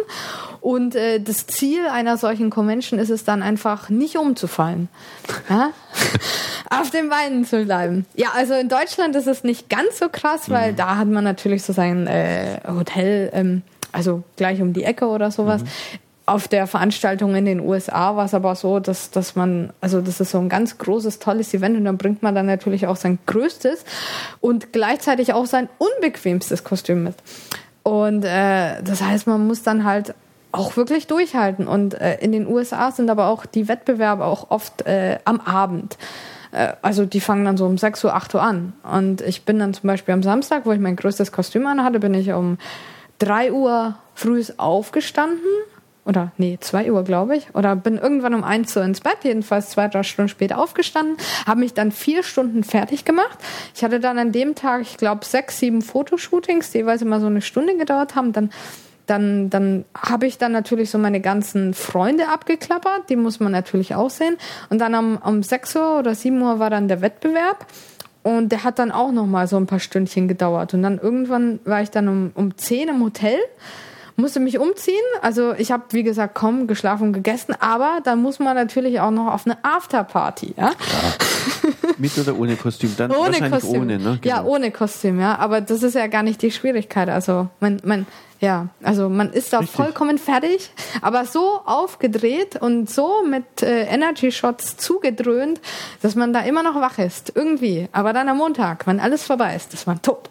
Und 0.61 0.96
äh, 0.96 1.20
das 1.20 1.46
Ziel 1.46 1.87
einer 1.87 2.16
solchen 2.16 2.50
Convention 2.50 2.98
ist 2.98 3.11
es 3.11 3.24
dann 3.24 3.42
einfach 3.42 3.88
nicht 3.88 4.16
umzufallen. 4.16 4.88
Ja? 5.48 5.70
Auf 6.70 6.90
den 6.90 7.09
Beinen 7.09 7.44
zu 7.44 7.64
bleiben. 7.64 8.04
Ja, 8.14 8.28
also 8.35 8.54
in 8.54 8.68
Deutschland 8.68 9.14
ist 9.14 9.28
es 9.28 9.44
nicht 9.44 9.68
ganz 9.68 9.98
so 9.98 10.09
krass, 10.09 10.50
weil 10.50 10.72
da 10.72 10.96
hat 10.96 11.07
man 11.07 11.22
natürlich 11.22 11.62
so 11.62 11.72
sein 11.72 12.07
äh, 12.09 12.59
Hotel, 12.66 13.30
ähm, 13.33 13.62
also 13.92 14.24
gleich 14.37 14.61
um 14.61 14.72
die 14.72 14.83
Ecke 14.83 15.07
oder 15.07 15.30
sowas. 15.30 15.62
Auf 16.26 16.48
der 16.48 16.66
Veranstaltung 16.66 17.35
in 17.35 17.44
den 17.44 17.61
USA 17.61 18.16
war 18.16 18.24
es 18.24 18.33
aber 18.33 18.54
so, 18.57 18.80
dass, 18.80 19.11
dass 19.11 19.37
man, 19.37 19.74
also 19.83 20.00
das 20.00 20.20
ist 20.20 20.30
so 20.30 20.38
ein 20.38 20.48
ganz 20.48 20.78
großes, 20.78 21.18
tolles 21.18 21.52
Event 21.52 21.76
und 21.76 21.85
dann 21.85 21.98
bringt 21.98 22.22
man 22.22 22.35
dann 22.35 22.46
natürlich 22.46 22.87
auch 22.87 22.96
sein 22.96 23.18
größtes 23.26 23.85
und 24.40 24.72
gleichzeitig 24.72 25.35
auch 25.35 25.44
sein 25.44 25.68
unbequemstes 25.78 26.64
Kostüm 26.64 27.04
mit. 27.04 27.14
Und 27.84 28.24
äh, 28.24 28.82
das 28.82 29.02
heißt, 29.02 29.28
man 29.28 29.46
muss 29.46 29.62
dann 29.62 29.84
halt 29.84 30.14
auch 30.50 30.76
wirklich 30.76 31.06
durchhalten. 31.06 31.68
Und 31.68 31.94
äh, 31.94 32.18
in 32.20 32.32
den 32.32 32.48
USA 32.48 32.90
sind 32.90 33.10
aber 33.10 33.28
auch 33.28 33.46
die 33.46 33.68
Wettbewerbe 33.68 34.24
auch 34.24 34.50
oft 34.50 34.86
äh, 34.86 35.18
am 35.24 35.40
Abend. 35.40 35.96
Äh, 36.50 36.72
also 36.82 37.04
die 37.04 37.20
fangen 37.20 37.44
dann 37.44 37.56
so 37.56 37.66
um 37.66 37.76
6 37.76 38.04
Uhr, 38.04 38.14
8 38.14 38.34
Uhr 38.34 38.42
an. 38.42 38.72
Und 38.82 39.20
ich 39.20 39.44
bin 39.44 39.58
dann 39.58 39.74
zum 39.74 39.86
Beispiel 39.86 40.14
am 40.14 40.22
Samstag, 40.22 40.64
wo 40.64 40.72
ich 40.72 40.80
mein 40.80 40.96
größtes 40.96 41.30
Kostüm 41.30 41.66
anhatte, 41.66 42.00
bin 42.00 42.14
ich 42.14 42.32
um 42.32 42.58
3 43.18 43.52
Uhr 43.52 43.96
früh 44.14 44.42
aufgestanden. 44.56 45.44
Oder 46.06 46.32
nee, 46.36 46.58
2 46.60 46.92
Uhr, 46.92 47.02
glaube 47.02 47.36
ich. 47.36 47.54
Oder 47.54 47.76
bin 47.76 47.96
irgendwann 47.96 48.34
um 48.34 48.44
1 48.44 48.76
Uhr 48.76 48.84
ins 48.84 49.00
Bett, 49.00 49.18
jedenfalls 49.22 49.70
zwei, 49.70 49.88
drei 49.88 50.02
Stunden 50.02 50.28
später 50.28 50.58
aufgestanden, 50.58 51.16
habe 51.46 51.60
mich 51.60 51.72
dann 51.72 51.92
vier 51.92 52.22
Stunden 52.22 52.62
fertig 52.62 53.04
gemacht. 53.04 53.38
Ich 53.74 53.82
hatte 53.82 54.00
dann 54.00 54.18
an 54.18 54.32
dem 54.32 54.54
Tag, 54.54 54.82
ich 54.82 54.96
glaube, 54.96 55.24
sechs, 55.24 55.58
sieben 55.58 55.80
Fotoshootings, 55.82 56.72
die 56.72 56.78
jeweils 56.78 57.02
immer 57.02 57.20
so 57.20 57.26
eine 57.26 57.40
Stunde 57.40 57.76
gedauert 57.76 58.14
haben. 58.14 58.32
Dann 58.32 58.50
dann, 59.06 59.50
dann 59.50 59.84
habe 59.94 60.26
ich 60.26 60.38
dann 60.38 60.52
natürlich 60.52 60.90
so 60.90 60.96
meine 60.96 61.20
ganzen 61.20 61.74
Freunde 61.74 62.28
abgeklappert, 62.28 63.10
die 63.10 63.16
muss 63.16 63.38
man 63.38 63.52
natürlich 63.52 63.94
auch 63.94 64.08
sehen. 64.08 64.36
Und 64.70 64.78
dann 64.78 64.94
um, 64.94 65.18
um 65.18 65.42
6 65.42 65.76
Uhr 65.76 65.98
oder 65.98 66.14
7 66.14 66.40
Uhr 66.40 66.58
war 66.58 66.70
dann 66.70 66.88
der 66.88 67.02
Wettbewerb. 67.02 67.66
Und 68.22 68.50
der 68.50 68.64
hat 68.64 68.78
dann 68.78 68.90
auch 68.90 69.12
noch 69.12 69.26
mal 69.26 69.46
so 69.46 69.58
ein 69.58 69.66
paar 69.66 69.80
Stündchen 69.80 70.28
gedauert. 70.28 70.72
Und 70.72 70.82
dann 70.82 70.98
irgendwann 70.98 71.60
war 71.64 71.82
ich 71.82 71.90
dann 71.90 72.08
um, 72.08 72.30
um 72.34 72.56
10 72.56 72.88
im 72.88 73.02
Hotel 73.02 73.36
musste 74.16 74.40
mich 74.40 74.59
umziehen. 74.59 74.94
Also 75.22 75.53
ich 75.55 75.72
habe, 75.72 75.85
wie 75.90 76.03
gesagt, 76.03 76.35
kaum 76.35 76.66
geschlafen 76.66 77.09
und 77.09 77.12
gegessen, 77.12 77.55
aber 77.59 77.98
dann 78.05 78.22
muss 78.22 78.38
man 78.38 78.55
natürlich 78.55 79.00
auch 79.00 79.11
noch 79.11 79.33
auf 79.33 79.46
eine 79.46 79.57
Afterparty. 79.64 80.55
Ja? 80.57 80.72
Mit 81.98 82.16
oder 82.18 82.38
ohne 82.38 82.57
Kostüm? 82.57 82.94
Dann 82.96 83.11
ohne 83.11 83.27
wahrscheinlich 83.33 83.61
Kostüm. 83.62 83.81
ohne, 83.83 83.98
ne? 83.98 84.18
Ja, 84.24 84.38
Genau. 84.38 84.55
ohne 84.55 84.70
Kostüm, 84.70 85.20
ja. 85.20 85.37
Aber 85.38 85.61
das 85.61 85.83
ist 85.83 85.94
ja 85.94 86.07
gar 86.07 86.22
nicht 86.22 86.42
die 86.42 86.50
Schwierigkeit. 86.50 87.09
Also 87.09 87.48
man, 87.61 87.81
man, 87.85 88.07
ja, 88.44 88.68
also 88.83 89.09
man 89.09 89.33
ist 89.33 89.54
da 89.54 89.61
Richtig. 89.61 89.74
vollkommen 89.74 90.18
fertig, 90.18 90.70
aber 91.00 91.24
so 91.24 91.61
aufgedreht 91.64 92.57
und 92.61 92.90
so 92.90 93.24
mit 93.28 93.62
äh, 93.62 93.85
Energy 93.85 94.30
Shots 94.30 94.76
zugedröhnt, 94.76 95.62
dass 96.02 96.14
man 96.14 96.35
da 96.35 96.40
immer 96.40 96.62
noch 96.62 96.74
wach 96.74 96.98
ist. 96.98 97.33
Irgendwie. 97.35 97.88
Aber 97.92 98.12
dann 98.12 98.28
am 98.28 98.37
Montag, 98.37 98.87
wenn 98.87 99.00
alles 99.00 99.24
vorbei 99.24 99.57
ist, 99.57 99.72
ist 99.72 99.87
man 99.87 100.02
tot. 100.02 100.28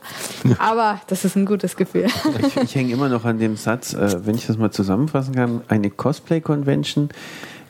Aber 0.59 1.01
das 1.07 1.25
ist 1.25 1.35
ein 1.35 1.47
gutes 1.47 1.75
Gefühl. 1.75 2.07
Ich, 2.45 2.57
ich 2.57 2.75
hänge 2.75 2.93
immer 2.93 3.09
noch 3.09 3.25
an 3.25 3.39
dem 3.39 3.57
Satz, 3.57 3.93
äh, 3.93 4.25
wenn 4.25 4.35
ich 4.35 4.45
das 4.45 4.57
mal 4.57 4.69
zusammenfassen 4.69 5.33
kann, 5.33 5.61
eine 5.67 5.89
Cosplay-Convention. 5.89 7.09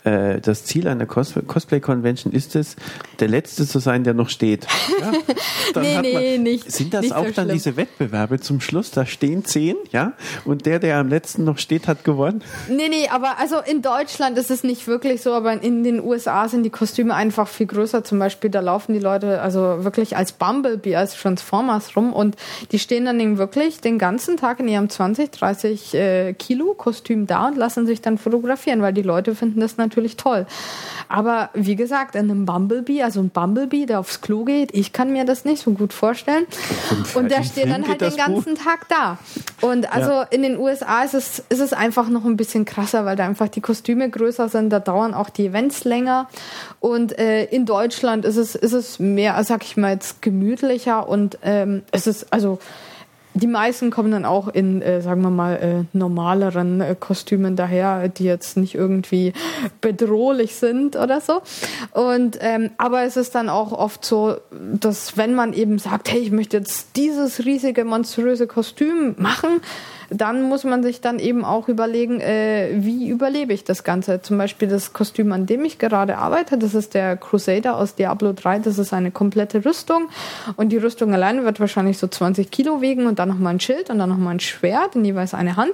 Äh, 0.04 0.42
das 0.42 0.66
Ziel 0.66 0.88
einer 0.88 1.06
Cos 1.06 1.34
Cosplay-Convention 1.48 2.34
ist 2.34 2.56
es, 2.56 2.76
der 3.20 3.28
Letzte 3.30 3.66
zu 3.68 3.80
sein, 3.80 4.04
der 4.04 4.14
noch 4.14 4.30
steht. 4.30 4.68
Ja? 5.00 5.12
Dann 5.74 5.84
Nee, 5.84 5.96
hat 5.96 6.02
nee, 6.04 6.38
nicht- 6.38 6.72
Sind 6.72 6.94
das 6.94 7.02
nicht 7.02 7.10
so 7.12 7.16
auch 7.16 7.24
dann 7.26 7.34
schlimm. 7.34 7.50
diese 7.50 7.78
Wettbewerbe 7.78 8.40
zum 8.40 8.62
Schluss? 8.62 8.92
Da 8.92 9.06
stehen 9.06 9.44
zehn, 9.46 9.76
ja? 9.92 10.14
Und 10.46 10.66
der, 10.66 10.80
der 10.80 10.98
am 10.98 11.08
letzten 11.10 11.44
noch 11.46 11.58
steht, 11.58 11.88
hat 11.88 12.04
gewonnen? 12.04 12.44
Nee, 12.70 12.90
nee, 12.90 13.08
aber 13.10 13.40
also 13.40 13.58
in 13.60 13.82
Deutschland 13.82 14.38
ist 14.38 14.52
es 14.52 14.64
nicht 14.64 14.88
wirklich 14.88 15.22
so, 15.22 15.34
aber 15.34 15.62
in 15.62 15.84
den 15.84 16.02
USA 16.02 16.48
sind 16.48 16.64
die 16.64 16.70
Kostüme 16.70 17.16
einfach 17.16 17.48
viel 17.48 17.66
größer. 17.68 18.04
Zum 18.04 18.20
Beispiel, 18.20 18.50
da 18.50 18.60
laufen 18.60 18.94
die 18.94 19.00
Leute 19.00 19.42
also 19.42 19.84
wirklich 19.84 20.16
als 20.16 20.32
Bumblebee, 20.34 20.96
als 20.96 21.16
Transformers 21.20 21.96
rum 21.96 22.14
und 22.14 22.36
die 22.72 22.80
stehen 22.80 23.06
dann 23.06 23.20
eben 23.20 23.38
wirklich 23.38 23.80
den 23.82 23.98
ganzen 23.98 24.38
Tag 24.38 24.60
in 24.60 24.68
ihrem 24.68 24.90
20, 24.90 25.32
30 25.32 25.94
äh, 25.96 26.34
Kilo 26.34 26.74
Kostüm 26.76 27.26
da 27.26 27.48
und 27.48 27.58
lassen 27.58 27.88
sich 27.88 28.02
dann 28.02 28.18
fotografieren, 28.18 28.82
weil 28.82 28.94
die 28.94 29.02
Leute 29.02 29.34
finden 29.36 29.60
das 29.60 29.78
natürlich 29.78 29.93
toll. 30.18 30.46
Aber 31.10 31.50
wie 31.54 31.76
gesagt, 31.76 32.16
in 32.16 32.32
einem 32.32 32.46
Bumblebee, 32.46 33.04
also 33.04 33.20
ein 33.20 33.30
Bumblebee, 33.30 33.86
der 33.86 34.00
aufs 34.00 34.22
Klo 34.22 34.44
geht, 34.46 34.74
ich 34.74 34.94
kann 34.94 35.12
mir 35.12 35.26
das 35.26 35.46
nicht 35.46 35.62
so 35.62 35.72
gut 35.72 35.94
vorstellen. 35.94 36.46
Und 37.14 37.30
der 37.30 37.44
steht 37.44 37.70
dann 37.70 37.88
halt 37.88 38.02
den 38.02 38.10
das 38.10 38.18
gut. 38.18 38.26
ganzen 38.26 38.56
Tag 38.56 38.88
da. 38.90 39.18
Und 39.62 39.94
also 39.94 40.24
in 40.32 40.42
den 40.42 40.58
USA 40.58 41.04
ist 41.04 41.14
es, 41.14 41.40
ist 41.50 41.60
es 41.60 41.74
einfach 41.74 42.10
noch 42.10 42.26
ein 42.26 42.38
bisschen 42.38 42.66
krasser, 42.66 43.06
weil 43.06 43.16
da 43.16 43.26
einfach 43.26 43.48
die 43.48 43.62
Kostüme 43.62 44.10
größer 44.10 44.50
sind, 44.50 44.70
da 44.70 44.80
dauern 44.80 45.14
auch 45.14 45.30
die 45.30 45.48
Events 45.48 45.84
länger. 45.84 46.30
Und 46.80 47.18
äh, 47.18 47.46
in 47.46 47.66
Deutschland 47.66 48.26
ist 48.26 48.38
es, 48.38 48.56
ist 48.56 48.74
es 48.74 49.00
mehr, 49.00 49.42
sag 49.44 49.64
ich 49.64 49.78
mal, 49.78 49.94
jetzt 49.94 50.22
gemütlicher 50.22 51.08
und 51.08 51.38
ähm, 51.44 51.84
es 51.92 52.08
ist, 52.08 52.32
also 52.34 52.60
die 53.34 53.48
meisten 53.48 53.90
kommen 53.90 54.12
dann 54.12 54.26
auch 54.26 54.48
in, 54.48 54.82
äh, 54.82 55.02
sagen 55.02 55.22
wir 55.22 55.30
mal, 55.30 55.56
äh, 55.56 55.98
normaleren 55.98 56.82
äh, 56.82 56.96
Kostümen 57.00 57.56
daher, 57.56 58.08
die 58.08 58.26
jetzt 58.26 58.58
nicht 58.58 58.76
irgendwie 58.76 59.34
bedrohlich 59.82 60.56
sind 60.56 60.96
oder 60.96 61.20
so. 61.20 61.42
Und 61.92 62.38
ähm, 62.42 62.72
aber 62.78 63.04
es 63.04 63.18
ist 63.18 63.36
dann 63.36 63.50
auch 63.50 63.72
oft 63.72 64.06
so, 64.06 64.38
dass 64.52 65.18
wenn 65.18 65.34
man 65.34 65.54
eben 65.54 65.80
sagt, 65.80 66.12
hey, 66.12 66.20
ich 66.20 66.32
möchte 66.32 66.58
jetzt 66.58 66.96
dieses 66.96 67.46
riesige 67.46 67.86
monströse 67.86 68.48
Kostüm 68.48 69.16
machen, 69.18 69.62
dann 70.10 70.44
muss 70.44 70.64
man 70.64 70.84
sich 70.84 71.02
dann 71.02 71.20
eben 71.20 71.46
auch 71.46 71.68
überlegen, 71.68 72.20
äh, 72.20 72.70
wie 72.74 73.10
überlebe 73.10 73.54
ich 73.54 73.64
das 73.64 73.84
Ganze. 73.84 74.22
Zum 74.22 74.38
Beispiel 74.38 74.68
das 74.68 74.94
Kostüm, 74.94 75.32
an 75.32 75.46
dem 75.46 75.66
ich 75.66 75.80
gerade 75.80 76.18
arbeite, 76.18 76.58
das 76.58 76.74
ist 76.74 76.94
der 76.94 77.18
Crusader 77.18 77.78
aus 77.78 77.96
Diablo 77.96 78.34
3. 78.34 78.60
Das 78.60 78.78
ist 78.78 78.94
eine 78.94 79.12
komplette 79.12 79.66
Rüstung 79.66 80.10
und 80.56 80.70
die 80.70 80.78
Rüstung 80.78 81.14
alleine 81.14 81.44
wird 81.46 81.60
wahrscheinlich 81.60 81.98
so 81.98 82.08
20 82.08 82.52
Kilo 82.52 82.82
wiegen 82.82 83.08
und 83.08 83.20
dann 83.20 83.30
nochmal 83.30 83.54
ein 83.54 83.60
Schild 83.60 83.90
und 83.90 84.00
dann 84.00 84.10
nochmal 84.10 84.36
ein 84.36 84.40
Schwert 84.40 84.96
in 84.96 85.06
jeweils 85.06 85.34
eine 85.34 85.56
Hand. 85.56 85.74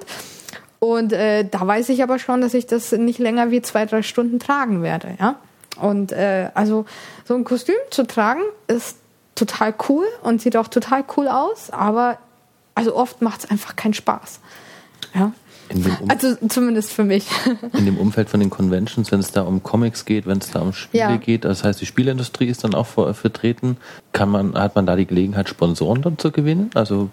Und 0.80 1.12
äh, 1.12 1.46
da 1.50 1.66
weiß 1.66 1.90
ich 1.90 2.04
aber 2.04 2.20
schon, 2.20 2.42
dass 2.42 2.54
ich 2.54 2.66
das 2.66 2.92
nicht 2.94 3.20
länger 3.20 3.52
wie 3.52 3.62
zwei, 3.62 3.86
drei 3.86 4.02
Stunden 4.02 4.40
tragen 4.40 4.82
werde. 4.82 5.10
Ja? 5.20 5.36
Und 5.82 6.12
äh, 6.12 6.50
also 6.54 6.86
so 7.26 7.36
ein 7.36 7.44
Kostüm 7.44 7.76
zu 7.92 8.08
tragen 8.08 8.42
ist 8.68 8.98
total 9.36 9.74
cool 9.88 10.06
und 10.24 10.42
sieht 10.42 10.58
auch 10.58 10.68
total 10.68 11.04
cool 11.16 11.28
aus, 11.28 11.70
aber 11.70 12.18
also 12.80 12.96
oft 12.96 13.22
macht 13.22 13.44
es 13.44 13.50
einfach 13.50 13.76
keinen 13.76 13.94
Spaß. 13.94 14.40
Ja. 15.14 15.32
Also 16.08 16.36
zumindest 16.48 16.92
für 16.94 17.04
mich. 17.04 17.28
in 17.74 17.86
dem 17.86 17.98
Umfeld 17.98 18.30
von 18.30 18.40
den 18.40 18.50
Conventions, 18.50 19.12
wenn 19.12 19.20
es 19.20 19.32
da 19.32 19.42
um 19.42 19.62
Comics 19.62 20.06
geht, 20.06 20.26
wenn 20.26 20.40
es 20.40 20.50
da 20.50 20.62
um 20.62 20.74
Spiele 20.74 21.04
Ja. 21.04 21.18
geht, 21.18 21.46
das 21.46 21.64
heißt, 21.64 21.80
die 21.80 21.86
Spielindustrie 21.86 22.48
ist 22.48 22.64
dann 22.64 22.74
auch 22.74 22.88
vertreten, 22.88 23.78
kann 24.12 24.30
man, 24.30 24.56
hat 24.56 24.76
man 24.76 24.86
da 24.86 24.96
die 24.96 25.06
Gelegenheit, 25.06 25.48
Sponsoren 25.48 26.02
dann 26.02 26.18
zu 26.18 26.32
gewinnen? 26.32 26.72
Also, 26.74 27.10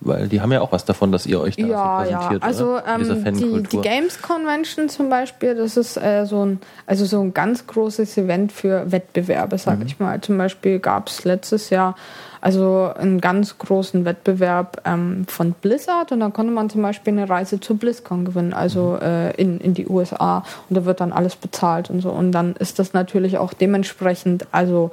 weil 0.00 0.28
die 0.28 0.40
haben 0.40 0.52
ja 0.52 0.60
auch 0.60 0.72
was 0.72 0.84
davon, 0.84 1.12
dass 1.12 1.24
ihr 1.26 1.40
euch 1.40 1.56
da 1.56 1.62
Ja, 1.66 1.68
so 2.04 2.10
ja. 2.10 2.18
präsentiert, 2.18 2.42
Also? 2.42 2.76
In 2.76 2.98
dieser 3.00 3.26
ähm, 3.26 3.36
die, 3.38 3.62
die. 3.62 3.80
Games 3.80 4.20
Convention 4.20 4.88
zum 4.88 5.08
Beispiel, 5.08 5.54
das 5.54 5.76
ist 5.76 5.96
äh, 5.96 6.26
so 6.26 6.44
ein, 6.44 6.60
also 6.86 7.04
so 7.06 7.20
ein 7.20 7.32
ganz 7.32 7.66
großes 7.66 8.18
Event 8.18 8.52
für 8.52 8.92
Wettbewerbe, 8.92 9.56
sag 9.58 9.78
Mhm. 9.80 9.86
ich 9.86 9.98
mal. 10.00 10.20
Zum 10.20 10.36
Beispiel 10.36 10.78
gab 10.78 11.08
es 11.08 11.24
letztes 11.24 11.70
Jahr 11.70 11.94
also 12.42 12.92
einen 12.98 13.22
ganz 13.22 13.56
großen 13.56 14.04
Wettbewerb 14.04 14.82
ähm, 14.84 15.24
von 15.26 15.52
Blizzard 15.52 16.12
und 16.12 16.20
da 16.20 16.28
konnte 16.28 16.52
man 16.52 16.68
zum 16.68 16.82
Beispiel 16.82 17.14
eine 17.14 17.26
Reise 17.30 17.58
zur 17.58 17.78
BlizzCon 17.78 18.26
gewinnen, 18.26 18.52
also 18.52 18.98
Mhm. 19.00 19.06
äh, 19.06 19.30
in, 19.36 19.60
in 19.60 19.72
die 19.72 19.86
USA 19.88 20.44
und 20.68 20.76
da 20.76 20.84
wird 20.84 21.00
dann 21.00 21.12
alles 21.12 21.36
bezahlt 21.36 21.88
und 21.88 22.02
so. 22.02 22.10
Und 22.10 22.32
dann 22.32 22.54
ist 22.56 22.78
das 22.78 22.92
natürlich 22.92 23.38
auch 23.38 23.54
dementsprechend, 23.54 24.46
also 24.52 24.90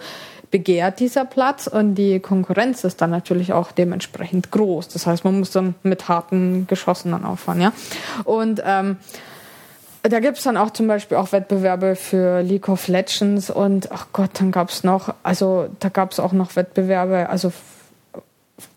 begehrt 0.52 1.00
dieser 1.00 1.26
Platz 1.26 1.68
und 1.68 1.96
die 1.96 2.20
Konkurrenz 2.20 2.84
ist 2.84 3.02
dann 3.02 3.10
natürlich 3.10 3.54
auch 3.54 3.72
dementsprechend 3.72 4.52
groß. 4.52 4.90
Das 4.90 5.08
heißt, 5.08 5.24
man 5.24 5.40
muss 5.40 5.52
dann 5.52 5.76
mit 5.82 6.08
harten 6.10 6.68
Geschossen 6.68 7.12
dann 7.12 7.26
auffahren, 7.26 7.62
ja. 7.62 7.72
Und 8.26 8.62
ähm, 8.66 8.98
da 10.04 10.20
gibt's 10.20 10.44
dann 10.44 10.58
auch 10.58 10.72
zum 10.72 10.88
Beispiel 10.88 11.18
auch 11.18 11.32
Wettbewerbe 11.32 11.96
für 11.96 12.42
League 12.42 12.70
of 12.70 12.88
Legends 12.88 13.50
und 13.50 13.92
ach 13.92 14.08
Gott, 14.14 14.32
dann 14.34 14.52
gab's 14.52 14.84
noch, 14.84 15.14
also 15.24 15.70
da 15.80 15.90
gab's 15.90 16.20
auch 16.20 16.34
noch 16.34 16.56
Wettbewerbe, 16.56 17.30
also 17.30 17.52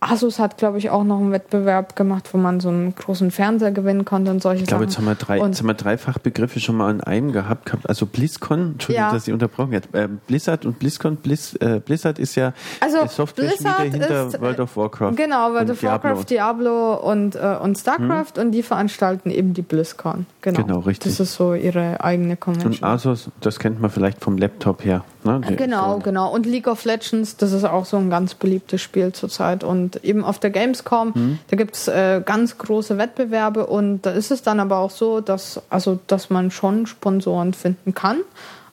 Asus 0.01 0.39
hat, 0.39 0.59
glaube 0.59 0.79
ich, 0.79 0.91
auch 0.91 1.05
noch 1.05 1.19
einen 1.19 1.33
Wettbewerb 1.33 1.97
gemacht, 1.97 2.29
wo 2.33 2.39
man 2.39 2.61
so 2.61 2.69
einen 2.69 2.95
großen 2.95 3.31
Fernseher 3.31 3.73
gewinnen 3.73 4.05
konnte 4.05 4.31
und 4.31 4.43
solche 4.43 4.63
Ich 4.63 4.69
glaube, 4.69 4.85
jetzt 4.85 4.95
Sachen. 4.95 5.07
haben 5.07 5.13
wir, 5.19 5.25
drei, 5.25 5.41
Und- 5.41 5.49
jetzt 5.51 5.59
haben 5.61 5.67
wir 5.67 5.75
drei 5.75 5.99
Fachbegriffe 5.99 6.61
schon 6.61 6.77
mal 6.77 6.91
an 6.91 7.01
einem 7.01 7.33
gehabt. 7.33 7.73
Also 7.85 8.07
BlizzCon, 8.07 8.73
Entschuldigung, 8.73 9.09
Ja. 9.09 9.13
dass 9.13 9.27
ich 9.27 9.33
unterbrochen 9.33 9.75
habe. 9.75 9.87
Ähm, 9.95 10.21
Blizzard 10.27 10.65
und 10.67 10.79
BlizzCon. 10.79 11.17
Blizz, 11.17 11.55
äh, 11.61 11.81
Blizzard 11.81 12.19
ist 12.19 12.35
ja 12.35 12.53
Also, 12.81 12.99
Blizzard 13.35 13.81
hinter 13.83 14.27
ist, 14.29 14.35
äh, 14.35 14.41
World 14.41 14.61
of 14.61 14.77
Warcraft. 14.77 15.13
Genau, 15.17 15.53
World 15.53 15.71
of 15.71 15.83
Warcraft, 15.83 16.25
Diablo 16.31 16.95
und, 16.95 17.37
äh, 17.37 17.57
und 17.63 17.77
StarCraft 17.79 18.39
und 18.39 18.53
die 18.53 18.63
veranstalten 18.63 19.31
eben 19.31 19.55
die 19.55 19.63
BlizzCon. 19.63 20.27
Genau, 20.43 20.63
Genau, 20.63 20.79
richtig. 20.81 21.13
Das 21.13 21.21
ist 21.21 21.35
so 21.35 21.55
ihre 21.55 22.03
eigene 22.05 22.37
Convention. 22.37 22.73
Und 22.75 22.85
Asus, 22.85 23.31
das 23.41 23.59
kennt 23.59 23.81
man 23.81 23.91
vielleicht 23.91 24.21
vom 24.23 24.37
Laptop 24.39 24.85
her. 24.85 25.05
Ne? 25.25 25.41
Genau, 25.57 25.99
genau. 26.01 26.31
Und 26.33 26.45
League 26.45 26.67
of 26.67 26.85
Legends, 26.85 27.37
das 27.39 27.53
ist 27.53 27.65
auch 27.65 27.87
so 27.87 27.97
ein 27.97 28.11
ganz 28.11 28.35
beliebtes 28.35 28.83
Spiel 28.83 29.13
zurzeit. 29.13 29.65
Und 29.65 29.74
eben 30.03 30.25
auf 30.25 30.39
der 30.39 30.51
Gamescom, 30.51 31.13
Mhm. 31.15 31.39
da 31.49 31.57
gibt's 31.57 31.89
äh, 31.89 32.23
ganz 32.25 32.59
große 32.59 32.99
Wettbewerbe 32.99 33.67
und 33.67 34.03
da 34.03 34.11
ist 34.11 34.31
es 34.31 34.43
dann 34.43 34.61
aber 34.61 34.79
auch 34.79 34.91
so, 34.91 35.21
dass, 35.21 35.61
also, 35.71 35.99
dass 36.07 36.31
man 36.31 36.51
schon 36.51 36.87
Sponsoren 36.87 37.55
finden 37.55 37.95
kann. 37.95 38.19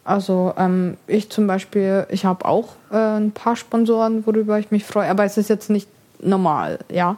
Also 0.04 0.54
ähm, 0.58 0.98
ich 1.08 1.30
zum 1.30 1.46
Beispiel, 1.48 2.08
ich 2.10 2.26
habe 2.26 2.46
auch 2.46 2.70
äh, 2.92 2.98
ein 2.98 3.32
paar 3.32 3.56
Sponsoren, 3.56 4.26
worüber 4.26 4.58
ich 4.58 4.72
mich 4.72 4.84
freue, 4.84 5.10
aber 5.10 5.26
es 5.26 5.38
ist 5.38 5.50
jetzt 5.50 5.70
nicht 5.70 5.88
normal, 6.20 6.80
ja. 6.90 7.18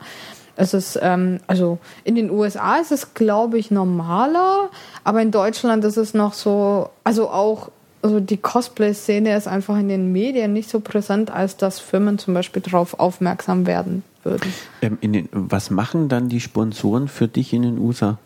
Es 0.55 0.73
ist, 0.75 0.99
ähm, 1.01 1.39
also 1.47 1.79
in 2.03 2.13
den 2.15 2.29
USA 2.29 2.75
ist 2.77 2.91
es, 2.91 3.15
glaube 3.15 3.57
ich, 3.57 3.71
normaler, 3.71 4.69
aber 5.03 5.21
in 5.21 5.31
Deutschland 5.31 5.83
ist 5.83 5.97
es 5.97 6.13
noch 6.13 6.33
so, 6.33 6.89
also 7.03 7.29
auch, 7.29 7.71
also 8.03 8.19
die 8.19 8.37
Cosplay-Szene 8.37 9.35
ist 9.35 9.47
einfach 9.47 9.79
in 9.79 9.87
den 9.87 10.11
Medien 10.11 10.53
nicht 10.53 10.69
so 10.69 10.81
präsent, 10.81 11.31
als 11.31 11.57
dass 11.57 11.79
Firmen 11.79 12.19
zum 12.19 12.33
Beispiel 12.33 12.61
darauf 12.61 12.99
aufmerksam 12.99 13.65
werden 13.65 14.03
würden. 14.23 14.53
Ähm, 14.81 14.97
den, 15.01 15.29
was 15.31 15.69
machen 15.69 16.09
dann 16.09 16.29
die 16.29 16.41
Sponsoren 16.41 17.07
für 17.07 17.27
dich 17.27 17.53
in 17.53 17.61
den 17.61 17.77
USA? 17.79 18.17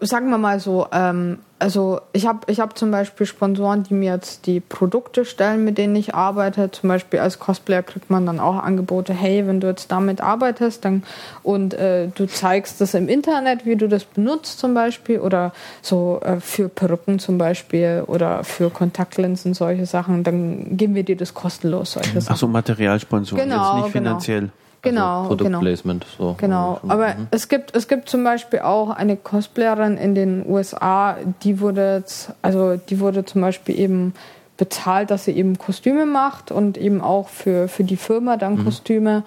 Sagen 0.00 0.28
wir 0.28 0.38
mal 0.38 0.60
so, 0.60 0.86
ähm, 0.92 1.38
also 1.58 2.00
ich 2.12 2.26
habe 2.26 2.40
ich 2.48 2.60
hab 2.60 2.76
zum 2.76 2.90
Beispiel 2.90 3.24
Sponsoren, 3.26 3.82
die 3.82 3.94
mir 3.94 4.12
jetzt 4.12 4.46
die 4.46 4.60
Produkte 4.60 5.24
stellen, 5.24 5.64
mit 5.64 5.78
denen 5.78 5.96
ich 5.96 6.14
arbeite. 6.14 6.70
Zum 6.70 6.88
Beispiel 6.90 7.18
als 7.18 7.38
Cosplayer 7.38 7.82
kriegt 7.82 8.10
man 8.10 8.26
dann 8.26 8.38
auch 8.38 8.62
Angebote, 8.62 9.14
hey, 9.14 9.46
wenn 9.46 9.60
du 9.60 9.68
jetzt 9.68 9.90
damit 9.90 10.20
arbeitest 10.20 10.84
dann, 10.84 11.02
und 11.42 11.72
äh, 11.72 12.08
du 12.14 12.26
zeigst 12.26 12.82
das 12.82 12.92
im 12.92 13.08
Internet, 13.08 13.64
wie 13.64 13.76
du 13.76 13.88
das 13.88 14.04
benutzt 14.04 14.58
zum 14.58 14.74
Beispiel, 14.74 15.18
oder 15.18 15.52
so 15.80 16.20
äh, 16.22 16.40
für 16.40 16.68
Perücken 16.68 17.18
zum 17.18 17.38
Beispiel 17.38 18.04
oder 18.06 18.44
für 18.44 18.68
Kontaktlinsen, 18.68 19.54
solche 19.54 19.86
Sachen, 19.86 20.24
dann 20.24 20.76
geben 20.76 20.94
wir 20.94 21.04
dir 21.04 21.16
das 21.16 21.32
kostenlos, 21.32 21.92
solche 21.92 22.20
Sachen. 22.20 22.34
Ach 22.34 22.36
so, 22.36 22.48
Materialsponsor, 22.48 23.38
Genau, 23.38 23.54
jetzt 23.54 23.84
nicht 23.84 23.92
genau. 23.94 24.08
finanziell. 24.08 24.40
Genau, 24.40 24.52
also 24.86 24.94
genau. 24.94 25.24
Produktplacement. 25.28 26.06
So. 26.18 26.34
Genau, 26.38 26.78
Mhm. 26.82 26.90
aber 26.90 27.14
es 27.30 27.48
gibt 27.48 27.74
es 27.76 27.88
gibt 27.88 28.08
zum 28.08 28.24
Beispiel 28.24 28.60
auch 28.60 28.90
eine 28.90 29.16
Cosplayerin 29.16 29.96
in 29.96 30.14
den 30.14 30.44
USA, 30.48 31.16
die 31.42 31.60
wurde 31.60 32.04
also 32.42 32.76
die 32.76 33.00
wurde 33.00 33.24
zum 33.24 33.40
Beispiel 33.40 33.78
eben 33.78 34.14
bezahlt, 34.56 35.10
dass 35.10 35.24
sie 35.24 35.32
eben 35.32 35.58
Kostüme 35.58 36.06
macht 36.06 36.50
und 36.50 36.78
eben 36.78 37.00
auch 37.00 37.28
für 37.28 37.68
für 37.68 37.84
die 37.84 37.96
Firma 37.96 38.36
dann 38.36 38.64
Kostüme. 38.64 39.22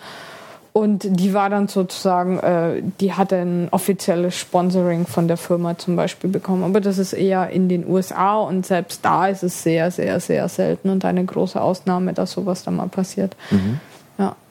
Und 0.72 1.04
die 1.04 1.34
war 1.34 1.50
dann 1.50 1.68
sozusagen, 1.68 2.38
äh, 2.40 2.84
die 3.02 3.14
hatte 3.14 3.38
ein 3.38 3.68
offizielles 3.72 4.36
Sponsoring 4.38 5.08
von 5.08 5.28
der 5.28 5.36
Firma 5.36 5.76
zum 5.78 5.96
Beispiel 5.96 6.30
bekommen. 6.30 6.64
Aber 6.64 6.80
das 6.80 7.00
ist 7.00 7.14
eher 7.14 7.50
in 7.50 7.70
den 7.70 7.88
USA 7.90 8.38
und 8.38 8.66
selbst 8.68 9.04
da 9.04 9.28
ist 9.28 9.42
es 9.44 9.64
sehr, 9.64 9.90
sehr, 9.90 10.20
sehr 10.20 10.48
selten 10.48 10.90
und 10.90 11.04
eine 11.06 11.26
große 11.26 11.60
Ausnahme, 11.60 12.14
dass 12.14 12.32
sowas 12.32 12.64
dann 12.64 12.76
mal 12.76 12.88
passiert. 12.88 13.36
Ja, 13.50 13.58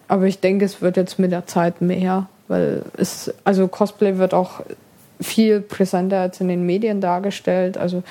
aber 0.09 0.27
ich 0.27 0.41
denke, 0.41 0.65
es 0.65 0.83
wird 0.83 0.97
jetzt 0.97 1.19
mit 1.19 1.33
der 1.33 1.47
Zeit 1.47 1.81
mehr, 1.81 2.29
weil 2.49 2.83
es, 2.97 3.33
also 3.45 3.69
Cosplay 3.69 4.19
wird 4.19 4.35
auch 4.35 4.63
viel 5.21 5.61
präsenter 5.61 6.21
als 6.21 6.41
in 6.41 6.49
den 6.49 6.65
Medien 6.65 7.01
dargestellt, 7.01 7.77
also 7.77 8.03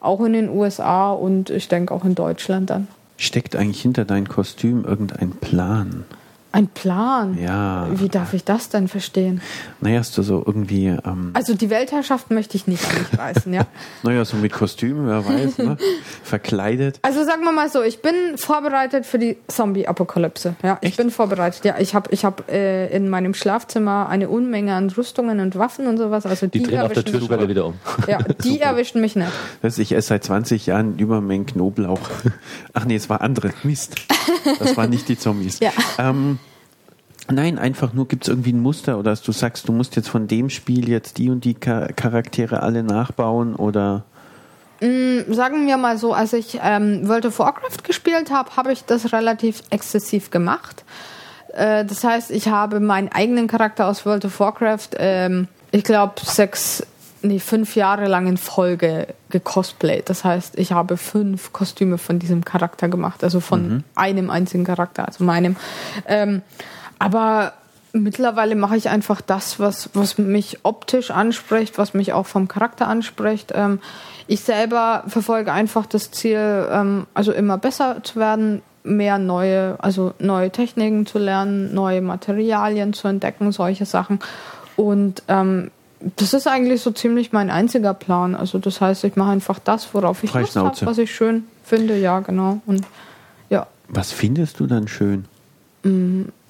auch 0.00 0.20
in 0.22 0.32
den 0.32 0.48
USA 0.48 1.12
und 1.12 1.50
ich 1.50 1.68
denke 1.68 1.94
auch 1.94 2.04
in 2.04 2.14
Deutschland 2.14 2.70
dann. 2.70 2.88
Steckt 3.16 3.54
eigentlich 3.54 3.82
hinter 3.82 4.04
dein 4.04 4.28
Kostüm 4.28 4.84
irgendein 4.84 5.30
Plan? 5.32 6.04
Ein 6.52 6.68
Plan. 6.68 7.38
Ja. 7.42 7.88
Wie 7.92 8.08
darf 8.08 8.34
ich 8.34 8.44
das 8.44 8.68
denn 8.68 8.86
verstehen? 8.86 9.40
Naja, 9.80 10.00
hast 10.00 10.16
du 10.18 10.22
so 10.22 10.42
irgendwie, 10.46 10.86
ähm, 10.86 11.30
Also 11.32 11.54
die 11.54 11.70
Weltherrschaft 11.70 12.30
möchte 12.30 12.56
ich 12.56 12.66
nicht 12.66 12.84
reißen, 13.18 13.52
ja. 13.54 13.66
naja, 14.02 14.24
so 14.24 14.36
mit 14.36 14.52
Kostüm, 14.52 15.06
wer 15.06 15.26
weiß, 15.26 15.58
ne? 15.58 15.78
verkleidet. 16.22 16.98
Also 17.02 17.24
sagen 17.24 17.42
wir 17.44 17.52
mal 17.52 17.70
so, 17.70 17.82
ich 17.82 18.02
bin 18.02 18.14
vorbereitet 18.36 19.06
für 19.06 19.18
die 19.18 19.38
Zombie-Apokalypse. 19.48 20.54
Ja, 20.62 20.78
ich 20.82 20.88
Echt? 20.90 20.96
bin 20.98 21.10
vorbereitet. 21.10 21.64
Ja, 21.64 21.76
ich 21.78 21.94
habe 21.94 22.10
ich 22.12 22.24
hab, 22.24 22.50
äh, 22.50 22.88
in 22.94 23.08
meinem 23.08 23.32
Schlafzimmer 23.34 24.08
eine 24.08 24.28
Unmenge 24.28 24.74
an 24.74 24.90
Rüstungen 24.90 25.40
und 25.40 25.56
Waffen 25.56 25.86
und 25.86 25.96
sowas. 25.96 26.26
Also 26.26 26.46
Die 26.46 26.58
die, 26.58 26.64
drehen 26.64 26.80
auf 26.80 26.88
der 26.92 26.98
erwischen 26.98 27.12
mich, 27.12 27.28
Türschwelle 27.28 27.48
wieder 27.48 27.66
um. 27.66 27.74
ja, 28.06 28.18
die 28.44 28.60
erwischen 28.60 29.00
mich 29.00 29.16
nicht. 29.16 29.28
Weißt 29.62 29.78
du, 29.78 29.82
Ich 29.82 29.92
esse 29.92 30.08
seit 30.08 30.24
20 30.24 30.66
Jahren 30.66 30.98
Übermengen 30.98 31.46
Knoblauch. 31.46 32.00
Ach 32.74 32.84
nee, 32.84 32.96
es 32.96 33.08
war 33.08 33.22
andere. 33.22 33.52
Mist. 33.62 33.96
Das 34.58 34.76
waren 34.76 34.90
nicht 34.90 35.08
die 35.08 35.18
Zombies. 35.18 35.58
Ja. 35.60 35.70
Ähm, 35.98 36.38
nein, 37.30 37.58
einfach 37.58 37.92
nur 37.92 38.08
gibt 38.08 38.24
es 38.24 38.28
irgendwie 38.28 38.52
ein 38.52 38.60
Muster 38.60 38.98
oder 38.98 39.10
dass 39.10 39.22
du 39.22 39.32
sagst, 39.32 39.68
du 39.68 39.72
musst 39.72 39.96
jetzt 39.96 40.08
von 40.08 40.26
dem 40.28 40.50
Spiel 40.50 40.88
jetzt 40.88 41.18
die 41.18 41.30
und 41.30 41.44
die 41.44 41.54
Cha- 41.54 41.88
Charaktere 41.94 42.62
alle 42.62 42.82
nachbauen 42.82 43.54
oder 43.54 44.04
Sagen 45.28 45.68
wir 45.68 45.76
mal 45.76 45.96
so, 45.96 46.12
als 46.12 46.32
ich 46.32 46.58
ähm, 46.60 47.06
World 47.06 47.26
of 47.26 47.38
Warcraft 47.38 47.84
gespielt 47.84 48.32
habe, 48.32 48.56
habe 48.56 48.72
ich 48.72 48.84
das 48.84 49.12
relativ 49.12 49.62
exzessiv 49.70 50.32
gemacht. 50.32 50.82
Äh, 51.54 51.84
das 51.84 52.02
heißt, 52.02 52.32
ich 52.32 52.48
habe 52.48 52.80
meinen 52.80 53.08
eigenen 53.12 53.46
Charakter 53.46 53.86
aus 53.86 54.04
World 54.04 54.24
of 54.24 54.40
Warcraft, 54.40 54.88
ähm, 54.96 55.46
ich 55.70 55.84
glaube, 55.84 56.14
sechs, 56.24 56.84
nee, 57.22 57.38
fünf 57.38 57.76
Jahre 57.76 58.08
lang 58.08 58.26
in 58.26 58.36
Folge 58.36 59.06
gecosplayt. 59.30 60.10
Das 60.10 60.24
heißt, 60.24 60.58
ich 60.58 60.72
habe 60.72 60.96
fünf 60.96 61.52
Kostüme 61.52 61.96
von 61.96 62.18
diesem 62.18 62.44
Charakter 62.44 62.88
gemacht, 62.88 63.22
also 63.22 63.38
von 63.38 63.84
einem 63.94 64.30
einzigen 64.30 64.64
Charakter, 64.64 65.06
also 65.06 65.22
meinem. 65.22 65.54
Ähm, 66.08 66.42
aber 67.02 67.52
mittlerweile 67.92 68.54
mache 68.54 68.76
ich 68.76 68.88
einfach 68.88 69.20
das, 69.20 69.58
was, 69.58 69.90
was 69.94 70.18
mich 70.18 70.60
optisch 70.62 71.10
anspricht, 71.10 71.78
was 71.78 71.94
mich 71.94 72.12
auch 72.12 72.26
vom 72.26 72.46
Charakter 72.46 72.86
anspricht. 72.86 73.52
Ähm, 73.54 73.80
ich 74.28 74.40
selber 74.40 75.02
verfolge 75.08 75.52
einfach 75.52 75.86
das 75.86 76.12
Ziel, 76.12 76.68
ähm, 76.70 77.06
also 77.12 77.32
immer 77.32 77.58
besser 77.58 78.02
zu 78.04 78.20
werden, 78.20 78.62
mehr 78.84 79.18
neue, 79.18 79.76
also 79.78 80.14
neue 80.20 80.50
Techniken 80.50 81.06
zu 81.06 81.18
lernen, 81.18 81.74
neue 81.74 82.00
Materialien 82.00 82.92
zu 82.92 83.08
entdecken, 83.08 83.50
solche 83.50 83.84
Sachen. 83.84 84.20
Und 84.76 85.24
ähm, 85.26 85.70
das 86.16 86.34
ist 86.34 86.46
eigentlich 86.46 86.82
so 86.82 86.92
ziemlich 86.92 87.32
mein 87.32 87.50
einziger 87.50 87.94
Plan. 87.94 88.34
Also 88.36 88.58
das 88.58 88.80
heißt, 88.80 89.04
ich 89.04 89.16
mache 89.16 89.32
einfach 89.32 89.58
das, 89.58 89.92
worauf 89.92 90.22
ich 90.22 90.32
Lust 90.32 90.56
habe, 90.56 90.76
was 90.82 90.98
ich 90.98 91.12
schön 91.12 91.44
finde, 91.64 91.98
ja, 91.98 92.20
genau. 92.20 92.60
Und 92.66 92.84
ja, 93.50 93.66
was 93.88 94.12
findest 94.12 94.60
du 94.60 94.66
dann 94.66 94.86
schön? 94.86 95.26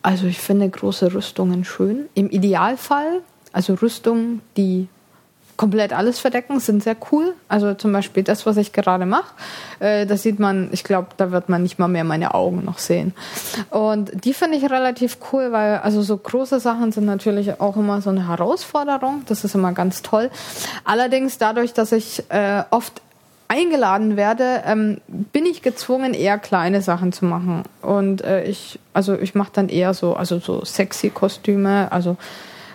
Also 0.03 0.27
ich 0.27 0.39
finde 0.39 0.69
große 0.69 1.15
Rüstungen 1.15 1.65
schön. 1.65 2.09
Im 2.15 2.29
Idealfall, 2.31 3.21
also 3.53 3.75
Rüstungen, 3.75 4.43
die 4.57 4.89
komplett 5.57 5.93
alles 5.93 6.19
verdecken, 6.19 6.59
sind 6.59 6.83
sehr 6.83 6.97
cool. 7.13 7.35
Also 7.49 7.75
zum 7.75 7.93
Beispiel 7.93 8.25
das, 8.25 8.47
was 8.47 8.57
ich 8.57 8.73
gerade 8.73 9.07
mache, 9.07 9.33
äh, 9.79 10.07
da 10.07 10.17
sieht 10.17 10.41
man, 10.41 10.71
ich 10.73 10.83
glaube, 10.83 11.09
da 11.19 11.31
wird 11.31 11.49
man 11.49 11.63
nicht 11.63 11.79
mal 11.79 11.89
mehr 11.89 12.05
meine 12.05 12.35
Augen 12.35 12.65
noch 12.65 12.79
sehen. 12.79 13.15
Und 13.71 14.25
die 14.25 14.35
finde 14.35 14.57
ich 14.57 14.65
relativ 14.65 15.19
cool, 15.33 15.53
weil 15.53 15.79
also 15.79 16.03
so 16.03 16.17
große 16.17 16.59
Sachen 16.59 16.91
sind 16.91 17.05
natürlich 17.05 17.61
auch 17.61 17.77
immer 17.77 18.01
so 18.01 18.11
eine 18.11 18.27
Herausforderung. 18.29 19.23
Das 19.27 19.45
ist 19.45 19.55
immer 19.55 19.73
ganz 19.73 20.03
toll. 20.03 20.31
Allerdings 20.85 21.39
dadurch, 21.39 21.75
dass 21.75 21.93
ich 21.93 22.25
äh, 22.31 22.65
oft 22.71 23.01
eingeladen 23.53 24.17
werde, 24.17 24.63
ähm, 24.65 24.99
bin 25.09 25.45
ich 25.45 25.61
gezwungen, 25.61 26.15
eher 26.15 26.39
kleine 26.39 26.81
Sachen 26.81 27.13
zu 27.13 27.27
machen. 27.27 27.65
Und 27.83 28.23
äh, 28.23 28.45
ich, 28.45 28.79
also 28.95 29.15
ich 29.15 29.35
mache 29.35 29.51
dann 29.53 29.69
eher 29.69 29.93
so, 29.93 30.15
also 30.15 30.39
so 30.39 30.65
sexy 30.65 31.11
Kostüme, 31.11 31.93
also 31.93 32.17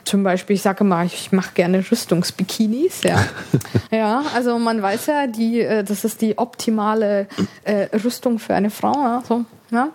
zum 0.03 0.23
Beispiel, 0.23 0.55
ich 0.55 0.61
sage 0.61 0.83
mal, 0.83 1.05
ich 1.07 1.31
mache 1.31 1.53
gerne 1.55 1.79
Rüstungsbikinis, 1.79 3.01
ja. 3.03 3.25
ja, 3.91 4.23
also 4.35 4.59
man 4.59 4.81
weiß 4.81 5.07
ja, 5.07 5.27
die, 5.27 5.61
äh, 5.61 5.83
das 5.83 6.05
ist 6.05 6.21
die 6.21 6.37
optimale 6.37 7.27
äh, 7.63 7.87
Rüstung 8.03 8.37
für 8.37 8.53
eine 8.53 8.69
Frau, 8.69 8.93
ja, 8.93 9.23
so. 9.27 9.45
Ja. 9.69 9.89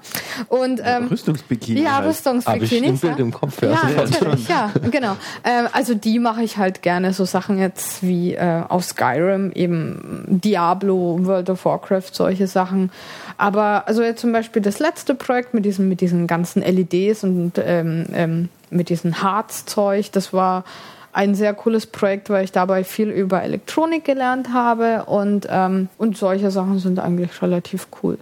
Und 0.48 0.80
ähm, 0.84 1.06
Rüstungsbikini. 1.06 1.80
ja, 1.80 1.92
halt. 1.92 1.96
Habe 1.96 2.10
ich 2.10 2.16
Rüstungsbikinis. 2.16 2.90
ein 2.90 2.98
Bild 3.00 3.18
ja. 3.18 3.24
im 3.24 3.32
Kopf. 3.32 3.62
Ja, 3.62 3.70
Ja, 3.70 4.04
natürlich, 4.04 4.48
ja, 4.48 4.70
genau. 4.90 5.16
Ähm, 5.44 5.68
also 5.72 5.94
die 5.94 6.18
mache 6.18 6.42
ich 6.42 6.58
halt 6.58 6.82
gerne, 6.82 7.12
so 7.12 7.24
Sachen 7.24 7.58
jetzt 7.58 8.02
wie 8.02 8.34
äh, 8.34 8.62
aus 8.68 8.90
Skyrim, 8.90 9.52
eben 9.52 10.24
Diablo, 10.28 11.18
World 11.22 11.50
of 11.50 11.64
Warcraft, 11.64 12.10
solche 12.12 12.46
Sachen. 12.46 12.90
Aber 13.38 13.88
also 13.88 14.02
jetzt 14.02 14.20
zum 14.20 14.32
Beispiel 14.32 14.62
das 14.62 14.78
letzte 14.78 15.14
Projekt 15.14 15.54
mit 15.54 15.64
diesen, 15.64 15.88
mit 15.88 16.00
diesen 16.00 16.26
ganzen 16.26 16.62
LEDs 16.62 17.24
und 17.24 17.52
ähm, 17.58 18.06
ähm, 18.12 18.48
mit 18.70 18.88
diesem 18.88 19.22
Harzzeug, 19.22 20.12
das 20.12 20.32
war 20.32 20.64
ein 21.12 21.34
sehr 21.34 21.52
cooles 21.54 21.86
Projekt, 21.86 22.30
weil 22.30 22.44
ich 22.44 22.52
dabei 22.52 22.84
viel 22.84 23.10
über 23.10 23.42
Elektronik 23.42 24.04
gelernt 24.04 24.52
habe 24.52 25.04
und, 25.04 25.46
ähm, 25.50 25.88
und 25.98 26.16
solche 26.16 26.50
Sachen 26.50 26.78
sind 26.78 26.98
eigentlich 26.98 27.42
relativ 27.42 27.88
cool. 28.02 28.18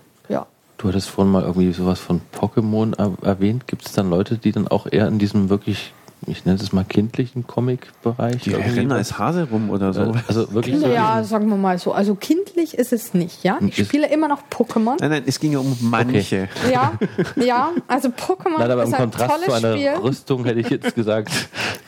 Ja. 0.80 0.82
Du 0.82 0.88
hattest 0.88 1.08
vorhin 1.10 1.32
mal 1.32 1.42
irgendwie 1.42 1.72
sowas 1.72 1.98
von 2.00 2.20
Pokémon 2.34 2.94
er 2.96 3.12
erwähnt. 3.26 3.66
Gibt 3.66 3.86
es 3.86 3.92
dann 3.92 4.08
Leute, 4.10 4.38
die 4.38 4.52
dann 4.52 4.66
auch 4.68 4.86
eher 4.90 5.06
in 5.08 5.18
diesem 5.18 5.50
wirklich, 5.50 5.92
ich 6.26 6.44
nenne 6.46 6.58
es 6.58 6.72
mal 6.72 6.84
kindlichen 6.84 7.46
Comic-Bereich? 7.46 8.42
Die 8.42 8.52
was- 8.52 8.90
als 8.96 9.18
Hase 9.18 9.48
rum 9.50 9.68
oder 9.70 9.92
so. 9.92 10.00
Äh, 10.02 10.12
Also 10.28 10.52
wirklich 10.54 10.78
so 10.78 10.86
Ja, 10.86 11.22
sagen 11.24 11.48
wir 11.50 11.56
mal 11.56 11.78
so. 11.78 11.92
Also 11.92 12.14
kindlich 12.14 12.74
ist 12.74 12.92
es 12.92 13.12
nicht, 13.14 13.44
ja. 13.44 13.58
Ich 13.60 13.78
Ist- 13.78 13.88
spiele 13.88 14.10
immer 14.10 14.28
noch 14.28 14.40
Pokémon. 14.50 14.96
Nein, 15.00 15.10
nein, 15.10 15.22
es 15.26 15.38
ging 15.38 15.52
ja 15.52 15.58
um 15.58 15.76
manche. 15.82 16.48
Ja, 16.72 16.92
ja, 17.36 17.70
also 17.86 18.08
Pokémon 18.08 18.58
Nein, 18.58 18.70
aber 18.70 18.82
im 18.84 18.88
ist 18.88 18.94
ein 18.94 19.00
Kontrast 19.10 19.30
zu 19.34 19.46
tolles 19.46 19.64
einer 19.64 19.76
Spiel. 19.76 19.90
Rüstung 20.02 20.44
hätte 20.44 20.60
ich 20.60 20.70
jetzt 20.70 20.94
gesagt. 20.94 21.30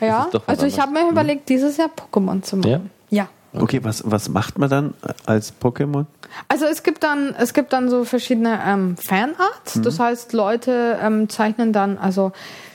Ja, 0.01 0.29
ist 0.33 0.41
also 0.47 0.67
ich 0.67 0.79
habe 0.81 0.93
mir 0.93 1.09
überlegt, 1.09 1.49
dieses 1.49 1.77
Jahr 1.79 1.89
Pokémon 1.89 2.43
zu 2.43 2.57
machen. 2.57 2.91
Ja. 3.11 3.29
Okay, 3.55 3.81
was, 3.83 4.03
was 4.07 4.29
macht 4.29 4.59
man 4.59 4.71
dann 4.71 4.95
als 5.27 5.53
Pokémon? 5.61 6.07
Also 6.49 6.65
es 6.65 6.83
gibt 6.83 7.03
dann, 7.03 7.35
es 7.37 7.53
gibt 7.53 7.73
dann 7.73 7.91
so 7.91 8.05
verschiedene 8.05 8.59
ähm, 8.67 8.97
Fanarts. 8.97 9.81
Das 9.83 9.99
heißt, 9.99 10.33
Leute 10.33 10.99
ähm, 11.03 11.29
zeichnen 11.29 11.73
dann 11.73 11.99
also 11.99 12.33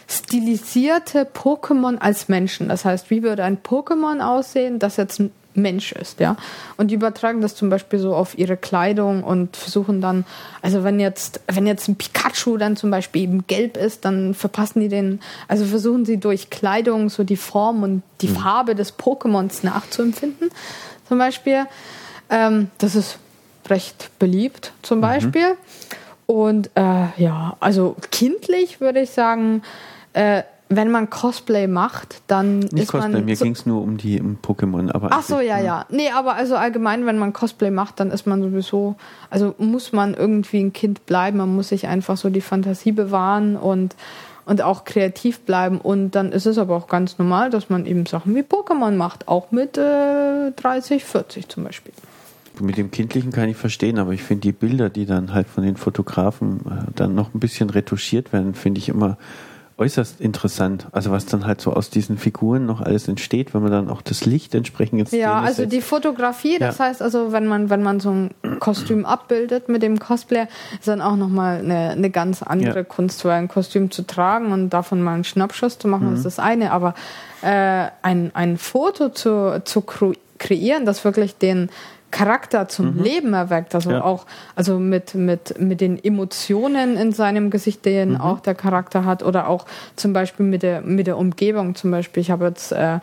stilisierte 0.07 1.25
Pokémon 1.25 1.97
als 1.97 2.29
Menschen. 2.29 2.69
Das 2.69 2.85
heißt, 2.85 3.09
wie 3.09 3.23
würde 3.23 3.43
ein 3.43 3.57
Pokémon 3.61 4.21
aussehen, 4.21 4.79
das 4.79 4.97
jetzt 4.97 5.19
ein 5.19 5.31
Mensch 5.57 5.91
ist, 5.91 6.19
ja. 6.19 6.37
Und 6.77 6.91
die 6.91 6.95
übertragen 6.95 7.41
das 7.41 7.55
zum 7.55 7.69
Beispiel 7.69 7.99
so 7.99 8.15
auf 8.15 8.37
ihre 8.37 8.57
Kleidung 8.57 9.23
und 9.23 9.57
versuchen 9.57 10.01
dann, 10.01 10.25
also 10.61 10.83
wenn 10.83 10.99
jetzt, 10.99 11.41
wenn 11.47 11.67
jetzt 11.67 11.87
ein 11.87 11.95
Pikachu 11.95 12.57
dann 12.57 12.77
zum 12.77 12.91
Beispiel 12.91 13.23
eben 13.23 13.45
gelb 13.47 13.77
ist, 13.77 14.05
dann 14.05 14.33
verpassen 14.33 14.79
die 14.79 14.89
den, 14.89 15.19
also 15.47 15.65
versuchen 15.65 16.05
sie 16.05 16.17
durch 16.17 16.49
Kleidung 16.49 17.09
so 17.09 17.23
die 17.23 17.37
Form 17.37 17.83
und 17.83 18.03
die 18.21 18.27
Farbe 18.27 18.75
des 18.75 18.97
Pokémons 18.97 19.65
nachzuempfinden, 19.65 20.49
zum 21.07 21.17
Beispiel. 21.17 21.65
Ähm, 22.29 22.69
das 22.77 22.95
ist 22.95 23.19
recht 23.69 24.11
beliebt 24.19 24.73
zum 24.81 25.01
Beispiel. 25.01 25.55
Und 26.25 26.69
äh, 26.75 27.05
ja, 27.17 27.55
also 27.59 27.95
kindlich 28.11 28.81
würde 28.81 29.01
ich 29.01 29.11
sagen, 29.11 29.63
äh, 30.13 30.43
wenn 30.69 30.91
man 30.91 31.09
Cosplay 31.09 31.67
macht, 31.67 32.21
dann 32.27 32.59
Nicht 32.59 32.73
ist 32.73 32.91
Cosplay, 32.91 33.11
man. 33.13 33.25
mir 33.25 33.35
so, 33.35 33.45
ging 33.45 33.53
es 33.53 33.65
nur 33.65 33.81
um 33.81 33.97
die 33.97 34.19
um 34.19 34.37
Pokémon. 34.41 34.91
Aber 34.91 35.09
Ach 35.11 35.23
so, 35.23 35.39
ja, 35.39 35.59
ja. 35.59 35.85
Nee, 35.89 36.09
aber 36.09 36.35
also 36.35 36.55
allgemein, 36.55 37.05
wenn 37.05 37.17
man 37.17 37.31
Cosplay 37.31 37.71
macht, 37.71 37.99
dann 37.99 38.11
ist 38.11 38.27
man 38.27 38.41
sowieso, 38.41 38.95
also 39.29 39.55
muss 39.57 39.93
man 39.93 40.13
irgendwie 40.13 40.59
ein 40.59 40.73
Kind 40.73 41.05
bleiben, 41.05 41.37
man 41.37 41.55
muss 41.55 41.69
sich 41.69 41.87
einfach 41.87 42.17
so 42.17 42.29
die 42.29 42.41
Fantasie 42.41 42.91
bewahren 42.91 43.55
und, 43.55 43.95
und 44.45 44.61
auch 44.61 44.83
kreativ 44.83 45.39
bleiben. 45.39 45.79
Und 45.79 46.11
dann 46.11 46.33
ist 46.33 46.45
es 46.45 46.57
aber 46.57 46.75
auch 46.75 46.87
ganz 46.87 47.17
normal, 47.17 47.49
dass 47.49 47.69
man 47.69 47.85
eben 47.85 48.05
Sachen 48.05 48.35
wie 48.35 48.41
Pokémon 48.41 48.91
macht, 48.91 49.27
auch 49.29 49.51
mit 49.51 49.77
äh, 49.77 50.51
30, 50.51 51.05
40 51.05 51.47
zum 51.47 51.63
Beispiel. 51.63 51.93
Mit 52.59 52.77
dem 52.77 52.91
Kindlichen 52.91 53.31
kann 53.31 53.47
ich 53.47 53.55
verstehen, 53.55 53.99
aber 53.99 54.13
ich 54.13 54.23
finde 54.23 54.41
die 54.41 54.51
Bilder, 54.51 54.89
die 54.89 55.05
dann 55.05 55.33
halt 55.33 55.47
von 55.47 55.63
den 55.63 55.77
Fotografen 55.77 56.59
äh, 56.65 56.91
dann 56.95 57.15
noch 57.15 57.33
ein 57.33 57.39
bisschen 57.39 57.69
retuschiert 57.69 58.33
werden, 58.33 58.53
finde 58.53 58.79
ich 58.79 58.89
immer 58.89 59.17
äußerst 59.77 60.19
interessant. 60.21 60.87
Also 60.91 61.11
was 61.11 61.25
dann 61.27 61.45
halt 61.45 61.61
so 61.61 61.71
aus 61.71 61.89
diesen 61.91 62.17
Figuren 62.17 62.65
noch 62.65 62.81
alles 62.81 63.07
entsteht, 63.07 63.53
wenn 63.53 63.61
man 63.61 63.71
dann 63.71 63.89
auch 63.89 64.01
das 64.01 64.25
Licht 64.25 64.55
entsprechend 64.55 64.99
ins 64.99 65.11
Ja, 65.11 65.39
also 65.39 65.61
setzt. 65.61 65.73
die 65.73 65.81
Fotografie, 65.81 66.57
das 66.59 66.79
Ja. 66.79 66.85
heißt 66.85 67.01
also, 67.01 67.31
wenn 67.31 67.45
man, 67.45 67.69
wenn 67.69 67.83
man 67.83 67.99
so 67.99 68.09
ein 68.09 68.31
Kostüm 68.59 69.05
abbildet 69.05 69.69
mit 69.69 69.83
dem 69.83 69.99
Cosplayer, 69.99 70.47
ist 70.79 70.87
dann 70.87 71.01
auch 71.01 71.15
nochmal 71.15 71.59
eine, 71.59 71.91
eine 71.91 72.09
ganz 72.09 72.41
andere 72.41 72.79
Ja. 72.79 72.83
Kunst, 72.83 73.23
weil 73.23 73.33
ein 73.33 73.47
Kostüm 73.47 73.91
zu 73.91 74.01
tragen 74.01 74.51
und 74.51 74.71
davon 74.71 75.01
mal 75.03 75.13
einen 75.13 75.23
Schnappschuss 75.23 75.77
zu 75.77 75.87
Mhm. 75.87 75.91
machen, 75.91 76.13
ist 76.15 76.25
das 76.25 76.39
eine, 76.39 76.71
aber 76.71 76.95
äh, 77.43 77.87
ein, 78.01 78.31
ein 78.33 78.57
Foto 78.57 79.09
zu, 79.09 79.61
zu 79.63 79.83
kreieren, 80.39 80.85
das 80.85 81.03
wirklich 81.05 81.35
den 81.37 81.69
Charakter 82.11 82.67
zum 82.67 83.01
Leben 83.03 83.33
erweckt, 83.33 83.75
also 83.75 83.89
Mhm. 83.89 83.95
Ja. 83.97 84.03
auch 84.03 84.25
also 84.55 84.79
mit, 84.79 85.13
mit, 85.15 85.59
mit 85.59 85.81
den 85.81 86.01
Emotionen 86.03 86.95
in 86.97 87.11
seinem 87.11 87.49
Gesicht, 87.49 87.85
den 87.85 88.11
Mhm. 88.11 88.21
auch 88.21 88.39
der 88.39 88.55
Charakter 88.55 89.03
hat, 89.05 89.23
oder 89.23 89.47
auch 89.47 89.65
zum 89.95 90.13
Beispiel 90.13 90.45
mit 90.45 90.63
der, 90.63 90.81
mit 90.81 91.07
der 91.07 91.17
Umgebung. 91.17 91.75
Zum 91.75 91.91
Beispiel, 91.91 92.21
ich 92.21 92.31
habe 92.31 92.45
jetzt 92.45 92.71
äh, 92.71 92.99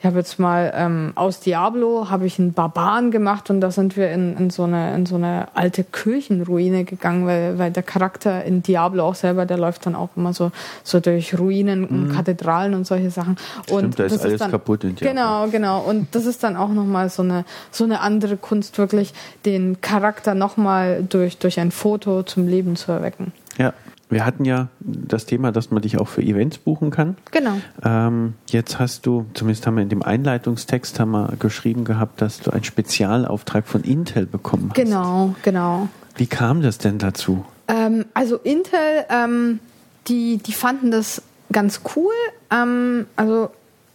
ich 0.00 0.06
habe 0.06 0.16
jetzt 0.16 0.38
mal 0.38 0.72
ähm, 0.74 1.12
aus 1.14 1.40
Diablo 1.40 2.08
habe 2.08 2.24
ich 2.24 2.38
einen 2.38 2.54
Barbaren 2.54 3.10
gemacht 3.10 3.50
und 3.50 3.60
da 3.60 3.70
sind 3.70 3.98
wir 3.98 4.10
in, 4.10 4.34
in, 4.38 4.48
so 4.48 4.62
eine, 4.62 4.94
in 4.94 5.04
so 5.04 5.16
eine 5.16 5.48
alte 5.52 5.84
Kirchenruine 5.84 6.84
gegangen, 6.84 7.26
weil, 7.26 7.58
weil 7.58 7.70
der 7.70 7.82
Charakter 7.82 8.42
in 8.42 8.62
Diablo 8.62 9.04
auch 9.04 9.14
selber, 9.14 9.44
der 9.44 9.58
läuft 9.58 9.84
dann 9.84 9.94
auch 9.94 10.08
immer 10.16 10.32
so, 10.32 10.52
so 10.84 11.00
durch 11.00 11.38
Ruinen 11.38 11.84
und 11.84 12.14
Kathedralen 12.14 12.72
und 12.72 12.86
solche 12.86 13.10
Sachen. 13.10 13.36
und 13.70 13.88
Mhm. 13.88 13.94
da 13.96 14.04
ist 14.04 14.24
alles 14.24 14.38
dann, 14.38 14.50
kaputt 14.50 14.84
in 14.84 14.96
Diablo. 14.96 15.10
Genau, 15.10 15.48
genau. 15.48 15.80
Und 15.82 16.14
das 16.14 16.24
ist 16.24 16.42
dann 16.42 16.56
auch 16.56 16.70
nochmal 16.70 17.10
so 17.10 17.22
eine, 17.22 17.44
so 17.70 17.84
eine 17.84 18.00
andere 18.00 18.38
Kunst, 18.38 18.78
wirklich 18.78 19.12
den 19.44 19.82
Charakter 19.82 20.34
nochmal 20.34 21.04
durch, 21.06 21.36
durch 21.36 21.60
ein 21.60 21.70
Foto 21.70 22.22
zum 22.22 22.48
Leben 22.48 22.74
zu 22.74 22.90
erwecken. 22.90 23.32
Ja, 23.58 23.74
wir 24.10 24.26
hatten 24.26 24.44
ja 24.44 24.68
das 24.80 25.26
Thema, 25.26 25.52
dass 25.52 25.70
man 25.70 25.82
dich 25.82 25.98
auch 25.98 26.08
für 26.08 26.22
Events 26.22 26.58
buchen 26.58 26.90
kann. 26.90 27.16
Genau. 27.30 27.56
Ähm, 27.84 28.34
jetzt 28.48 28.78
hast 28.78 29.06
du, 29.06 29.26
zumindest 29.34 29.66
haben 29.66 29.76
wir 29.76 29.82
in 29.82 29.88
dem 29.88 30.02
Einleitungstext 30.02 31.00
haben 31.00 31.12
wir 31.12 31.32
geschrieben 31.38 31.84
gehabt, 31.84 32.20
dass 32.20 32.40
du 32.40 32.50
einen 32.50 32.64
Spezialauftrag 32.64 33.66
von 33.66 33.82
Intel 33.82 34.26
bekommen 34.26 34.70
hast. 34.70 34.76
Genau, 34.76 35.34
genau. 35.42 35.88
Wie 36.16 36.26
kam 36.26 36.60
das 36.62 36.78
denn 36.78 36.98
dazu? 36.98 37.44
Ähm, 37.68 38.04
also 38.14 38.36
Intel, 38.36 39.04
ähm, 39.08 39.60
die, 40.08 40.38
die 40.38 40.52
fanden 40.52 40.90
das 40.90 41.22
ganz 41.52 41.80
cool, 41.96 42.12
ähm, 42.50 43.06
also 43.16 43.50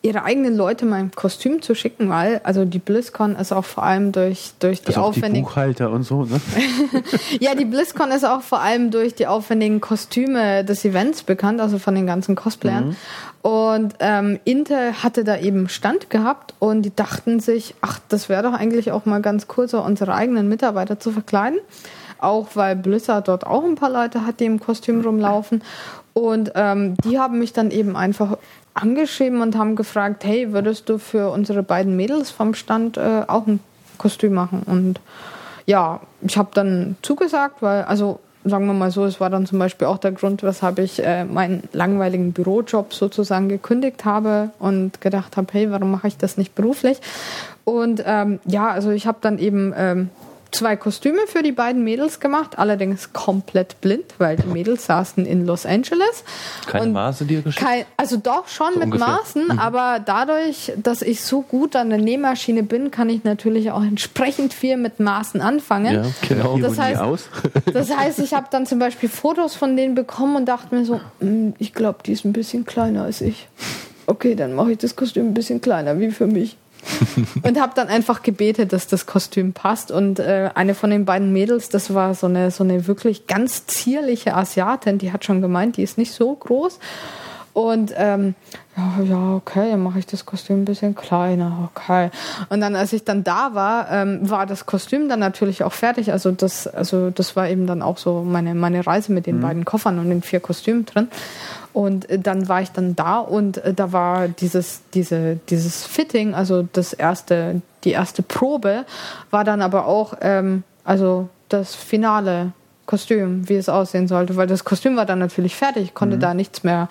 ihre 0.05 0.23
eigenen 0.23 0.55
Leute 0.55 0.85
mal 0.85 0.99
im 0.99 1.11
Kostüm 1.11 1.61
zu 1.61 1.73
schicken, 1.73 2.09
weil 2.09 2.39
also 2.43 2.63
die 2.63 2.79
BlizzCon 2.79 3.35
ist 3.35 3.51
auch 3.51 3.65
vor 3.65 3.83
allem 3.83 4.11
durch, 4.11 4.53
durch 4.59 4.81
die 4.81 4.87
Also 4.87 5.01
auch 5.01 5.11
die 5.13 5.19
aufwendigen 5.19 5.45
Buchhalter 5.45 5.89
und 5.89 6.03
so, 6.03 6.23
ne? 6.23 6.39
ja, 7.39 7.55
die 7.55 7.65
BlizzCon 7.65 8.11
ist 8.11 8.23
auch 8.23 8.41
vor 8.41 8.61
allem 8.61 8.91
durch 8.91 9.15
die 9.15 9.25
aufwendigen 9.25 9.81
Kostüme 9.81 10.63
des 10.63 10.85
Events 10.85 11.23
bekannt, 11.23 11.59
also 11.59 11.79
von 11.79 11.95
den 11.95 12.05
ganzen 12.05 12.35
Cosplayern. 12.35 12.95
Und 13.41 13.93
ähm, 13.99 14.39
Intel 14.43 14.93
hatte 15.03 15.23
da 15.23 15.37
eben 15.37 15.69
Stand 15.69 16.09
gehabt 16.09 16.53
und 16.59 16.83
die 16.83 16.95
dachten 16.95 17.39
sich, 17.39 17.75
ach, 17.81 17.99
das 18.09 18.29
wäre 18.29 18.43
doch 18.43 18.53
eigentlich 18.53 18.91
auch 18.91 19.05
mal 19.05 19.21
ganz 19.21 19.47
cool, 19.57 19.67
so 19.67 19.81
unsere 19.81 20.13
eigenen 20.13 20.47
Mitarbeiter 20.49 20.99
zu 20.99 21.11
verkleiden. 21.11 21.59
Auch 22.19 22.49
weil 22.55 22.75
Blizzard 22.75 23.27
dort 23.27 23.45
auch 23.45 23.63
ein 23.63 23.75
paar 23.75 23.91
Leute 23.91 24.25
hat, 24.25 24.39
die 24.39 24.45
im 24.45 24.59
Kostüm 24.59 25.01
rumlaufen. 25.01 25.61
Und 26.13 26.53
ähm, 26.55 26.95
die 27.03 27.19
haben 27.19 27.39
mich 27.39 27.53
dann 27.53 27.71
eben 27.71 27.95
einfach 27.95 28.37
angeschrieben 28.75 29.41
und 29.41 29.57
haben 29.57 29.75
gefragt, 29.75 30.23
hey, 30.23 30.53
würdest 30.53 30.89
du 30.89 30.99
für 30.99 31.31
unsere 31.31 31.63
beiden 31.63 31.95
Mädels 31.95 32.29
vom 32.29 32.53
Stand 32.53 32.97
äh, 32.97 33.23
auch 33.27 33.47
ein 33.47 33.59
Kostüm 33.97 34.33
machen? 34.33 34.61
Und 34.65 34.99
ja, 35.65 36.01
ich 36.21 36.37
habe 36.37 36.49
dann 36.53 36.95
zugesagt, 37.01 37.61
weil, 37.61 37.83
also 37.83 38.19
sagen 38.43 38.67
wir 38.67 38.73
mal 38.73 38.91
so, 38.91 39.05
es 39.05 39.19
war 39.19 39.29
dann 39.29 39.47
zum 39.47 39.57
Beispiel 39.57 39.87
auch 39.87 39.97
der 39.97 40.11
Grund, 40.11 40.43
weshalb 40.43 40.77
ich 40.77 41.03
äh, 41.03 41.25
meinen 41.25 41.63
langweiligen 41.73 42.31
Bürojob 42.31 42.93
sozusagen 42.93 43.49
gekündigt 43.49 44.05
habe 44.05 44.51
und 44.59 45.01
gedacht 45.01 45.35
habe, 45.35 45.47
hey, 45.51 45.71
warum 45.71 45.89
mache 45.89 46.07
ich 46.07 46.17
das 46.17 46.37
nicht 46.37 46.53
beruflich? 46.53 46.99
Und 47.63 48.03
ähm, 48.05 48.39
ja, 48.45 48.69
also 48.69 48.91
ich 48.91 49.07
habe 49.07 49.17
dann 49.21 49.39
eben 49.39 49.73
ähm, 49.75 50.09
zwei 50.55 50.75
Kostüme 50.75 51.19
für 51.27 51.43
die 51.43 51.51
beiden 51.51 51.83
Mädels 51.83 52.19
gemacht, 52.19 52.57
allerdings 52.57 53.13
komplett 53.13 53.79
blind, 53.81 54.05
weil 54.17 54.37
die 54.37 54.47
Mädels 54.47 54.85
saßen 54.85 55.25
in 55.25 55.45
Los 55.45 55.65
Angeles. 55.65 56.23
Keine 56.67 56.85
Und 56.85 56.93
Maße 56.93 57.25
dir 57.25 57.41
geschickt? 57.41 57.65
kein, 57.65 57.85
also 57.97 58.17
doch 58.17 58.47
schon 58.47 58.73
So 58.73 58.79
mit 58.79 58.85
ungefähr. 58.87 59.07
Maßen, 59.07 59.59
aber 59.59 59.99
dadurch, 60.03 60.71
dass 60.77 61.01
ich 61.01 61.21
so 61.21 61.41
gut 61.41 61.75
an 61.75 61.89
der 61.89 61.99
Nähmaschine 61.99 62.63
bin, 62.63 62.91
kann 62.91 63.09
ich 63.09 63.23
natürlich 63.23 63.71
auch 63.71 63.83
entsprechend 63.83 64.53
viel 64.53 64.77
mit 64.77 64.99
Maßen 64.99 65.41
anfangen. 65.41 65.93
Ja, 65.93 66.03
genau. 66.27 66.57
Das 66.57 66.77
heißt- 66.79 66.97
aus. 66.99 67.29
Das 67.73 67.95
heißt, 67.95 68.19
ich 68.19 68.33
habe 68.33 68.47
dann 68.51 68.65
zum 68.65 68.79
Beispiel 68.79 69.09
Fotos 69.09 69.55
von 69.55 69.75
denen 69.75 69.95
bekommen 69.95 70.35
und 70.35 70.45
dachte 70.45 70.73
mir 70.73 70.85
so, 70.85 71.01
"Hm, 71.19 71.53
ich 71.57 71.73
glaube, 71.73 71.99
die 72.05 72.13
ist 72.13 72.25
ein 72.25 72.33
bisschen 72.33 72.65
kleiner 72.65 73.03
als 73.03 73.21
ich. 73.21 73.47
Okay, 74.07 74.35
dann 74.35 74.53
mache 74.53 74.71
ich 74.73 74.77
das 74.77 74.95
Kostüm 74.95 75.27
ein 75.29 75.33
bisschen 75.33 75.61
kleiner, 75.61 75.99
wie 75.99 76.11
für 76.11 76.27
mich. 76.27 76.57
und 77.43 77.59
habe 77.59 77.73
dann 77.75 77.87
einfach 77.87 78.21
gebetet, 78.21 78.73
dass 78.73 78.87
das 78.87 79.05
Kostüm 79.05 79.53
passt. 79.53 79.91
Und 79.91 80.19
äh, 80.19 80.49
eine 80.55 80.75
von 80.75 80.89
den 80.89 81.05
beiden 81.05 81.33
Mädels, 81.33 81.69
das 81.69 81.93
war 81.93 82.13
so 82.13 82.27
eine, 82.27 82.51
so 82.51 82.63
eine 82.63 82.87
wirklich 82.87 83.27
ganz 83.27 83.65
zierliche 83.65 84.35
Asiatin, 84.35 84.97
die 84.97 85.11
hat 85.11 85.25
schon 85.25 85.41
gemeint, 85.41 85.77
die 85.77 85.83
ist 85.83 85.97
nicht 85.97 86.13
so 86.13 86.33
groß. 86.35 86.79
Und 87.55 87.93
ähm, 87.95 88.35
ja, 88.75 89.01
ja, 89.01 89.33
okay, 89.35 89.71
dann 89.71 89.81
mache 89.81 89.97
ich 89.97 90.05
das 90.05 90.25
Kostüm 90.25 90.63
ein 90.63 90.65
bisschen 90.65 90.93
kleiner, 90.93 91.69
okay. 91.71 92.11
Und 92.49 92.59
dann, 92.59 92.75
als 92.75 92.91
ich 92.91 93.05
dann 93.05 93.23
da 93.23 93.51
war, 93.53 93.89
ähm, 93.89 94.29
war 94.29 94.45
das 94.45 94.65
Kostüm 94.65 95.07
dann 95.07 95.21
natürlich 95.21 95.63
auch 95.63 95.71
fertig. 95.71 96.11
Also 96.11 96.31
das, 96.31 96.67
also 96.67 97.11
das 97.11 97.37
war 97.37 97.47
eben 97.47 97.65
dann 97.65 97.81
auch 97.81 97.97
so 97.97 98.23
meine, 98.23 98.55
meine 98.55 98.85
Reise 98.85 99.13
mit 99.13 99.25
den 99.25 99.39
beiden 99.39 99.63
Koffern 99.63 99.99
und 99.99 100.09
den 100.09 100.21
vier 100.21 100.41
Kostümen 100.41 100.85
drin. 100.85 101.07
Und 101.71 102.09
äh, 102.09 102.19
dann 102.19 102.49
war 102.49 102.61
ich 102.61 102.71
dann 102.71 102.93
da 102.97 103.19
und 103.19 103.59
äh, 103.59 103.73
da 103.73 103.93
war 103.93 104.27
dieses, 104.27 104.81
diese, 104.93 105.39
dieses 105.47 105.85
Fitting, 105.85 106.35
also 106.35 106.67
das 106.73 106.91
erste, 106.91 107.61
die 107.85 107.91
erste 107.91 108.21
Probe, 108.21 108.83
war 109.31 109.45
dann 109.45 109.61
aber 109.61 109.85
auch, 109.85 110.15
ähm, 110.19 110.63
also 110.83 111.29
das 111.47 111.73
finale 111.73 112.51
Kostüm, 112.85 113.47
wie 113.47 113.55
es 113.55 113.69
aussehen 113.69 114.09
sollte, 114.09 114.35
weil 114.35 114.47
das 114.47 114.65
Kostüm 114.65 114.97
war 114.97 115.05
dann 115.05 115.19
natürlich 115.19 115.55
fertig, 115.55 115.93
konnte 115.93 116.17
da 116.17 116.33
nichts 116.33 116.63
mehr 116.63 116.89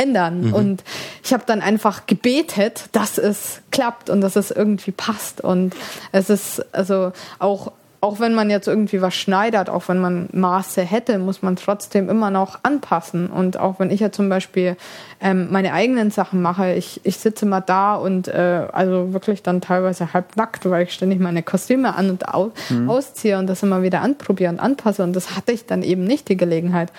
ändern. 0.00 0.52
Und 0.52 0.84
ich 1.22 1.32
habe 1.32 1.44
dann 1.46 1.60
einfach 1.60 2.06
gebetet, 2.06 2.84
dass 2.92 3.18
es 3.18 3.60
klappt 3.70 4.10
und 4.10 4.20
dass 4.20 4.36
es 4.36 4.50
irgendwie 4.50 4.92
passt. 4.92 5.40
Und 5.40 5.74
es 6.12 6.30
ist 6.30 6.64
also 6.74 7.12
auch 7.38 7.72
auch 8.02 8.18
wenn 8.18 8.34
man 8.34 8.48
jetzt 8.48 8.66
irgendwie 8.66 9.02
was 9.02 9.14
schneidert, 9.14 9.68
auch 9.68 9.88
wenn 9.88 9.98
man 9.98 10.28
Maße 10.32 10.82
hätte, 10.82 11.18
muss 11.18 11.42
man 11.42 11.56
trotzdem 11.56 12.08
immer 12.08 12.30
noch 12.30 12.60
anpassen. 12.62 13.28
Und 13.28 13.58
auch 13.58 13.78
wenn 13.78 13.90
ich 13.90 14.00
ja 14.00 14.10
zum 14.10 14.30
Beispiel 14.30 14.76
ähm, 15.20 15.48
meine 15.50 15.74
eigenen 15.74 16.10
Sachen 16.10 16.40
mache, 16.40 16.72
ich, 16.72 17.00
ich 17.04 17.18
sitze 17.18 17.44
mal 17.44 17.60
da 17.60 17.96
und 17.96 18.28
äh, 18.28 18.66
also 18.72 19.12
wirklich 19.12 19.42
dann 19.42 19.60
teilweise 19.60 20.14
halb 20.14 20.36
nackt, 20.36 20.68
weil 20.68 20.84
ich 20.84 20.92
ständig 20.94 21.20
meine 21.20 21.42
Kostüme 21.42 21.94
an 21.94 22.08
und 22.08 22.28
au 22.28 22.52
ausziehe 22.86 23.38
und 23.38 23.46
das 23.46 23.62
immer 23.62 23.82
wieder 23.82 24.00
anprobiere 24.00 24.50
und 24.50 24.60
anpasse. 24.60 25.02
Und 25.02 25.14
das 25.14 25.36
hatte 25.36 25.52
ich 25.52 25.66
dann 25.66 25.82
eben 25.82 26.04
nicht 26.04 26.28
die 26.30 26.38
Gelegenheit. 26.38 26.90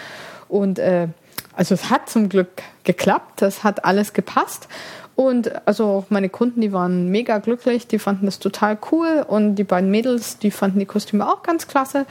Und 0.49 0.77
äh, 0.77 1.07
also 1.53 1.73
es 1.73 1.89
hat 1.89 2.09
zum 2.09 2.29
Glück 2.29 2.63
geklappt, 2.83 3.41
es 3.41 3.63
hat 3.63 3.85
alles 3.85 4.13
gepasst. 4.13 4.67
Und 5.15 5.67
also 5.67 5.85
auch 5.85 6.05
meine 6.09 6.29
Kunden, 6.29 6.61
die 6.61 6.73
waren 6.73 7.09
mega 7.09 7.37
glücklich, 7.39 7.85
die 7.85 7.99
fanden 7.99 8.25
das 8.25 8.39
total 8.39 8.77
cool 8.91 9.25
und 9.27 9.55
die 9.55 9.63
beiden 9.63 9.91
Mädels, 9.91 10.37
die 10.37 10.51
fanden 10.51 10.79
die 10.79 10.85
Kostüme 10.85 11.27
auch 11.27 11.43
ganz 11.43 11.67
klasse. 11.67 12.05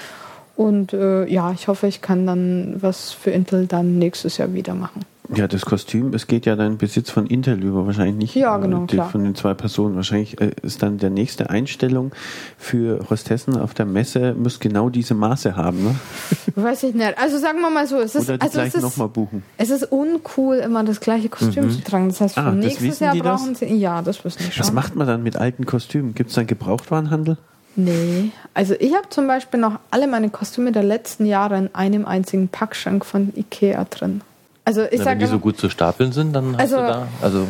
Und 0.57 0.93
äh, 0.93 1.24
ja, 1.26 1.53
ich 1.53 1.68
hoffe, 1.68 1.86
ich 1.86 2.03
kann 2.03 2.26
dann 2.26 2.76
was 2.80 3.12
für 3.12 3.30
Intel 3.30 3.66
dann 3.66 3.99
nächstes 3.99 4.36
Jahr 4.36 4.53
wieder 4.53 4.74
machen. 4.74 5.01
Ja, 5.35 5.47
das 5.49 5.64
Kostüm, 5.64 6.12
es 6.14 6.26
geht 6.26 6.45
ja 6.47 6.57
dann 6.57 6.76
Besitz 6.76 7.11
von 7.11 7.26
Intel 7.26 7.62
über, 7.62 7.87
wahrscheinlich 7.87 8.16
nicht 8.16 8.35
Ja, 8.35 8.57
genau, 8.57 8.85
äh, 8.85 8.87
die, 8.87 8.97
klar. 8.97 9.11
von 9.11 9.22
den 9.22 9.35
zwei 9.35 9.55
Personen. 9.55 9.95
Wahrscheinlich 9.97 10.41
äh, 10.41 10.51
ist 10.62 10.83
dann 10.83 10.99
der 10.99 11.11
nächste 11.11 11.51
Einstellung 11.51 12.12
für 12.59 13.01
Hostessen 13.11 13.57
auf 13.57 13.72
der 13.74 13.87
Messe, 13.87 14.35
muss 14.35 14.59
genau 14.61 14.89
diese 14.89 15.14
Maße 15.14 15.57
haben, 15.57 15.85
ne? 15.85 15.95
Weiß 16.57 16.83
ich 16.83 16.95
nicht. 16.95 17.16
Also 17.18 17.39
sagen 17.39 17.61
wir 17.61 17.70
mal 17.70 17.87
so, 17.87 17.99
es 18.01 18.14
ist, 18.14 18.28
Oder 18.28 18.39
die 18.39 18.43
also 18.59 18.61
ist, 18.61 18.81
nochmal 18.83 19.09
buchen. 19.09 19.43
es 19.57 19.70
ist 19.70 19.85
uncool, 19.93 20.57
immer 20.57 20.83
das 20.85 21.01
gleiche 21.01 21.28
Kostüm 21.28 21.70
zu 21.70 21.83
tragen. 21.83 22.09
Das 22.09 22.20
heißt, 22.20 22.35
für 22.35 22.41
Ah, 22.41 22.51
nächstes 22.53 22.99
Jahr 23.01 23.12
die 23.14 23.20
das? 23.20 23.41
brauchen 23.41 23.55
sie. 23.55 23.66
Ja, 23.66 24.03
das 24.03 24.24
wissen 24.24 24.43
die 24.47 24.53
schon. 24.53 24.61
Was 24.64 24.72
macht 24.72 24.97
man 24.97 25.07
dann 25.07 25.22
mit 25.22 25.37
alten 25.37 25.64
Kostümen? 25.66 26.14
Gibt 26.14 26.31
es 26.31 26.37
dann 26.37 26.47
Gebrauchtwarenhandel? 26.47 27.37
Nee. 27.76 28.33
Also 28.53 28.74
ich 28.78 28.95
habe 28.95 29.09
zum 29.11 29.28
Beispiel 29.28 29.61
noch 29.61 29.78
alle 29.93 30.09
meine 30.09 30.28
Kostüme 30.28 30.72
der 30.72 30.83
letzten 30.83 31.24
Jahre 31.24 31.57
in 31.57 31.70
einem 31.72 32.05
einzigen 32.05 32.49
Packschrank 32.49 33.05
von 33.07 33.33
Ikea 33.37 33.85
drin. 33.85 34.22
Also 34.65 34.83
ich 34.83 34.99
Na, 34.99 35.05
sage 35.05 35.11
wenn 35.21 35.27
die 35.27 35.27
so 35.33 35.39
gut 35.39 35.59
zu 35.59 35.69
stapeln 35.71 36.13
sind, 36.13 36.33
dann 36.33 36.53
hast 36.55 36.61
Also- 36.61 36.77
du 36.77 36.83
da. 36.83 37.09
Also 37.23 37.47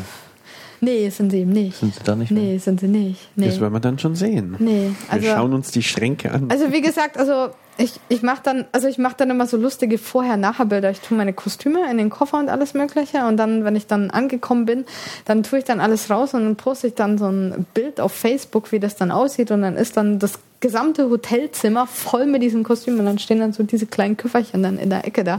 nee, 0.81 1.09
sind 1.11 1.31
sie 1.31 1.41
eben 1.41 1.51
nicht. 1.53 1.77
sind 1.79 1.95
sie 1.95 2.01
da 2.05 2.15
nicht 2.17 2.31
Nee, 2.31 2.59
sind 2.59 2.81
sie 2.81 2.89
nicht. 2.89 3.29
Nee. 3.37 3.47
Das 3.47 3.61
werden 3.61 3.73
wir 3.73 3.81
dann 3.81 3.99
schon 3.99 4.15
sehen. 4.15 4.57
Nee, 4.59 4.93
also 5.11 5.25
wir 5.25 5.35
schauen 5.35 5.53
uns 5.53 5.71
die 5.71 5.83
Schränke 5.83 6.31
an. 6.33 6.49
Also 6.51 6.73
wie 6.73 6.81
gesagt, 6.81 7.19
also 7.19 7.51
ich, 7.79 7.99
ich 8.09 8.23
mache 8.23 8.41
dann, 8.43 8.67
also 8.73 8.89
ich 8.89 8.99
mache 8.99 9.15
dann 9.17 9.31
immer 9.31 9.47
so 9.47 9.57
lustige 9.57 9.97
Vorher-Nachher-Bilder. 9.99 10.91
Ich 10.91 11.01
tue 11.01 11.17
meine 11.17 11.33
Kostüme 11.33 11.91
in 11.91 11.97
den 11.99 12.11
Koffer 12.11 12.39
und 12.39 12.49
alles 12.51 12.75
Mögliche 12.75 13.25
und 13.27 13.37
dann, 13.39 13.65
wenn 13.65 13.75
ich 13.75 13.87
dann 13.87 14.11
angekommen 14.11 14.67
bin, 14.67 14.85
dann 15.25 15.43
tue 15.43 15.59
ich 15.61 15.65
dann 15.65 15.81
alles 15.81 16.11
raus 16.11 16.35
und 16.35 16.45
dann 16.45 16.57
poste 16.57 16.89
ich 16.89 16.95
dann 16.95 17.17
so 17.19 17.27
ein 17.29 17.67
Bild 17.75 18.01
auf 18.01 18.13
Facebook, 18.13 18.71
wie 18.73 18.81
das 18.81 18.97
dann 18.97 19.11
aussieht 19.11 19.51
und 19.51 19.63
dann 19.63 19.77
ist 19.77 19.97
dann 19.97 20.19
das 20.19 20.39
gesamte 20.61 21.09
Hotelzimmer 21.09 21.87
voll 21.87 22.27
mit 22.27 22.43
diesen 22.43 22.63
Kostümen 22.63 23.01
und 23.01 23.07
dann 23.07 23.19
stehen 23.19 23.41
dann 23.41 23.53
so 23.53 23.63
diese 23.63 23.87
kleinen 23.87 24.17
Köfferchen 24.17 24.63
dann 24.63 24.79
in 24.79 24.91
der 24.91 25.07
Ecke 25.07 25.25
da. 25.25 25.39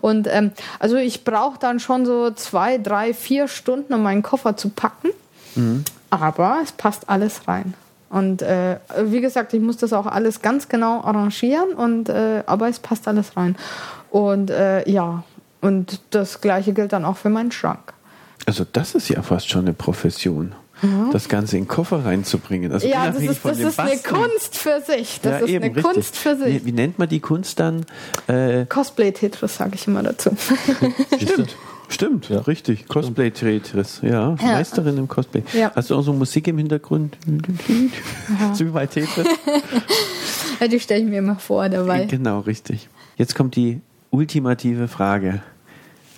Und 0.00 0.28
ähm, 0.30 0.52
also 0.78 0.96
ich 0.96 1.24
brauche 1.24 1.58
dann 1.58 1.80
schon 1.80 2.06
so 2.06 2.30
zwei, 2.30 2.78
drei, 2.78 3.12
vier 3.12 3.48
Stunden, 3.48 3.92
um 3.92 4.02
meinen 4.02 4.22
Koffer 4.22 4.56
zu 4.56 4.68
packen. 4.68 5.08
Aber 6.10 6.58
es 6.62 6.72
passt 6.72 7.08
alles 7.08 7.48
rein. 7.48 7.74
Und 8.10 8.42
äh, 8.42 8.78
wie 9.04 9.20
gesagt, 9.20 9.54
ich 9.54 9.60
muss 9.60 9.76
das 9.76 9.92
auch 9.92 10.06
alles 10.06 10.42
ganz 10.42 10.68
genau 10.68 11.00
arrangieren, 11.02 11.72
und, 11.74 12.08
äh, 12.08 12.42
aber 12.46 12.68
es 12.68 12.80
passt 12.80 13.06
alles 13.06 13.36
rein. 13.36 13.56
Und 14.10 14.50
äh, 14.50 14.88
ja, 14.90 15.22
und 15.60 16.00
das 16.10 16.40
gleiche 16.40 16.72
gilt 16.72 16.92
dann 16.92 17.04
auch 17.04 17.16
für 17.16 17.30
meinen 17.30 17.52
Schrank. 17.52 17.92
Also 18.46 18.64
das 18.72 18.94
ist 18.94 19.08
ja 19.08 19.22
fast 19.22 19.48
schon 19.48 19.62
eine 19.62 19.74
Profession. 19.74 20.54
Das 21.12 21.28
Ganze 21.28 21.56
in 21.56 21.64
den 21.64 21.68
Koffer 21.68 22.04
reinzubringen. 22.04 22.72
Also 22.72 22.86
ja, 22.88 23.10
das 23.10 23.22
ist, 23.22 23.38
von 23.38 23.50
das 23.50 23.58
dem 23.58 23.68
ist 23.68 23.78
eine. 23.78 23.96
Kunst 23.98 24.56
für 24.56 24.80
sich. 24.80 25.20
Das 25.20 25.32
ja, 25.32 25.38
ist 25.38 25.48
eben, 25.50 25.64
eine 25.64 25.76
richtig. 25.76 25.92
Kunst 25.92 26.16
für 26.16 26.36
sich. 26.36 26.54
Wie, 26.62 26.66
wie 26.66 26.72
nennt 26.72 26.98
man 26.98 27.08
die 27.08 27.20
Kunst 27.20 27.60
dann? 27.60 27.84
Äh, 28.26 28.64
Cosplay-Tetris 28.66 29.56
sage 29.56 29.72
ich 29.74 29.86
immer 29.86 30.02
dazu. 30.02 30.30
stimmt. 31.20 31.56
Stimmt, 31.88 32.28
Ja. 32.28 32.38
richtig. 32.42 32.86
Cosplay-Tetris, 32.86 34.00
ja. 34.02 34.36
Meisterin 34.40 34.96
im 34.96 35.08
Cosplay. 35.08 35.42
Ja. 35.52 35.72
Hast 35.74 35.90
du 35.90 35.96
auch 35.96 36.02
so 36.02 36.12
Musik 36.12 36.46
im 36.46 36.56
Hintergrund? 36.58 37.18
so 38.54 38.64
wie 38.64 38.70
bei 38.70 38.86
Tetris? 38.86 39.26
Ja, 40.60 40.68
die 40.68 40.78
stelle 40.78 41.00
ich 41.02 41.08
mir 41.08 41.20
immer 41.20 41.36
vor 41.36 41.66
dabei. 41.70 42.04
Genau, 42.04 42.40
richtig. 42.40 42.90
Jetzt 43.16 43.34
kommt 43.34 43.56
die 43.56 43.80
ultimative 44.10 44.88
Frage. 44.88 45.40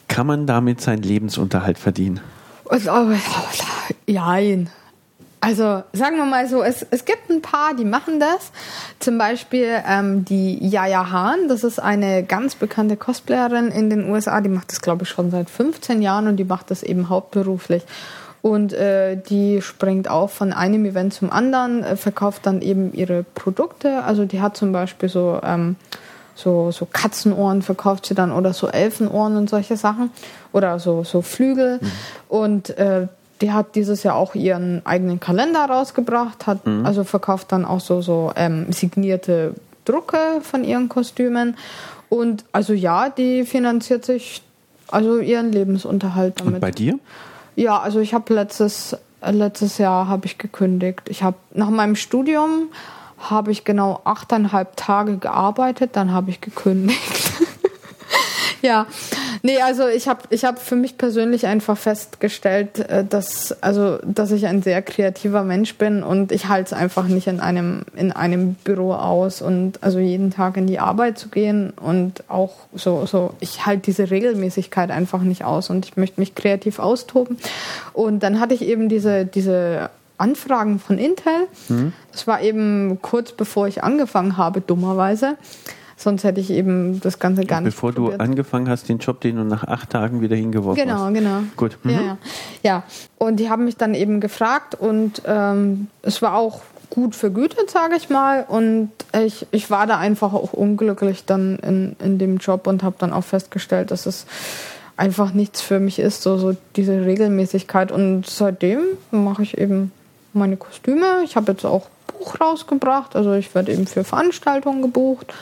Kann 0.09 0.27
man 0.27 0.49
damit 0.49 0.81
seinen 0.81 1.03
Lebensunterhalt 1.03 1.79
verdienen? 1.79 2.19
Jein. 4.07 4.71
Also 5.41 5.83
sagen 5.93 6.19
wir 6.19 6.25
mal 6.25 6.47
so, 6.47 6.63
es, 6.63 6.87
es 6.93 7.05
gibt 7.05 7.29
ein 7.29 7.43
paar, 7.43 7.75
die 7.75 7.85
machen 7.85 8.21
das. 8.21 8.53
Zum 9.01 9.19
Beispiel 9.19 9.83
ähm, 9.89 10.25
die 10.25 10.57
Yaya 10.65 11.11
Hahn, 11.11 11.49
das 11.49 11.65
ist 11.65 11.81
eine 11.81 12.23
ganz 12.23 12.55
bekannte 12.55 12.97
Cosplayerin 12.97 13.73
in 13.73 13.91
den 13.91 14.09
USA, 14.09 14.41
die 14.41 14.49
macht 14.49 14.71
das 14.71 14.81
glaube 14.81 15.03
ich 15.03 15.09
schon 15.09 15.33
seit 15.33 15.51
15 15.51 16.01
Jahren 16.01 16.29
und 16.29 16.37
die 16.37 16.45
macht 16.45 16.71
das 16.71 16.85
eben 16.85 17.09
hauptberuflich. 17.09 17.83
Und 18.41 18.73
äh, 18.73 19.17
die 19.17 19.63
springt 19.63 20.09
auch 20.09 20.31
von 20.31 20.53
einem 20.53 20.85
Event 20.85 21.15
zum 21.15 21.33
anderen, 21.33 21.83
äh, 21.83 21.97
verkauft 21.97 22.47
dann 22.47 22.61
eben 22.61 22.93
ihre 22.93 23.25
Produkte. 23.25 24.05
Also 24.05 24.25
die 24.25 24.41
hat 24.41 24.57
zum 24.57 24.71
Beispiel 24.73 25.09
so, 25.09 25.41
ähm, 25.43 25.75
so, 26.37 26.71
so 26.71 26.87
Katzenohren 26.87 27.63
verkauft 27.63 28.07
sie 28.07 28.15
dann 28.15 28.31
oder 28.31 28.53
so 28.53 28.69
Elfenohren 28.69 29.37
und 29.37 29.51
solche 29.51 29.77
Sachen. 29.77 30.11
Oder 30.53 30.79
so, 30.79 31.03
so 31.03 31.23
Flügel. 31.23 31.81
Und 32.29 32.77
äh, 32.79 33.07
die 33.43 33.53
hat 33.53 33.75
dieses 33.75 34.03
Jahr 34.05 34.15
auch 34.15 34.35
ihren 34.35 34.87
eigenen 34.87 35.21
Kalender 35.21 35.65
rausgebracht, 35.65 36.47
hat 36.47 36.61
also 36.85 37.05
verkauft 37.05 37.53
dann 37.53 37.65
auch 37.65 37.81
so, 37.81 38.01
so 38.01 38.33
ähm, 38.37 38.73
signierte 38.73 39.55
Drucke 39.85 40.41
von 40.43 40.65
ihren 40.65 40.89
Kostümen. 40.89 41.57
Und 42.09 42.45
also 42.53 42.73
ja, 42.73 43.11
die 43.11 43.45
finanziert 43.45 44.05
sich 44.05 44.43
also 44.89 45.19
ihren 45.19 45.51
Lebensunterhalt 45.53 46.41
damit. 46.41 46.55
Und 46.55 46.61
bei 46.61 46.71
dir? 46.71 46.99
Ja, 47.57 47.81
also 47.81 48.01
ich 48.01 48.15
habe 48.15 48.33
letztes 48.33 48.97
letztes 49.31 49.79
Jahr 49.79 50.09
habe 50.09 50.27
ich 50.27 50.39
gekündigt. 50.39 51.03
Ich 51.09 51.23
habe 51.23 51.37
nach 51.53 51.71
meinem 51.71 51.97
Studium 51.97 52.71
habe 53.19 53.53
ich 53.53 53.65
genau 53.65 54.01
achteinhalb 54.05 54.77
Tage 54.77 55.19
gearbeitet, 55.19 55.91
dann 55.95 56.13
habe 56.13 56.31
ich 56.31 56.41
gekündigt. 56.41 57.33
ja, 58.63 58.87
nee, 59.43 59.61
also 59.61 59.87
ich 59.89 60.09
habe 60.09 60.23
ich 60.31 60.45
habe 60.45 60.59
für 60.59 60.77
mich 60.77 60.99
persönlich 60.99 61.47
einfach 61.47 61.77
festgestellt, 61.77 62.79
äh, 62.79 63.05
dass 63.05 63.63
also 63.63 63.99
dass 64.05 64.31
ich 64.31 64.47
ein 64.47 64.63
sehr 64.63 64.83
kreativer 64.83 65.43
Mensch 65.43 65.77
bin 65.77 66.03
und 66.03 66.33
ich 66.33 66.49
halte 66.49 66.67
es 66.67 66.73
einfach 66.73 67.07
nicht 67.09 67.27
in 67.27 67.41
einem 67.41 67.83
in 67.95 68.13
einem 68.13 68.55
Büro 68.55 68.95
aus 68.95 69.43
und 69.43 69.83
also 69.83 69.99
jeden 69.99 70.31
Tag 70.31 70.57
in 70.57 70.67
die 70.67 70.79
Arbeit 70.79 71.19
zu 71.19 71.29
gehen 71.29 71.73
und 71.81 72.25
auch 72.29 72.55
so 72.75 73.07
so 73.07 73.35
ich 73.41 73.67
halte 73.67 73.83
diese 73.83 74.11
Regelmäßigkeit 74.11 74.91
einfach 74.91 75.23
nicht 75.23 75.45
aus 75.45 75.71
und 75.71 75.85
ich 75.87 75.97
möchte 75.97 76.21
mich 76.21 76.35
kreativ 76.35 76.79
austoben 76.79 77.37
und 77.93 78.23
dann 78.23 78.41
hatte 78.41 78.55
ich 78.55 78.63
eben 78.63 78.89
diese 78.89 79.27
diese 79.27 79.91
Anfragen 80.19 80.79
von 80.79 80.99
Intel. 80.99 81.49
Das 82.13 82.29
war 82.29 82.41
eben 82.43 83.01
kurz 83.03 83.33
bevor 83.33 83.67
ich 83.67 83.83
angefangen 83.83 84.37
habe, 84.37 84.61
dummerweise. 84.61 85.37
Sonst 86.03 86.25
hätte 86.25 86.41
ich 86.41 86.51
eben 86.51 87.01
das 87.01 87.19
Ganze 87.19 87.45
gar 87.45 87.61
nicht 87.61 87.75
Bevor 87.75 87.93
du 87.93 88.11
angefangen 88.11 88.69
hast, 88.69 88.89
den 88.89 88.99
Job, 88.99 89.21
den 89.21 89.37
du 89.37 89.45
nach 89.45 89.65
acht 89.65 89.91
Tagen 89.91 90.21
wieder 90.21 90.35
hingeworfen 90.35 90.83
Genau, 90.83 91.01
hast. 91.07 91.15
genau. 91.15 91.43
Gut. 91.57 91.79
Mhm. 91.85 91.91
Ja, 91.91 92.01
ja. 92.01 92.17
ja, 92.63 92.83
und 93.19 93.37
die 93.37 93.49
haben 93.51 93.65
mich 93.65 93.77
dann 93.77 93.95
eben 93.95 94.21
gefragt 94.21 94.75
und 94.75 95.23
ähm, 95.27 95.87
es 96.03 96.21
war 96.21 96.35
auch 96.35 96.61
gut 96.91 97.15
vergütet, 97.15 97.71
sage 97.71 97.95
ich 97.97 98.11
mal. 98.11 98.45
Und 98.47 98.91
ich, 99.25 99.47
ich 99.51 99.71
war 99.71 99.87
da 99.87 99.99
einfach 99.99 100.33
auch 100.35 100.53
unglücklich 100.53 101.25
dann 101.25 101.59
in, 101.61 101.97
in 102.05 102.19
dem 102.19 102.39
Job 102.39 102.67
und 102.67 102.83
habe 102.83 102.97
dann 102.99 103.13
auch 103.13 103.25
festgestellt, 103.25 103.91
dass 103.91 104.05
es 104.07 104.27
einfach 104.97 105.33
nichts 105.33 105.63
für 105.63 105.81
mich 105.81 105.99
ist, 105.99 106.23
so, 106.23 106.37
so 106.37 106.55
diese 106.77 107.07
Regelmäßigkeit. 107.07 107.93
Und 107.93 108.27
seitdem 108.27 108.81
mache 109.11 109.43
ich 109.43 109.57
eben 109.57 109.93
meine 110.33 110.57
Kostüme. 110.57 111.23
Ich 111.25 111.37
habe 111.37 111.53
jetzt 111.53 111.65
auch 111.65 111.87
Buch 112.19 112.41
rausgebracht, 112.41 113.17
also 113.17 113.33
ich 113.33 113.55
werde 113.55 113.73
eben 113.73 113.87
für 113.87 114.05
Veranstaltungen 114.05 114.83
gebucht. 114.83 115.33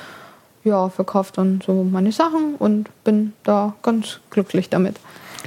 Ja, 0.65 0.89
verkaufe 0.91 1.33
dann 1.35 1.61
so 1.65 1.85
meine 1.85 2.13
Sachen 2.13 2.55
und 2.59 2.91
bin 3.05 3.33
da 3.45 3.75
ganz 3.83 4.21
glücklich 4.31 4.69
damit. 4.69 4.97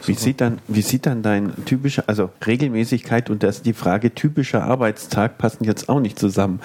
Wie 0.05 0.15
sieht, 0.15 0.41
dann, 0.41 0.59
wie 0.67 0.81
sieht 0.81 1.05
dann 1.05 1.21
dein 1.21 1.65
typischer, 1.65 2.03
also 2.07 2.29
Regelmäßigkeit 2.45 3.29
und 3.29 3.43
das, 3.43 3.61
die 3.61 3.73
Frage 3.73 4.13
typischer 4.13 4.63
Arbeitstag 4.63 5.37
passen 5.37 5.63
jetzt 5.63 5.87
auch 5.87 5.99
nicht 5.99 6.19
zusammen. 6.19 6.59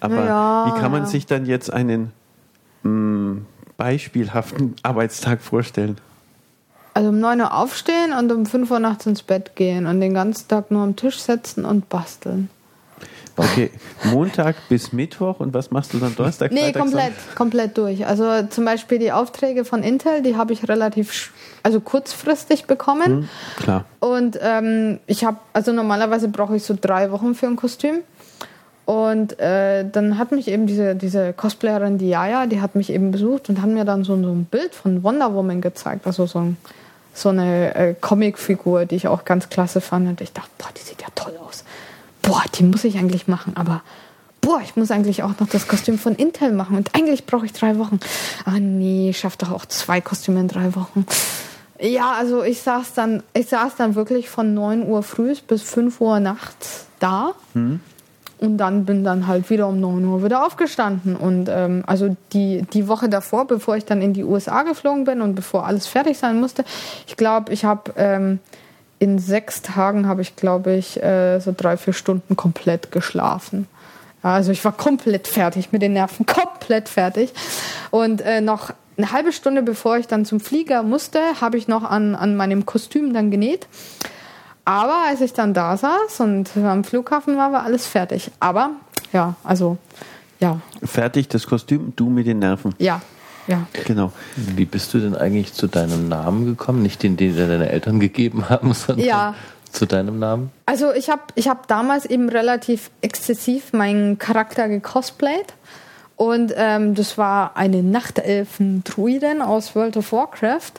Aber 0.00 0.24
Ja, 0.24 0.64
wie 0.66 0.80
kann 0.80 0.90
man 0.90 1.02
ja. 1.02 1.06
sich 1.06 1.26
dann 1.26 1.46
jetzt 1.46 1.72
einen 1.72 2.12
mh, 2.82 3.42
beispielhaften 3.76 4.74
Arbeitstag 4.82 5.40
vorstellen? 5.40 5.98
Also 6.94 7.10
um 7.10 7.20
9 7.20 7.40
Uhr 7.40 7.54
aufstehen 7.54 8.12
und 8.18 8.32
um 8.32 8.46
5 8.46 8.70
Uhr 8.70 8.80
nachts 8.80 9.06
ins 9.06 9.22
Bett 9.22 9.54
gehen 9.54 9.86
und 9.86 10.00
den 10.00 10.14
ganzen 10.14 10.48
Tag 10.48 10.70
nur 10.70 10.82
am 10.82 10.96
Tisch 10.96 11.18
sitzen 11.20 11.64
und 11.64 11.88
basteln. 11.88 12.48
Okay, 13.40 13.70
Montag 14.04 14.56
bis 14.68 14.92
Mittwoch 14.92 15.40
und 15.40 15.54
was 15.54 15.70
machst 15.70 15.94
du 15.94 15.98
dann 15.98 16.14
Donnerstag? 16.14 16.52
Nee, 16.52 16.72
Freitag, 16.72 16.82
komplett, 16.82 17.12
komplett 17.34 17.78
durch. 17.78 18.06
Also 18.06 18.42
zum 18.48 18.66
Beispiel 18.66 18.98
die 18.98 19.12
Aufträge 19.12 19.64
von 19.64 19.82
Intel, 19.82 20.22
die 20.22 20.36
habe 20.36 20.52
ich 20.52 20.68
relativ, 20.68 21.32
also 21.62 21.80
kurzfristig 21.80 22.66
bekommen. 22.66 23.04
Sonntag? 23.04 23.28
Klar. 23.56 23.84
Und 24.00 24.38
ähm, 24.42 25.00
ich 25.06 25.24
habe, 25.24 25.38
also 25.54 25.72
normalerweise 25.72 26.28
brauche 26.28 26.54
ich 26.54 26.64
so 26.64 26.76
drei 26.78 27.10
Wochen 27.12 27.34
für 27.34 27.46
ein 27.46 27.56
Kostüm. 27.56 28.00
Und 28.84 29.38
äh, 29.38 29.88
dann 29.90 30.18
hat 30.18 30.32
mich 30.32 30.48
eben 30.48 30.66
diese, 30.66 30.94
diese 30.94 31.32
Cosplayerin, 31.32 31.96
die 31.96 32.08
Yaya, 32.08 32.46
die 32.46 32.60
hat 32.60 32.74
mich 32.74 32.92
eben 32.92 33.10
besucht 33.10 33.48
und 33.48 33.62
hat 33.62 33.70
mir 33.70 33.84
dann 33.84 34.04
so, 34.04 34.20
so 34.20 34.32
ein 34.32 34.44
Bild 34.44 34.74
von 34.74 35.02
Wonder 35.02 35.32
Woman 35.32 35.60
gezeigt. 35.60 36.06
Also 36.06 36.26
so, 36.26 36.40
ein, 36.40 36.56
so 37.14 37.30
eine 37.30 37.74
äh, 37.74 37.94
Comicfigur, 37.94 38.84
die 38.84 38.96
ich 38.96 39.08
auch 39.08 39.24
ganz 39.24 39.48
klasse 39.48 39.80
fand. 39.80 40.08
Und 40.08 40.20
ich 40.20 40.32
dachte, 40.32 40.50
boah, 40.58 40.68
die 40.76 40.82
sieht 40.82 41.00
ja. 41.02 41.08
Boah, 42.30 42.44
die 42.54 42.62
muss 42.62 42.84
ich 42.84 42.96
eigentlich 42.96 43.26
machen. 43.26 43.54
Aber 43.56 43.82
boah, 44.40 44.60
ich 44.62 44.76
muss 44.76 44.92
eigentlich 44.92 45.24
auch 45.24 45.40
noch 45.40 45.48
das 45.48 45.66
Kostüm 45.66 45.98
von 45.98 46.14
Intel 46.14 46.52
machen. 46.52 46.76
Und 46.76 46.94
eigentlich 46.94 47.26
brauche 47.26 47.44
ich 47.44 47.52
drei 47.52 47.76
Wochen. 47.76 47.98
Ah 48.44 48.60
nee, 48.60 49.10
ich 49.10 49.18
schaff 49.18 49.36
doch 49.36 49.50
auch 49.50 49.66
zwei 49.66 50.00
Kostüme 50.00 50.38
in 50.38 50.46
drei 50.46 50.76
Wochen. 50.76 51.04
Ja, 51.80 52.12
also 52.12 52.44
ich 52.44 52.62
saß 52.62 52.94
dann, 52.94 53.24
ich 53.34 53.48
saß 53.48 53.74
dann 53.74 53.96
wirklich 53.96 54.30
von 54.30 54.54
9 54.54 54.86
Uhr 54.86 55.02
früh 55.02 55.34
bis 55.48 55.62
5 55.62 56.00
Uhr 56.00 56.20
nachts 56.20 56.86
da. 57.00 57.32
Und 58.38 58.58
dann 58.58 58.84
bin 58.84 59.02
dann 59.02 59.26
halt 59.26 59.50
wieder 59.50 59.66
um 59.66 59.80
9 59.80 60.04
Uhr 60.04 60.22
wieder 60.22 60.46
aufgestanden. 60.46 61.16
Und 61.16 61.48
ähm, 61.48 61.82
also 61.88 62.16
die, 62.32 62.62
die 62.62 62.86
Woche 62.86 63.08
davor, 63.08 63.48
bevor 63.48 63.76
ich 63.76 63.86
dann 63.86 64.02
in 64.02 64.12
die 64.12 64.22
USA 64.22 64.62
geflogen 64.62 65.02
bin 65.02 65.20
und 65.20 65.34
bevor 65.34 65.66
alles 65.66 65.88
fertig 65.88 66.16
sein 66.16 66.38
musste, 66.38 66.64
ich 67.08 67.16
glaube, 67.16 67.52
ich 67.52 67.64
habe 67.64 67.92
ähm, 67.96 68.38
in 69.00 69.18
sechs 69.18 69.62
Tagen 69.62 70.06
habe 70.06 70.22
ich, 70.22 70.36
glaube 70.36 70.74
ich, 70.74 71.02
äh, 71.02 71.40
so 71.40 71.52
drei, 71.56 71.76
vier 71.76 71.94
Stunden 71.94 72.36
komplett 72.36 72.92
geschlafen. 72.92 73.66
Ja, 74.22 74.34
also 74.34 74.52
ich 74.52 74.64
war 74.64 74.72
komplett 74.72 75.26
fertig 75.26 75.72
mit 75.72 75.82
den 75.82 75.94
Nerven, 75.94 76.26
komplett 76.26 76.88
fertig. 76.88 77.32
Und 77.90 78.20
äh, 78.20 78.40
noch 78.42 78.70
eine 78.98 79.10
halbe 79.10 79.32
Stunde 79.32 79.62
bevor 79.62 79.96
ich 79.96 80.06
dann 80.06 80.26
zum 80.26 80.38
Flieger 80.38 80.82
musste, 80.82 81.18
habe 81.40 81.56
ich 81.56 81.66
noch 81.66 81.82
an, 81.82 82.14
an 82.14 82.36
meinem 82.36 82.66
Kostüm 82.66 83.14
dann 83.14 83.30
genäht. 83.30 83.66
Aber 84.66 85.06
als 85.08 85.22
ich 85.22 85.32
dann 85.32 85.54
da 85.54 85.78
saß 85.78 86.20
und 86.20 86.50
am 86.56 86.84
Flughafen 86.84 87.38
war, 87.38 87.52
war 87.52 87.62
alles 87.64 87.86
fertig. 87.86 88.30
Aber 88.38 88.72
ja, 89.14 89.34
also 89.42 89.78
ja, 90.40 90.60
Fertig 90.84 91.28
das 91.28 91.46
Kostüm, 91.46 91.94
du 91.96 92.10
mit 92.10 92.26
den 92.26 92.38
Nerven. 92.38 92.74
ja, 92.78 93.00
ja. 93.50 93.66
Genau. 93.84 94.12
Wie 94.36 94.64
bist 94.64 94.94
du 94.94 94.98
denn 94.98 95.14
eigentlich 95.16 95.52
zu 95.52 95.66
deinem 95.66 96.08
Namen 96.08 96.46
gekommen? 96.46 96.82
Nicht 96.82 97.02
den, 97.02 97.16
den 97.16 97.34
dir 97.34 97.46
deine 97.46 97.68
Eltern 97.70 98.00
gegeben 98.00 98.48
haben, 98.48 98.72
sondern 98.74 99.04
Ja. 99.06 99.34
zu 99.72 99.86
deinem 99.86 100.18
Namen? 100.18 100.50
Also 100.66 100.92
ich 100.92 101.10
habe 101.10 101.22
ich 101.34 101.48
hab 101.48 101.66
damals 101.68 102.06
eben 102.06 102.28
relativ 102.28 102.90
exzessiv 103.02 103.72
meinen 103.72 104.18
Charakter 104.18 104.68
gecosplayt. 104.68 105.54
Und 106.16 106.52
ähm, 106.56 106.94
das 106.94 107.16
war 107.16 107.56
eine 107.56 107.82
Nachtelfen-Druidin 107.82 109.40
aus 109.42 109.74
World 109.74 109.96
of 109.96 110.12
Warcraft. 110.12 110.72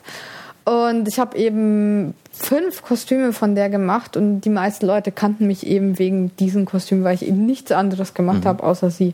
Und 0.65 1.07
ich 1.07 1.17
habe 1.19 1.35
eben 1.37 2.13
fünf 2.31 2.83
Kostüme 2.83 3.33
von 3.33 3.55
der 3.55 3.69
gemacht 3.69 4.15
und 4.15 4.41
die 4.41 4.49
meisten 4.49 4.85
Leute 4.85 5.11
kannten 5.11 5.47
mich 5.47 5.65
eben 5.65 5.97
wegen 5.97 6.35
diesen 6.37 6.65
Kostümen, 6.65 7.03
weil 7.03 7.15
ich 7.15 7.25
eben 7.27 7.45
nichts 7.45 7.71
anderes 7.71 8.13
gemacht 8.13 8.45
habe 8.45 8.63
außer 8.63 8.91
sie. 8.91 9.13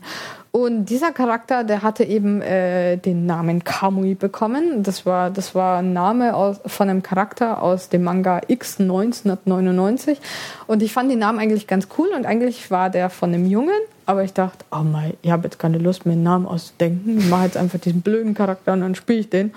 Und 0.50 0.86
dieser 0.86 1.12
Charakter, 1.12 1.62
der 1.62 1.82
hatte 1.82 2.04
eben 2.04 2.40
äh, 2.40 2.96
den 2.96 3.26
Namen 3.26 3.64
Kamui 3.64 4.14
bekommen. 4.14 4.82
Das 4.82 5.04
war, 5.04 5.30
das 5.30 5.54
war 5.54 5.80
ein 5.80 5.92
Name 5.92 6.34
aus, 6.34 6.60
von 6.64 6.88
einem 6.88 7.02
Charakter 7.02 7.62
aus 7.62 7.90
dem 7.90 8.02
Manga 8.02 8.40
X 8.48 8.80
1999. 8.80 10.18
Und 10.66 10.82
ich 10.82 10.92
fand 10.92 11.10
den 11.10 11.18
Namen 11.18 11.38
eigentlich 11.38 11.66
ganz 11.66 11.88
cool 11.98 12.08
und 12.16 12.24
eigentlich 12.24 12.70
war 12.70 12.88
der 12.88 13.10
von 13.10 13.34
einem 13.34 13.46
Jungen. 13.46 13.78
Aber 14.06 14.24
ich 14.24 14.32
dachte, 14.32 14.64
oh 14.72 14.84
mein, 14.84 15.12
ich 15.20 15.30
habe 15.30 15.44
jetzt 15.44 15.58
keine 15.58 15.76
Lust, 15.76 16.06
mir 16.06 16.12
einen 16.12 16.22
Namen 16.22 16.46
auszudenken. 16.46 17.18
Ich 17.18 17.28
mache 17.28 17.44
jetzt 17.44 17.58
einfach 17.58 17.78
diesen 17.78 18.00
blöden 18.00 18.32
Charakter 18.32 18.72
und 18.72 18.80
dann 18.80 18.94
spiele 18.94 19.18
ich 19.18 19.28
den. 19.28 19.52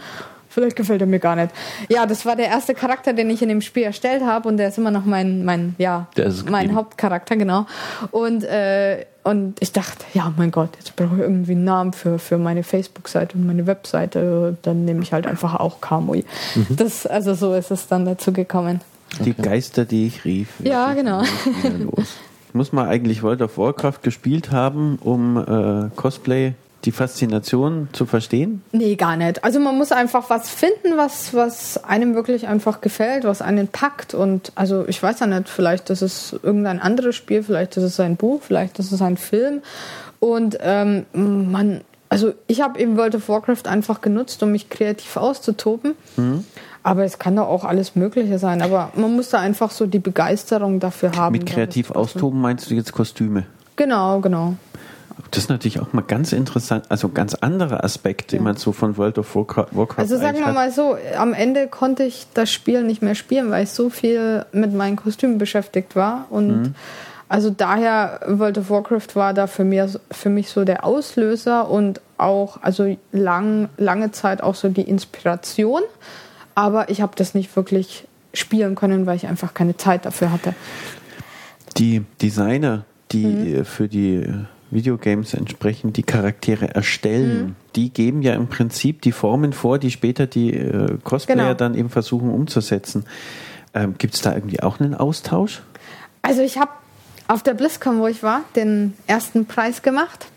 Vielleicht 0.52 0.76
gefällt 0.76 1.00
er 1.00 1.08
mir 1.08 1.20
gar 1.20 1.38
nicht. 1.38 1.52
Ja, 1.88 2.06
das 2.06 2.26
war 2.26 2.36
der 2.36 2.48
erste 2.48 2.74
Charakter, 2.74 3.14
den 3.14 3.30
ich 3.30 3.42
in 3.42 3.48
dem 3.48 3.62
Spiel 3.62 3.84
erstellt 3.84 4.22
habe 4.24 4.50
und 4.50 4.58
der 4.58 4.68
ist 4.68 4.78
immer 4.78 4.92
noch 4.92 5.06
mein, 5.06 5.46
mein, 5.46 5.76
ja, 5.78 6.08
mein. 6.50 6.76
Hauptcharakter, 6.76 7.38
genau. 7.38 7.66
Und, 8.12 8.44
äh, 8.44 9.06
und 9.24 9.56
ich 9.62 9.72
dachte, 9.72 10.04
ja, 10.14 10.34
mein 10.36 10.52
Gott, 10.52 10.72
jetzt 10.78 10.96
brauche 10.98 11.16
ich 11.16 11.22
irgendwie 11.22 11.54
einen 11.54 11.64
Namen 11.64 11.94
für, 11.94 12.20
für 12.20 12.38
meine 12.38 12.64
Facebook-Seite 12.64 13.38
und 13.38 13.48
meine 13.48 13.66
Webseite. 13.66 14.58
Dann 14.62 14.84
nehme 14.84 15.04
ich 15.04 15.14
halt 15.14 15.26
einfach 15.26 15.56
auch 15.56 15.80
Kamui. 15.80 16.26
Mhm. 16.56 16.76
Das, 16.76 17.06
also 17.06 17.34
so 17.34 17.54
ist 17.54 17.72
es 17.72 17.88
dann 17.88 18.04
dazu 18.06 18.34
gekommen. 18.34 18.82
Die 19.24 19.34
Geister, 19.34 19.86
die 19.86 20.08
ich 20.08 20.26
rief. 20.26 20.50
Ja, 20.64 20.94
genau. 20.94 21.22
Los. 21.80 22.18
Muss 22.54 22.74
man 22.74 22.88
eigentlich 22.90 23.24
World 23.24 23.42
of 23.42 23.58
Warcraft 23.58 24.00
gespielt 24.02 24.52
haben, 24.52 24.98
um 25.02 25.38
äh, 25.38 25.90
Cosplay, 25.96 26.54
die 26.86 26.92
Faszination 26.92 27.90
zu 27.92 28.06
verstehen? 28.06 28.64
Nee, 28.72 28.96
gar 28.96 29.18
nicht. 29.18 29.44
Also 29.44 29.60
man 29.60 29.78
muss 29.78 29.92
einfach 29.92 30.30
was 30.30 30.50
finden, 30.50 30.98
was, 30.98 31.34
was 31.34 31.84
einem 31.84 32.16
wirklich 32.16 32.48
einfach 32.48 32.82
gefällt, 32.82 33.24
was 33.24 33.42
einen 33.42 33.68
packt. 33.68 34.14
Und 34.14 34.52
also 34.56 34.88
ich 34.88 35.02
weiß 35.02 35.20
ja 35.20 35.28
nicht, 35.28 35.50
vielleicht 35.50 35.90
ist 35.90 36.02
es 36.02 36.36
irgendein 36.44 36.80
anderes 36.80 37.16
Spiel, 37.16 37.44
vielleicht 37.44 37.78
ist 37.78 37.84
es 37.84 38.00
ein 38.00 38.16
Buch, 38.16 38.42
vielleicht 38.42 38.80
ist 38.80 38.92
es 38.92 39.02
ein 39.02 39.18
Film. 39.18 39.62
Und 40.20 40.58
ähm, 40.62 41.06
man, 41.14 41.82
also 42.10 42.34
ich 42.48 42.62
habe 42.62 42.80
eben 42.80 42.98
World 42.98 43.16
of 43.16 43.30
Warcraft 43.30 43.68
einfach 43.68 44.02
genutzt, 44.02 44.42
um 44.44 44.52
mich 44.52 44.70
kreativ 44.70 45.18
auszutoben. 45.18 45.96
Aber 46.84 47.04
es 47.04 47.20
kann 47.20 47.36
doch 47.36 47.48
auch 47.48 47.64
alles 47.64 47.96
Mögliche 47.96 48.40
sein. 48.40 48.62
Aber 48.62 48.92
man 48.96 49.16
muss 49.16 49.30
da 49.30 49.40
einfach 49.40 49.70
so 49.72 49.86
die 49.86 50.00
Begeisterung 50.00 50.80
dafür 50.80 51.16
haben. 51.16 51.34
Mit 51.34 51.46
kreativ 51.46 51.92
austoben 51.92 52.42
meinst 52.42 52.70
du 52.70 52.76
jetzt 52.76 52.92
Kostüme? 52.92 53.46
Genau, 53.76 54.20
genau. 54.20 54.56
Das 55.32 55.44
ist 55.44 55.50
natürlich 55.50 55.80
auch 55.80 55.94
mal 55.94 56.02
ganz 56.02 56.34
interessant, 56.34 56.86
also 56.90 57.10
ganz 57.10 57.36
andere 57.36 57.84
Aspekte, 57.84 58.38
die 58.38 58.42
man 58.42 58.58
so 58.58 58.72
von 58.72 58.98
World 58.98 59.18
of 59.18 59.36
Warcraft, 59.36 59.98
Also 59.98 60.18
sagen 60.18 60.40
wir 60.40 60.52
mal 60.52 60.72
so, 60.72 60.98
am 61.18 61.34
Ende 61.34 61.68
konnte 61.68 62.04
ich 62.04 62.28
das 62.34 62.52
Spiel 62.52 62.84
nicht 62.84 63.02
mehr 63.02 63.16
spielen, 63.16 63.50
weil 63.50 63.64
ich 63.64 63.72
so 63.72 63.90
viel 63.90 64.46
mit 64.52 64.74
meinen 64.74 64.96
Kostümen 64.96 65.38
beschäftigt 65.38 65.96
war. 65.96 66.26
Und 66.30 66.74
also 67.30 67.50
daher 67.50 68.20
World 68.28 68.58
of 68.58 68.70
Warcraft 68.70 69.16
war 69.16 69.34
da 69.34 69.48
für, 69.48 69.64
mir, 69.64 69.90
für 70.12 70.30
mich 70.30 70.50
so 70.50 70.66
der 70.66 70.86
Auslöser 70.86 71.70
und 71.70 72.02
auch 72.18 72.62
also 72.62 72.98
lang, 73.14 73.70
lange 73.78 74.12
Zeit 74.12 74.44
auch 74.44 74.56
so 74.56 74.68
die 74.68 74.82
Inspiration. 74.82 75.82
Aber 76.56 76.90
ich 76.90 77.02
habe 77.02 77.14
das 77.16 77.34
nicht 77.34 77.56
wirklich 77.56 78.06
spielen 78.34 78.76
können, 78.76 79.06
weil 79.06 79.16
ich 79.16 79.28
einfach 79.28 79.54
keine 79.54 79.78
Zeit 79.78 80.06
dafür 80.06 80.32
hatte. 80.32 80.54
Die 81.78 82.04
Designer, 82.22 82.84
die 83.12 83.26
Mhm. 83.26 83.66
für 83.66 83.88
die 83.88 84.26
Videogames 84.72 85.34
entsprechend 85.34 85.98
die 85.98 86.04
Charaktere 86.04 86.74
erstellen, 86.74 87.46
Mhm. 87.46 87.56
die 87.76 87.90
geben 87.92 88.22
ja 88.22 88.34
im 88.34 88.48
Prinzip 88.48 89.02
die 89.02 89.12
Formen 89.12 89.54
vor, 89.54 89.78
die 89.80 89.92
später 89.92 90.28
die 90.28 90.54
äh, 90.54 90.98
Cosplayer 91.04 91.38
Genau. 91.38 91.54
dann 91.54 91.76
eben 91.76 91.90
versuchen 91.90 92.30
umzusetzen. 92.30 93.06
Ähm, 93.74 93.96
Gibt 93.98 94.16
es 94.16 94.22
da 94.22 94.34
irgendwie 94.34 94.62
auch 94.62 94.80
einen 94.80 94.96
Austausch? 94.96 95.62
Also 96.22 96.42
ich 96.42 96.58
habe 96.58 96.72
auf 97.28 97.44
der 97.44 97.54
BlizzCon, 97.54 98.00
wo 98.00 98.08
ich 98.08 98.24
war, 98.24 98.42
den 98.56 98.94
ersten 99.08 99.46
Preis 99.46 99.82
gemacht. 99.82 100.28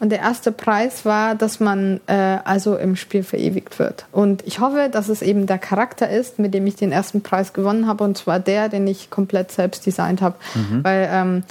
Und 0.00 0.10
der 0.10 0.20
erste 0.20 0.52
Preis 0.52 1.04
war, 1.04 1.34
dass 1.34 1.58
man 1.58 2.00
äh, 2.06 2.12
also 2.44 2.76
im 2.76 2.94
Spiel 2.94 3.24
verewigt 3.24 3.80
wird. 3.80 4.06
Und 4.12 4.46
ich 4.46 4.60
hoffe, 4.60 4.88
dass 4.92 5.08
es 5.08 5.22
eben 5.22 5.46
der 5.46 5.58
Charakter 5.58 6.08
ist, 6.08 6.38
mit 6.38 6.54
dem 6.54 6.64
ich 6.68 6.76
den 6.76 6.92
ersten 6.92 7.20
Preis 7.20 7.52
gewonnen 7.52 7.88
habe. 7.88 8.04
Und 8.04 8.16
zwar 8.16 8.38
der, 8.38 8.68
den 8.68 8.86
ich 8.86 9.10
komplett 9.10 9.50
selbst 9.50 9.84
designt 9.86 10.22
habe. 10.22 10.36
Weil 10.84 11.08
ähm, 11.12 11.42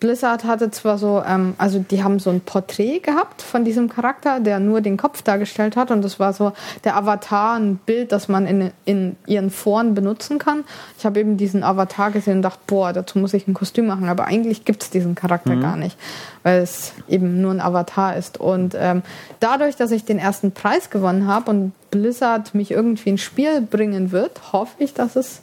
Blizzard 0.00 0.44
hatte 0.44 0.70
zwar 0.70 0.96
so, 0.98 1.22
ähm, 1.26 1.54
also 1.58 1.78
die 1.80 2.04
haben 2.04 2.18
so 2.18 2.30
ein 2.30 2.40
Porträt 2.40 3.00
gehabt 3.00 3.42
von 3.42 3.64
diesem 3.64 3.88
Charakter, 3.88 4.38
der 4.40 4.60
nur 4.60 4.80
den 4.80 4.96
Kopf 4.96 5.22
dargestellt 5.22 5.76
hat 5.76 5.90
und 5.90 6.02
das 6.02 6.20
war 6.20 6.32
so 6.32 6.52
der 6.84 6.96
Avatar, 6.96 7.56
ein 7.58 7.76
Bild, 7.76 8.12
das 8.12 8.28
man 8.28 8.46
in, 8.46 8.70
in 8.84 9.16
ihren 9.26 9.50
Foren 9.50 9.94
benutzen 9.94 10.38
kann. 10.38 10.64
Ich 10.98 11.04
habe 11.04 11.18
eben 11.18 11.36
diesen 11.36 11.64
Avatar 11.64 12.10
gesehen 12.10 12.36
und 12.36 12.42
dachte, 12.42 12.60
boah, 12.66 12.92
dazu 12.92 13.18
muss 13.18 13.34
ich 13.34 13.48
ein 13.48 13.54
Kostüm 13.54 13.86
machen, 13.86 14.08
aber 14.08 14.26
eigentlich 14.26 14.64
gibt 14.64 14.82
es 14.82 14.90
diesen 14.90 15.14
Charakter 15.14 15.56
gar 15.56 15.76
nicht, 15.76 15.98
weil 16.42 16.60
es 16.60 16.92
eben 17.08 17.40
nur 17.40 17.52
ein 17.52 17.60
Avatar 17.60 18.16
ist. 18.16 18.38
Und 18.38 18.76
ähm, 18.78 19.02
dadurch, 19.40 19.76
dass 19.76 19.90
ich 19.90 20.04
den 20.04 20.18
ersten 20.18 20.52
Preis 20.52 20.90
gewonnen 20.90 21.26
habe 21.26 21.50
und 21.50 21.72
Blizzard 21.90 22.54
mich 22.54 22.70
irgendwie 22.70 23.10
ins 23.10 23.22
Spiel 23.22 23.60
bringen 23.60 24.12
wird, 24.12 24.52
hoffe 24.52 24.74
ich, 24.78 24.94
dass 24.94 25.16
es 25.16 25.42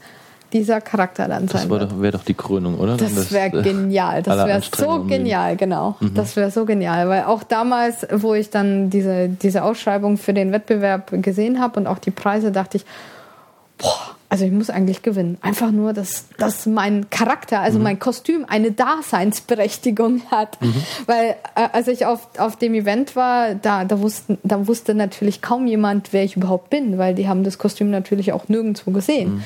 dieser 0.55 0.79
Charakter 0.79 1.27
dann 1.27 1.47
Das 1.47 1.61
sein 1.61 1.69
wäre 1.69 1.81
wird. 1.81 1.91
doch, 1.91 2.01
wär 2.01 2.11
doch 2.13 2.23
die 2.23 2.33
Krönung, 2.33 2.79
oder? 2.79 2.95
Das 2.95 3.31
wäre 3.31 3.59
äh, 3.59 3.61
genial. 3.61 4.23
Das 4.23 4.47
wäre 4.47 4.61
so 4.61 5.03
genial, 5.03 5.57
genau. 5.57 5.97
Das 6.13 6.35
wäre 6.37 6.49
so 6.49 6.65
genial, 6.65 7.09
weil 7.09 7.25
auch 7.25 7.43
damals, 7.43 8.07
wo 8.11 8.33
ich 8.33 8.49
dann 8.49 8.89
diese, 8.89 9.27
diese 9.27 9.63
Ausschreibung 9.63 10.17
für 10.17 10.33
den 10.33 10.51
Wettbewerb 10.53 11.11
gesehen 11.21 11.59
habe 11.59 11.79
und 11.79 11.87
auch 11.87 11.99
die 11.99 12.11
Preise, 12.11 12.51
dachte 12.53 12.77
ich, 12.77 12.85
boah, 13.77 14.15
also 14.29 14.45
ich 14.45 14.51
muss 14.51 14.69
eigentlich 14.69 15.01
gewinnen. 15.01 15.37
Einfach 15.41 15.71
nur, 15.71 15.93
dass, 15.93 16.25
dass 16.37 16.65
mein 16.65 17.09
Charakter, 17.09 17.59
also 17.59 17.79
mein 17.79 17.99
Kostüm 17.99 18.45
eine 18.47 18.71
Daseinsberechtigung 18.71 20.23
hat. 20.31 20.57
Weil 21.05 21.35
äh, 21.55 21.67
als 21.71 21.87
ich 21.87 22.05
auf, 22.05 22.27
auf 22.37 22.55
dem 22.55 22.73
Event 22.73 23.15
war, 23.15 23.55
da, 23.55 23.85
da, 23.85 23.99
wussten, 23.99 24.37
da 24.43 24.67
wusste 24.67 24.95
natürlich 24.95 25.41
kaum 25.41 25.67
jemand, 25.67 26.11
wer 26.11 26.23
ich 26.23 26.35
überhaupt 26.35 26.69
bin, 26.69 26.97
weil 26.97 27.13
die 27.13 27.27
haben 27.27 27.43
das 27.43 27.57
Kostüm 27.57 27.91
natürlich 27.91 28.33
auch 28.33 28.47
nirgendwo 28.47 28.91
gesehen. 28.91 29.43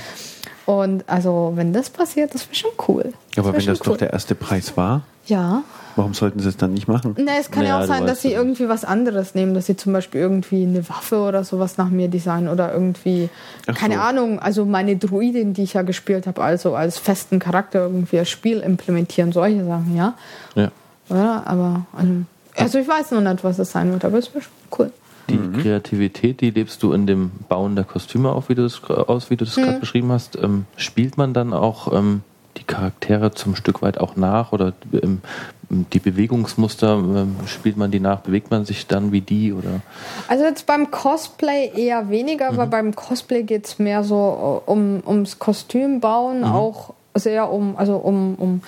Und 0.70 1.04
also, 1.08 1.54
wenn 1.56 1.74
das 1.74 1.90
passiert, 1.90 2.36
das 2.36 2.46
wäre 2.46 2.54
schon 2.54 2.70
cool. 2.88 3.12
Aber 3.36 3.54
wär 3.54 3.60
wenn 3.60 3.66
das 3.66 3.80
doch 3.80 3.98
der 3.98 4.14
erste 4.14 4.36
Preis 4.36 4.78
war, 4.78 5.02
Ja. 5.26 5.64
warum 5.96 6.14
sollten 6.14 6.40
sie 6.42 6.48
es 6.48 6.58
dann 6.58 6.76
nicht 6.76 6.88
machen? 6.88 7.16
Na, 7.18 7.32
es 7.40 7.50
kann 7.50 7.64
ja, 7.64 7.70
Ja, 7.70 7.80
auch 7.80 7.88
sein, 7.88 8.06
dass 8.06 8.22
sie 8.22 8.34
irgendwie 8.34 8.70
was 8.70 8.86
anderes 8.86 9.34
nehmen, 9.34 9.56
dass 9.56 9.66
sie 9.66 9.76
zum 9.76 9.94
Beispiel 9.94 10.22
irgendwie 10.22 10.62
eine 10.62 10.88
Waffe 10.88 11.22
oder 11.22 11.44
sowas 11.44 11.78
nach 11.78 11.90
mir 11.90 12.08
designen 12.08 12.50
oder 12.50 12.72
irgendwie, 12.72 13.30
Ach 13.66 13.74
keine 13.74 13.96
so. 13.96 14.02
Ahnung, 14.02 14.38
also 14.38 14.64
meine 14.64 14.96
Druidin, 14.96 15.56
die 15.56 15.64
ich 15.64 15.74
ja 15.74 15.82
gespielt 15.82 16.28
habe, 16.28 16.40
also 16.44 16.76
als 16.76 17.00
festen 17.00 17.40
Charakter 17.40 17.80
irgendwie 17.82 18.20
als 18.20 18.30
Spiel 18.30 18.60
implementieren, 18.60 19.32
solche 19.32 19.66
Sachen, 19.66 19.96
ja. 19.98 20.14
Ja. 20.54 20.70
Oder? 21.10 21.48
Aber, 21.48 21.88
also, 21.98 22.12
also 22.58 22.78
ich 22.78 22.88
weiß 22.88 23.10
noch 23.10 23.22
nicht, 23.22 23.44
was 23.44 23.58
es 23.58 23.72
sein 23.72 23.92
wird, 23.92 24.06
aber 24.06 24.20
es 24.20 24.32
wäre 24.36 24.44
schon 24.44 24.54
cool. 24.78 24.92
Die 25.30 25.38
Mhm. 25.38 25.54
Kreativität, 25.62 26.42
die 26.42 26.50
lebst 26.50 26.82
du 26.84 26.94
in 26.94 27.06
dem 27.08 27.32
Bauen 27.48 27.76
der 27.76 27.86
Kostüme 27.86 28.32
auf, 28.32 28.50
wie 28.50 28.56
du 28.56 28.64
das, 28.64 28.84
aus, 28.84 29.30
wie 29.30 29.38
du 29.38 29.46
das 29.46 29.58
Mhm. 29.58 29.62
gerade 29.64 29.80
beschrieben 29.80 30.12
hast. 30.12 30.38
Ähm, 30.42 30.66
spielt 30.76 31.18
man 31.18 31.34
dann 31.34 31.54
auch 31.54 31.94
ähm, 31.94 32.22
die 32.58 32.64
Charaktere 32.64 33.32
zum 33.32 33.56
Stück 33.56 33.82
weit 33.82 34.00
auch 34.00 34.16
nach 34.16 34.52
oder 34.52 34.74
ähm, 35.02 35.22
die 35.70 36.00
Bewegungsmuster, 36.00 36.96
ähm, 36.96 37.36
spielt 37.46 37.78
man 37.78 37.92
die 37.92 38.00
nach, 38.00 38.22
bewegt 38.22 38.50
man 38.50 38.66
sich 38.66 38.88
dann 38.88 39.12
wie 39.12 39.22
die 39.22 39.54
oder? 39.54 39.82
Also 40.28 40.44
jetzt 40.44 40.66
beim 40.66 40.90
Cosplay 40.90 41.72
eher 41.76 42.10
weniger, 42.10 42.50
aber 42.50 42.66
beim 42.66 42.96
Cosplay 42.96 43.44
geht 43.44 43.66
es 43.68 43.80
mehr 43.80 44.04
so 44.04 44.64
äh, 44.68 44.72
um, 44.72 45.04
ums 45.06 45.38
Kostüm 45.38 46.00
bauen, 46.00 46.44
auch 46.44 46.94
sehr 47.14 47.52
um, 47.52 47.76
also 47.78 47.98
um, 47.98 48.36
um, 48.36 48.62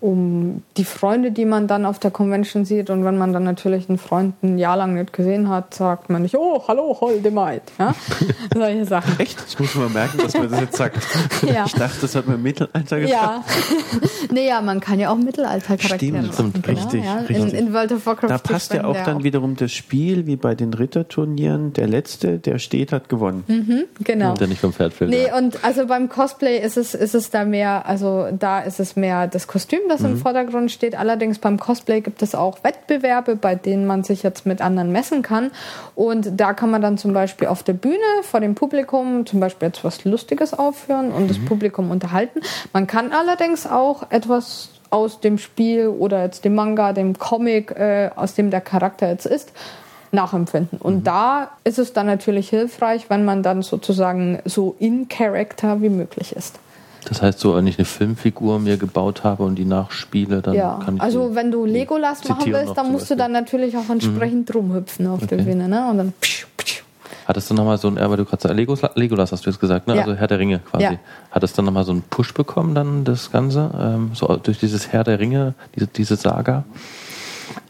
um 0.00 0.62
die 0.78 0.84
Freunde, 0.84 1.30
die 1.30 1.44
man 1.44 1.66
dann 1.66 1.84
auf 1.84 1.98
der 1.98 2.10
Convention 2.10 2.64
sieht. 2.64 2.88
Und 2.88 3.04
wenn 3.04 3.18
man 3.18 3.34
dann 3.34 3.44
natürlich 3.44 3.88
einen 3.88 3.98
Freund 3.98 4.34
ein 4.42 4.58
Jahr 4.58 4.76
lang 4.76 4.94
nicht 4.94 5.12
gesehen 5.12 5.48
hat, 5.50 5.74
sagt 5.74 6.08
man 6.08 6.22
nicht, 6.22 6.36
oh, 6.36 6.62
hallo, 6.66 6.96
holde 7.00 7.30
Maid. 7.30 7.62
Ja? 7.78 7.94
Solche 8.54 8.86
Sachen. 8.86 9.20
Echt? 9.20 9.38
Ich 9.46 9.58
muss 9.58 9.74
mal 9.74 9.90
merken, 9.90 10.18
dass 10.18 10.34
man 10.34 10.50
das 10.50 10.60
jetzt 10.60 10.76
sagt. 10.76 10.96
Ja. 11.50 11.64
Ich 11.64 11.72
dachte, 11.72 12.02
das 12.02 12.14
hat 12.14 12.26
man 12.26 12.36
im 12.36 12.42
Mittelalter 12.42 13.00
gesagt. 13.00 13.10
Ja. 13.10 13.44
nee, 14.30 14.46
ja, 14.46 14.60
man 14.60 14.80
kann 14.80 15.00
ja 15.00 15.10
auch 15.10 15.16
Mittelaltercharaktere 15.16 15.98
Stimmt, 15.98 16.26
machen. 16.28 16.50
stimmt, 16.52 16.68
richtig, 16.68 17.04
ja. 17.04 17.14
richtig. 17.18 17.54
In, 17.54 17.66
in 17.66 17.72
World 17.72 17.92
of 17.92 18.06
Warcraft 18.06 18.28
Da 18.28 18.38
passt 18.38 18.74
ja 18.74 18.84
auch 18.84 18.96
dann 19.04 19.24
wiederum 19.24 19.56
das 19.56 19.72
Spiel, 19.72 20.26
wie 20.26 20.36
bei 20.36 20.54
den 20.54 20.74
Ritterturnieren. 20.74 21.72
Der 21.72 21.88
Letzte, 21.88 22.38
der 22.38 22.58
steht, 22.58 22.92
hat 22.92 23.08
gewonnen. 23.08 23.86
Genau. 24.00 24.34
Der 24.34 24.46
nicht 24.46 24.60
vom 24.60 24.72
Pferd 24.72 24.92
fällt. 24.92 25.10
Nee, 25.10 25.26
ja. 25.26 25.36
und 25.36 25.64
also 25.64 25.86
beim 25.86 26.08
Cosplay 26.08 26.58
ist 26.58 26.76
es, 26.76 26.94
ist 26.94 27.14
es 27.14 27.30
da 27.30 27.44
mehr, 27.44 27.86
also 27.86 28.28
da 28.38 28.60
ist 28.60 28.80
es 28.80 28.96
mehr 28.96 29.26
das 29.26 29.46
Kostüm, 29.46 29.80
das 29.90 30.00
im 30.00 30.16
Vordergrund 30.16 30.70
steht. 30.70 30.98
Allerdings 30.98 31.38
beim 31.38 31.58
Cosplay 31.58 32.00
gibt 32.00 32.22
es 32.22 32.34
auch 32.34 32.64
Wettbewerbe, 32.64 33.36
bei 33.36 33.54
denen 33.54 33.86
man 33.86 34.04
sich 34.04 34.22
jetzt 34.22 34.46
mit 34.46 34.62
anderen 34.62 34.92
messen 34.92 35.22
kann. 35.22 35.50
Und 35.94 36.40
da 36.40 36.54
kann 36.54 36.70
man 36.70 36.80
dann 36.80 36.96
zum 36.96 37.12
Beispiel 37.12 37.48
auf 37.48 37.62
der 37.62 37.74
Bühne 37.74 37.98
vor 38.22 38.40
dem 38.40 38.54
Publikum 38.54 39.26
zum 39.26 39.40
Beispiel 39.40 39.68
etwas 39.68 40.04
Lustiges 40.04 40.54
aufführen 40.54 41.12
und 41.12 41.28
das 41.28 41.38
Publikum 41.38 41.90
unterhalten. 41.90 42.40
Man 42.72 42.86
kann 42.86 43.12
allerdings 43.12 43.66
auch 43.66 44.10
etwas 44.10 44.70
aus 44.90 45.20
dem 45.20 45.38
Spiel 45.38 45.88
oder 45.88 46.24
jetzt 46.24 46.44
dem 46.44 46.54
Manga, 46.54 46.92
dem 46.92 47.18
Comic, 47.18 47.70
äh, 47.72 48.10
aus 48.14 48.34
dem 48.34 48.50
der 48.50 48.60
Charakter 48.60 49.08
jetzt 49.08 49.26
ist, 49.26 49.52
nachempfinden. 50.12 50.78
Und 50.78 51.06
da 51.06 51.50
ist 51.64 51.78
es 51.78 51.92
dann 51.92 52.06
natürlich 52.06 52.48
hilfreich, 52.50 53.08
wenn 53.08 53.24
man 53.24 53.42
dann 53.42 53.62
sozusagen 53.62 54.40
so 54.44 54.74
in 54.78 55.08
Character 55.08 55.80
wie 55.80 55.88
möglich 55.88 56.34
ist. 56.34 56.58
Das 57.08 57.22
heißt, 57.22 57.38
so 57.40 57.56
wenn 57.56 57.66
ich 57.66 57.78
eine 57.78 57.84
Filmfigur 57.84 58.58
mir 58.58 58.76
gebaut 58.76 59.24
habe 59.24 59.42
und 59.42 59.56
die 59.56 59.64
nachspiele, 59.64 60.42
dann 60.42 60.54
Ja, 60.54 60.80
kann 60.84 60.96
ich 60.96 61.02
also 61.02 61.34
wenn 61.34 61.50
du 61.50 61.64
Legolas 61.64 62.28
machen 62.28 62.52
willst, 62.52 62.76
dann 62.76 62.92
musst 62.92 63.10
du 63.10 63.16
dann 63.16 63.32
natürlich 63.32 63.76
auch 63.76 63.88
entsprechend 63.88 64.54
rumhüpfen 64.54 65.06
auf 65.06 65.26
der 65.26 65.38
Okay. 65.38 65.50
Bühne, 65.50 65.68
ne? 65.68 65.88
Und 65.90 65.98
dann 65.98 66.12
pschuh, 66.20 66.46
pschuh. 66.56 66.84
Hat 67.26 67.36
es 67.36 67.46
dann 67.48 67.56
nochmal 67.56 67.78
so 67.78 67.88
ein, 67.88 67.96
weil 67.96 68.16
du 68.16 68.24
gerade 68.24 68.52
Legos, 68.52 68.80
Legolas 68.96 69.32
hast 69.32 69.46
du 69.46 69.50
jetzt 69.50 69.60
gesagt, 69.60 69.86
ne? 69.86 69.94
Ja. 69.94 70.02
Also 70.02 70.14
Herr 70.14 70.26
der 70.26 70.38
Ringe 70.38 70.58
quasi. 70.58 70.84
Ja. 70.84 70.94
Hat 71.30 71.42
es 71.42 71.52
dann 71.52 71.64
nochmal 71.64 71.84
so 71.84 71.92
einen 71.92 72.02
Push 72.02 72.34
bekommen, 72.34 72.74
dann 72.74 73.04
das 73.04 73.30
Ganze? 73.30 73.70
Ähm, 73.80 74.10
so 74.14 74.26
durch 74.36 74.58
dieses 74.58 74.88
Herr 74.92 75.04
der 75.04 75.18
Ringe, 75.20 75.54
diese, 75.74 75.86
diese 75.86 76.16
Saga? 76.16 76.64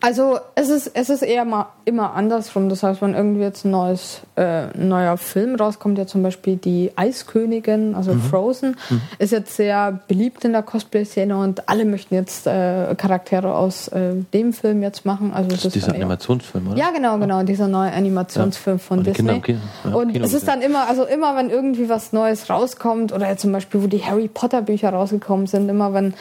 Also 0.00 0.38
es 0.54 0.68
ist, 0.70 0.90
es 0.94 1.10
ist 1.10 1.22
eher 1.22 1.44
mal 1.44 1.66
immer 1.84 2.14
andersrum. 2.14 2.68
Das 2.68 2.82
heißt, 2.82 3.02
wenn 3.02 3.14
irgendwie 3.14 3.42
jetzt 3.42 3.64
ein 3.64 3.70
neues, 3.70 4.20
äh, 4.36 4.66
neuer 4.76 5.16
Film 5.16 5.54
rauskommt, 5.56 5.98
ja 5.98 6.06
zum 6.06 6.22
Beispiel 6.22 6.56
die 6.56 6.92
Eiskönigin, 6.96 7.94
also 7.94 8.12
Mhm. 8.14 8.22
Frozen, 8.22 8.76
ist 9.18 9.32
jetzt 9.32 9.56
sehr 9.56 10.00
beliebt 10.08 10.44
in 10.44 10.52
der 10.52 10.62
Cosplay-Szene 10.62 11.36
und 11.36 11.68
alle 11.68 11.84
möchten 11.84 12.14
jetzt 12.14 12.46
äh, 12.46 12.94
Charaktere 12.96 13.54
aus 13.54 13.88
äh, 13.88 14.14
dem 14.32 14.52
Film 14.52 14.82
jetzt 14.82 15.04
machen. 15.04 15.32
Also 15.34 15.50
Das 15.50 15.64
ist 15.66 15.74
dieser 15.74 15.94
Animationsfilm, 15.94 16.68
oder? 16.68 16.76
Ja, 16.78 16.90
genau, 16.90 17.18
genau, 17.18 17.42
dieser 17.42 17.68
neue 17.68 17.92
Animationsfilm 17.92 18.78
von 18.78 18.98
Und 18.98 19.04
Kinder 19.12 19.34
Disney. 19.34 19.36
im 19.36 19.42
Kino- 19.42 19.58
ja, 19.84 19.94
und 19.94 20.12
Kino 20.12 20.24
es 20.24 20.32
ist 20.32 20.48
dann 20.48 20.62
immer, 20.62 20.88
also 20.88 21.04
immer, 21.04 21.36
wenn 21.36 21.50
irgendwie 21.50 21.88
was 21.88 22.12
Neues 22.12 22.48
rauskommt, 22.48 23.12
oder 23.12 23.28
jetzt 23.28 23.42
zum 23.42 23.52
Beispiel, 23.52 23.82
wo 23.82 23.86
die 23.86 24.04
Harry 24.04 24.28
Potter 24.28 24.62
Bücher 24.62 24.90
rausgekommen 24.90 25.46
sind, 25.46 25.68
immer 25.68 25.92
wenn 25.92 26.14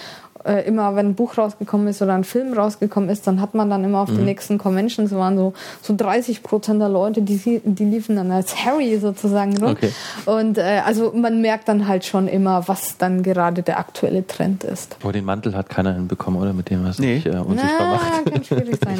äh, 0.50 0.68
immer 0.68 0.96
wenn 0.96 1.08
ein 1.10 1.16
Buch 1.16 1.38
rausgekommen 1.38 1.88
ist 1.88 2.02
oder 2.02 2.14
ein 2.16 2.24
Film 2.24 2.54
rausgekommen 2.54 3.10
ist, 3.10 3.28
dann 3.28 3.40
hat 3.42 3.54
man 3.54 3.70
dann 3.70 3.84
immer 3.84 4.00
auf 4.00 4.10
Mhm. 4.10 4.16
den 4.18 4.26
nächsten 4.26 4.58
Conventions 4.58 5.12
waren 5.14 5.38
so, 5.38 5.54
so 5.82 5.96
30 5.96 6.42
Prozent 6.44 6.82
der 6.82 6.90
Leute, 6.90 7.22
die, 7.22 7.36
sie- 7.38 7.62
die 7.64 7.86
liefen 7.86 8.16
dann 8.16 8.32
als 8.32 8.66
Harry 8.66 8.98
sozusagen 9.00 9.58
rum. 9.58 9.72
Okay. 9.72 9.92
Und 10.26 10.58
äh, 10.58 10.82
also 10.86 11.12
man 11.16 11.42
merkt 11.42 11.68
dann 11.68 11.88
halt 11.88 12.06
schon 12.06 12.28
immer, 12.28 12.68
was 12.68 12.98
dann 12.98 13.24
gerade 13.24 13.62
der 13.64 13.80
aktuelle 13.80 14.26
Trend 14.26 14.64
ist. 14.64 14.98
Aber 15.02 15.12
den 15.14 15.26
Mantel 15.26 15.56
hat 15.56 15.70
keiner 15.70 15.94
hinbekommen, 15.94 16.42
oder? 16.42 16.54
Mit 16.54 16.70
dem 16.70 16.84
was 16.86 17.00
Nee. 17.00 17.16
sich 17.18 17.26
äh, 17.28 17.38
unsichtbar 17.38 17.88
macht. 17.96 18.04
Na, 18.26 18.32
kann 18.32 18.44
schwierig 18.44 18.78
sein. 18.84 18.98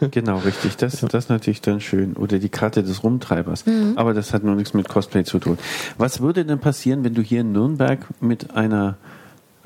Ja. 0.00 0.08
Genau, 0.10 0.38
richtig. 0.38 0.76
Das, 0.76 1.00
das 1.00 1.24
ist 1.24 1.30
natürlich 1.30 1.60
dann 1.62 1.80
schön. 1.80 2.14
Oder 2.16 2.38
die 2.38 2.48
Karte 2.48 2.82
des 2.82 3.02
Rumtreibers. 3.02 3.66
Mhm. 3.66 3.94
Aber 3.96 4.14
das 4.14 4.32
hat 4.32 4.44
nur 4.44 4.54
nichts 4.54 4.74
mit 4.74 4.88
Cosplay 4.88 5.24
zu 5.24 5.38
tun. 5.38 5.58
Was 5.98 6.20
würde 6.20 6.44
denn 6.44 6.58
passieren, 6.58 7.02
wenn 7.04 7.14
du 7.14 7.22
hier 7.22 7.40
in 7.40 7.52
Nürnberg 7.52 7.98
mit 8.20 8.54
einer 8.56 8.96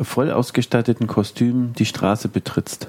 voll 0.00 0.30
ausgestatteten 0.30 1.06
Kostüm 1.06 1.72
die 1.78 1.86
Straße 1.86 2.28
betrittst? 2.28 2.88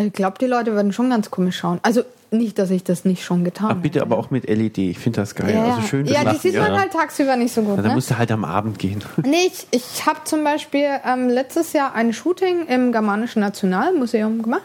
Ich 0.00 0.12
glaube, 0.12 0.38
die 0.40 0.46
Leute 0.46 0.72
würden 0.74 0.92
schon 0.92 1.10
ganz 1.10 1.30
komisch 1.30 1.58
schauen. 1.58 1.78
Also 1.82 2.02
nicht, 2.30 2.58
dass 2.58 2.70
ich 2.70 2.82
das 2.82 3.04
nicht 3.04 3.22
schon 3.22 3.44
getan 3.44 3.68
Ach, 3.72 3.82
bitte, 3.82 3.98
hätte. 4.00 4.06
aber 4.06 4.16
auch 4.18 4.30
mit 4.30 4.48
LED. 4.48 4.78
Ich 4.78 4.98
finde 4.98 5.20
das 5.20 5.34
geil. 5.34 5.54
Ja, 5.54 5.74
Also 5.74 5.86
schön 5.86 6.06
ja 6.06 6.24
die 6.32 6.38
sieht 6.38 6.56
man 6.58 6.72
ja. 6.72 6.78
halt 6.80 6.92
tagsüber 6.92 7.36
nicht 7.36 7.52
so 7.52 7.60
gut. 7.60 7.72
Na, 7.76 7.82
dann 7.82 7.90
Ne? 7.90 7.94
musst 7.96 8.10
du 8.10 8.16
halt 8.16 8.32
am 8.32 8.44
Abend 8.46 8.78
gehen. 8.78 9.04
Nee, 9.22 9.48
ich, 9.48 9.66
ich 9.70 10.06
habe 10.06 10.20
zum 10.24 10.42
Beispiel 10.42 10.86
ähm, 11.06 11.28
letztes 11.28 11.74
Jahr 11.74 11.94
ein 11.94 12.14
Shooting 12.14 12.66
im 12.68 12.90
Germanischen 12.92 13.40
Nationalmuseum 13.40 14.42
gemacht. 14.42 14.62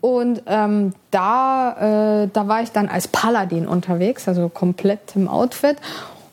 Und 0.00 0.42
ähm, 0.46 0.92
da, 1.10 2.22
äh, 2.22 2.28
da 2.32 2.46
war 2.46 2.62
ich 2.62 2.70
dann 2.70 2.88
als 2.88 3.08
Paladin 3.08 3.66
unterwegs, 3.66 4.28
also 4.28 4.48
komplett 4.48 5.16
im 5.16 5.26
Outfit. 5.26 5.76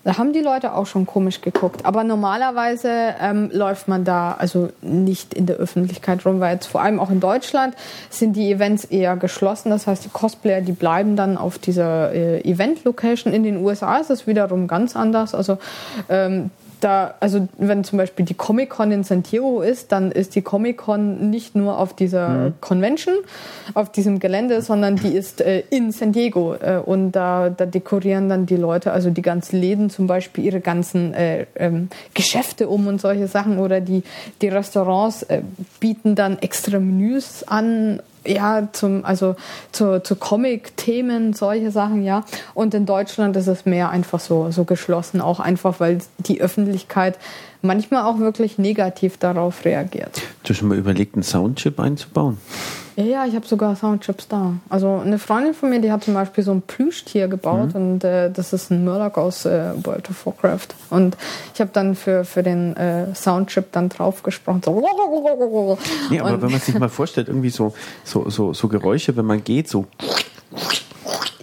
Da 0.04 0.18
haben 0.18 0.34
die 0.34 0.42
Leute 0.42 0.74
auch 0.74 0.86
schon 0.86 1.06
komisch 1.06 1.42
geguckt. 1.42 1.86
Aber 1.86 2.04
normalerweise 2.04 3.16
ähm, 3.22 3.50
läuft 3.54 3.88
man 3.88 4.04
da 4.04 4.34
also 4.38 4.70
nicht 4.82 5.34
in 5.34 5.46
der 5.46 5.56
Öffentlichkeit 5.56 6.26
rum, 6.26 6.40
weil 6.40 6.56
jetzt 6.56 6.68
vor 6.68 6.82
allem 6.82 7.00
auch 7.00 7.10
in 7.10 7.22
Deutschland 7.22 7.76
sind 8.10 8.36
die 8.36 8.52
Events 8.52 8.84
eher 8.84 9.16
geschlossen. 9.16 9.70
Das 9.70 9.88
heißt, 9.88 10.04
die 10.04 10.10
Cosplayer, 10.10 10.62
die 10.62 10.74
bleiben 10.74 11.16
dann 11.16 11.38
auf 11.38 11.58
dieser 11.58 12.12
äh, 12.14 12.42
Event-Location. 12.42 13.34
In 13.34 13.44
den 13.44 13.58
USA 13.64 13.98
ist 13.98 14.10
es 14.10 14.28
wiederum 14.28 14.68
ganz 14.68 14.96
anders. 14.96 15.34
Also 15.34 15.58
ähm, 16.10 16.52
da, 16.84 17.16
also 17.20 17.48
wenn 17.58 17.84
zum 17.84 17.98
Beispiel 17.98 18.26
die 18.26 18.34
Comic-Con 18.34 18.92
in 18.92 19.04
San 19.04 19.24
Diego 19.24 19.62
ist, 19.62 19.92
dann 19.92 20.12
ist 20.12 20.36
die 20.36 20.42
Comic-Con 20.42 21.30
nicht 21.30 21.56
nur 21.56 21.80
auf 21.80 21.96
dieser 21.96 22.54
Convention, 22.62 23.16
auf 23.74 23.92
diesem 23.92 24.20
Gelände, 24.20 24.62
sondern 24.62 24.98
die 24.98 25.14
ist 25.14 25.42
äh, 25.42 25.64
in 25.70 25.92
San 25.92 26.12
Diego. 26.12 26.56
Äh, 26.56 26.78
und 26.78 27.12
da, 27.12 27.50
da 27.50 27.66
dekorieren 27.66 28.30
dann 28.30 28.46
die 28.46 28.58
Leute, 28.58 28.92
also 28.92 29.10
die 29.10 29.22
ganzen 29.22 29.60
Läden 29.60 29.90
zum 29.90 30.08
Beispiel, 30.08 30.44
ihre 30.44 30.60
ganzen 30.60 31.14
äh, 31.14 31.46
ähm, 31.56 31.90
Geschäfte 32.14 32.68
um 32.68 32.88
und 32.88 33.00
solche 33.00 33.28
Sachen. 33.28 33.60
Oder 33.60 33.80
die, 33.80 34.04
die 34.42 34.50
Restaurants 34.50 35.24
äh, 35.24 35.42
bieten 35.80 36.16
dann 36.16 36.40
extra 36.40 36.80
Menüs 36.80 37.44
an 37.44 38.02
ja, 38.26 38.68
zum, 38.72 39.06
also 39.06 39.36
zu, 39.72 40.02
zu 40.02 40.16
Comic-Themen, 40.16 41.34
solche 41.34 41.72
Sachen, 41.72 42.04
ja. 42.04 42.24
Und 42.54 42.74
in 42.74 42.86
Deutschland 42.86 43.36
ist 43.36 43.48
es 43.48 43.66
mehr 43.66 43.90
einfach 43.90 44.20
so, 44.20 44.52
so 44.52 44.64
geschlossen, 44.64 45.22
auch 45.22 45.40
einfach, 45.40 45.80
weil 45.80 46.00
die 46.20 46.42
Öffentlichkeit 46.42 47.18
manchmal 47.64 48.04
auch 48.04 48.20
wirklich 48.20 48.58
negativ 48.60 49.18
darauf 49.18 49.66
reagiert. 49.66 50.22
Hast 50.42 50.50
du 50.50 50.54
schon 50.54 50.68
mal 50.68 50.78
überlegt, 50.78 51.16
einen 51.16 51.24
Soundchip 51.24 51.80
einzubauen? 51.80 52.38
Ja, 52.96 53.26
ich 53.26 53.34
habe 53.34 53.48
sogar 53.48 53.76
Soundchips 53.76 54.28
da. 54.28 54.54
Also 54.70 55.02
eine 55.04 55.18
Freundin 55.18 55.56
von 55.56 55.72
mir, 55.72 55.80
die 55.82 55.92
hat 55.92 56.04
zum 56.04 56.14
Beispiel 56.14 56.44
so 56.44 56.52
ein 56.52 56.62
Plüschtier 56.62 57.28
gebaut 57.28 57.74
und 57.74 58.04
äh, 58.04 58.30
das 58.30 58.54
ist 58.54 58.70
ein 58.70 58.84
Murloc 58.86 59.18
aus 59.18 59.46
äh, 59.46 59.72
World 59.84 60.12
of 60.12 60.24
Warcraft. 60.28 60.68
Und 60.92 61.18
ich 61.56 61.60
habe 61.60 61.72
dann 61.74 61.96
für, 61.96 62.24
für 62.24 62.44
den 62.44 62.76
äh, 62.78 63.16
Soundchip 63.16 63.72
dann 63.72 63.90
drauf 63.90 64.22
gesprochen. 64.22 64.62
So. 64.64 64.80
Nee, 66.12 66.20
aber 66.20 66.34
Und- 66.34 66.42
wenn 66.44 66.52
man 66.52 66.60
sich 66.60 66.78
mal 66.78 66.88
vorstellt, 66.88 67.30
irgendwie 67.30 67.50
so, 67.50 67.74
so, 68.04 68.30
so, 68.30 68.54
so 68.54 68.68
Geräusche, 68.68 69.18
wenn 69.18 69.26
man 69.26 69.44
geht, 69.44 69.68
so. 69.70 69.88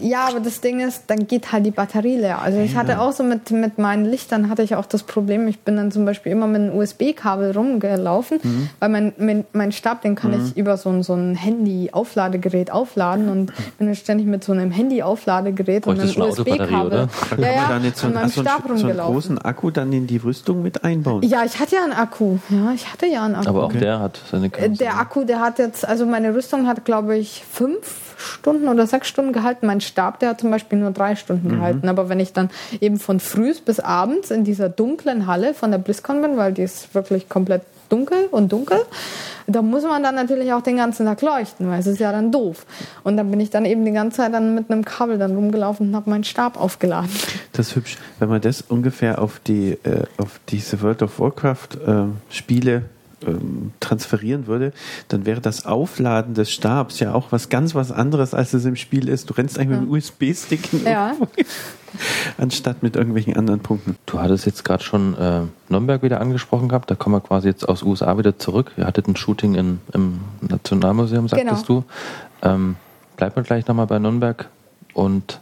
Ja, 0.02 0.28
aber 0.28 0.40
das 0.40 0.60
Ding 0.60 0.80
ist, 0.80 1.04
dann 1.08 1.26
geht 1.26 1.52
halt 1.52 1.66
die 1.66 1.70
Batterie 1.70 2.16
leer. 2.16 2.40
Also 2.42 2.58
ich 2.58 2.76
hatte 2.76 3.00
auch 3.00 3.12
so 3.12 3.22
mit, 3.22 3.50
mit 3.50 3.78
meinen 3.78 4.04
Lichtern 4.04 4.48
hatte 4.50 4.62
ich 4.62 4.74
auch 4.76 4.86
das 4.86 5.02
Problem, 5.02 5.46
ich 5.48 5.60
bin 5.60 5.76
dann 5.76 5.90
zum 5.92 6.04
Beispiel 6.04 6.32
immer 6.32 6.46
mit 6.46 6.60
einem 6.62 6.76
USB-Kabel 6.76 7.52
rumgelaufen, 7.52 8.38
Mhm. 8.42 8.70
weil 8.78 8.88
mein, 8.88 9.12
mein, 9.18 9.44
mein 9.52 9.72
Stab, 9.72 10.02
den 10.02 10.14
kann 10.14 10.32
ich 10.32 10.56
über 10.56 10.76
so 10.76 10.90
ein, 10.90 11.02
so 11.02 11.14
ein 11.14 11.34
Handy-Aufladegerät 11.34 12.70
aufladen 12.70 13.28
und 13.28 13.52
bin 13.78 13.86
dann 13.86 13.96
ständig 13.96 14.26
mit 14.26 14.44
so 14.44 14.52
einem 14.52 14.70
Handy-Aufladegerät 14.70 15.86
und 15.86 16.00
einem 16.00 16.08
USB-Kabel 16.20 17.08
ja, 17.38 17.50
ja, 17.52 17.66
dann 17.68 17.84
jetzt 17.84 18.00
so 18.00 18.06
einen, 18.06 18.28
so, 18.28 18.40
einen, 18.40 18.78
so 18.78 18.86
einen 18.86 18.98
großen 18.98 19.38
Akku 19.38 19.70
dann 19.70 19.92
in 19.92 20.06
die 20.06 20.16
Rüstung 20.18 20.62
mit 20.62 20.84
einbauen. 20.84 21.22
Ja, 21.22 21.44
ich 21.44 21.58
hatte 21.58 21.76
ja 21.76 21.84
einen 21.84 21.92
Akku. 21.92 22.38
Ja, 22.48 22.72
ich 22.74 22.90
hatte 22.92 23.06
ja 23.06 23.24
einen 23.24 23.34
Akku. 23.34 23.48
Aber 23.48 23.64
auch 23.64 23.72
der 23.72 24.00
hat 24.00 24.20
seine 24.30 24.46
Äh, 24.46 24.50
Grenzen. 24.50 24.78
Der 24.78 24.98
Akku, 24.98 25.24
der 25.24 25.40
hat 25.40 25.58
jetzt, 25.58 25.86
also 25.86 26.06
meine 26.06 26.34
Rüstung 26.34 26.66
hat, 26.66 26.84
glaube 26.84 27.16
ich, 27.16 27.44
fünf 27.50 28.09
Stunden 28.20 28.68
oder 28.68 28.86
sechs 28.86 29.08
Stunden 29.08 29.32
gehalten. 29.32 29.66
Mein 29.66 29.80
Stab, 29.80 30.20
der 30.20 30.30
hat 30.30 30.40
zum 30.40 30.50
Beispiel 30.50 30.78
nur 30.78 30.90
drei 30.90 31.16
Stunden 31.16 31.48
gehalten. 31.48 31.88
Aber 31.88 32.08
wenn 32.08 32.20
ich 32.20 32.32
dann 32.32 32.50
eben 32.80 32.98
von 32.98 33.18
frühs 33.20 33.60
bis 33.60 33.80
abends 33.80 34.30
in 34.30 34.44
dieser 34.44 34.68
dunklen 34.68 35.26
Halle 35.26 35.54
von 35.54 35.70
der 35.70 35.78
BlizzCon 35.78 36.22
bin, 36.22 36.36
weil 36.36 36.52
die 36.52 36.62
ist 36.62 36.94
wirklich 36.94 37.28
komplett 37.28 37.62
dunkel 37.88 38.28
und 38.30 38.52
dunkel, 38.52 38.78
da 39.46 39.62
muss 39.62 39.82
man 39.82 40.02
dann 40.02 40.14
natürlich 40.14 40.52
auch 40.52 40.62
den 40.62 40.76
ganzen 40.76 41.06
Tag 41.06 41.22
leuchten, 41.22 41.68
weil 41.68 41.80
es 41.80 41.86
ist 41.86 41.98
ja 41.98 42.12
dann 42.12 42.30
doof. 42.30 42.66
Und 43.02 43.16
dann 43.16 43.30
bin 43.30 43.40
ich 43.40 43.50
dann 43.50 43.64
eben 43.64 43.84
die 43.84 43.90
ganze 43.90 44.18
Zeit 44.18 44.32
dann 44.32 44.54
mit 44.54 44.70
einem 44.70 44.84
Kabel 44.84 45.18
dann 45.18 45.34
rumgelaufen 45.34 45.88
und 45.88 45.96
habe 45.96 46.08
meinen 46.10 46.24
Stab 46.24 46.60
aufgeladen. 46.60 47.10
Das 47.52 47.68
ist 47.68 47.76
hübsch. 47.76 47.98
Wenn 48.18 48.28
man 48.28 48.40
das 48.40 48.62
ungefähr 48.62 49.20
auf 49.20 49.40
die 49.40 49.72
äh, 49.82 50.04
auf 50.18 50.40
diese 50.48 50.80
World 50.82 51.02
of 51.02 51.18
Warcraft 51.18 51.68
äh, 51.86 52.04
Spiele 52.32 52.84
ähm, 53.26 53.72
transferieren 53.80 54.46
würde, 54.46 54.72
dann 55.08 55.26
wäre 55.26 55.40
das 55.40 55.66
Aufladen 55.66 56.34
des 56.34 56.50
Stabs 56.50 57.00
ja 57.00 57.14
auch 57.14 57.32
was 57.32 57.48
ganz 57.48 57.74
was 57.74 57.92
anderes, 57.92 58.34
als 58.34 58.54
es 58.54 58.64
im 58.64 58.76
Spiel 58.76 59.08
ist. 59.08 59.30
Du 59.30 59.34
rennst 59.34 59.58
eigentlich 59.58 59.70
mit 59.70 59.80
einem 59.80 59.90
USB-Stick 59.90 60.84
Ja. 60.84 61.14
anstatt 62.38 62.82
mit 62.82 62.96
irgendwelchen 62.96 63.36
anderen 63.36 63.60
Punkten. 63.60 63.96
Du 64.06 64.20
hattest 64.20 64.46
jetzt 64.46 64.64
gerade 64.64 64.82
schon 64.82 65.16
äh, 65.16 65.40
Nürnberg 65.68 66.02
wieder 66.02 66.20
angesprochen 66.20 66.68
gehabt. 66.68 66.90
Da 66.90 66.94
kommen 66.94 67.16
wir 67.16 67.20
quasi 67.20 67.48
jetzt 67.48 67.68
aus 67.68 67.82
USA 67.82 68.16
wieder 68.18 68.38
zurück. 68.38 68.72
Ihr 68.76 68.86
hattet 68.86 69.08
ein 69.08 69.16
Shooting 69.16 69.54
in, 69.54 69.80
im 69.92 70.20
Nationalmuseum, 70.40 71.28
sagtest 71.28 71.66
Genau. 71.66 71.80
du. 72.42 72.48
Ähm, 72.48 72.76
bleiben 73.16 73.36
wir 73.36 73.42
gleich 73.42 73.66
nochmal 73.66 73.86
bei 73.86 73.98
Nürnberg. 73.98 74.48
Und 74.94 75.40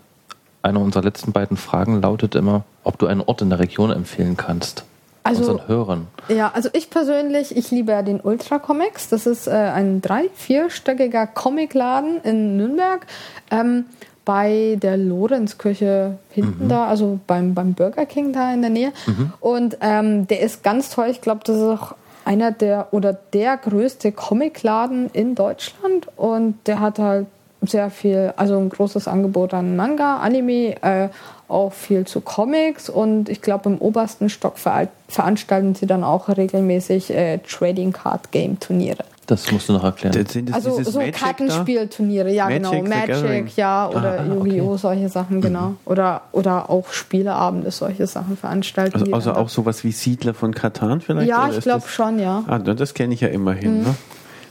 eine 0.63 0.79
unserer 0.79 1.03
letzten 1.05 1.33
beiden 1.33 1.57
Fragen 1.57 2.01
lautet 2.01 2.35
immer, 2.35 2.65
ob 2.85 2.99
du 2.99 3.07
einen 3.07 3.21
Ort 3.21 3.43
in 3.43 3.51
der 3.51 3.59
Region 3.59 3.91
empfehlen 3.91 4.37
kannst. 4.37 4.85
Also- 5.29 5.53
unseren 5.53 5.69
Hörern. 5.69 6.07
Ja, 6.29 6.51
also 6.55 6.69
ich 6.73 6.91
persönlich, 6.91 7.57
ich 7.57 7.71
liebe 7.71 7.93
ja 7.93 8.03
den 8.03 8.21
Ultra 8.21 8.59
Comics. 8.59 9.09
Das 9.09 9.27
ist 9.27 9.47
äh, 9.47 9.51
ein 9.53 10.01
drei-, 10.03 10.29
vierstöckiger 10.35 11.27
Comicladen 11.27 12.21
in 12.23 12.57
Nürnberg. 12.57 13.07
Ähm, 13.51 13.87
bei 14.25 14.77
der 14.83 14.99
Lorenzkirche 14.99 16.19
hinten 16.31 16.69
da, 16.69 16.87
also 16.87 17.19
beim, 17.27 17.55
beim 17.55 17.73
Burger 17.73 18.05
King 18.05 18.35
da 18.35 18.53
in 18.53 18.61
der 18.61 18.71
Nähe. 18.71 18.93
Und 19.41 19.79
ähm, 19.81 20.27
der 20.29 20.41
ist 20.41 20.63
ganz 20.63 20.91
toll. 20.91 21.07
Ich 21.09 21.23
glaube, 21.23 21.41
das 21.45 21.57
ist 21.57 21.63
auch 21.63 21.95
einer 22.27 22.53
der 22.53 22.89
oder 22.91 23.15
der 23.15 23.57
größte 23.57 24.13
Comicladen 24.13 25.09
in 25.15 25.35
Deutschland 25.35 26.09
und 26.19 26.59
der 26.67 26.81
hat 26.81 26.99
halt 26.99 27.27
sehr 27.63 27.91
viel, 27.91 28.35
also 28.37 28.59
ein 28.59 28.69
großes 28.69 29.09
Angebot 29.09 29.55
an 29.55 29.77
Manga, 29.77 30.19
Anime, 30.19 30.77
äh, 30.83 31.09
auch 31.49 31.73
viel 31.73 32.07
zu 32.07 32.21
Comics 32.21 32.89
und 32.91 33.29
ich 33.29 33.41
glaube 33.41 33.71
im 33.71 33.79
obersten 33.79 34.29
Stock 34.29 34.59
ver 34.59 34.89
veranstalten 35.09 35.75
sie 35.75 35.87
dann 35.87 36.05
auch 36.05 36.29
regelmäßig 36.29 37.11
äh, 37.11 37.39
Trading 37.39 37.93
Card 37.93 38.31
Game 38.31 38.61
Turniere. 38.61 39.05
Das 39.29 39.53
musst 39.53 39.69
du 39.69 39.75
noch 39.75 39.85
erklären. 39.85 40.27
Das 40.47 40.55
also 40.55 40.83
so 40.83 41.01
Kartenspielturniere, 41.01 42.33
ja 42.33 42.45
Magic, 42.47 42.63
genau, 42.63 42.83
Magic, 42.83 43.57
ja, 43.57 43.89
oder 43.91 44.21
ah, 44.21 44.25
Yu-Gi-Oh! 44.25 44.69
Okay. 44.71 44.79
solche 44.79 45.09
Sachen, 45.11 45.43
genau. 45.43 45.69
Mhm. 45.69 45.77
Oder, 45.85 46.23
oder 46.33 46.71
auch 46.71 46.91
Spieleabende, 46.91 47.71
solche 47.71 48.07
Sachen 48.07 48.39
veranstalten. 48.39 48.95
Also, 48.95 49.13
also 49.13 49.33
auch 49.35 49.51
sowas 49.51 49.85
wie 49.85 49.93
Siedler 49.93 50.33
von 50.33 50.55
Katan 50.55 51.03
vielleicht? 51.03 51.29
Ja, 51.29 51.51
ich 51.51 51.61
glaube 51.61 51.87
schon, 51.89 52.19
ja. 52.19 52.43
Ah, 52.47 52.59
das 52.59 52.95
kenne 52.95 53.13
ich 53.13 53.21
ja 53.21 53.29
immerhin, 53.29 53.81
mhm. 53.81 53.85
ne? 53.85 53.95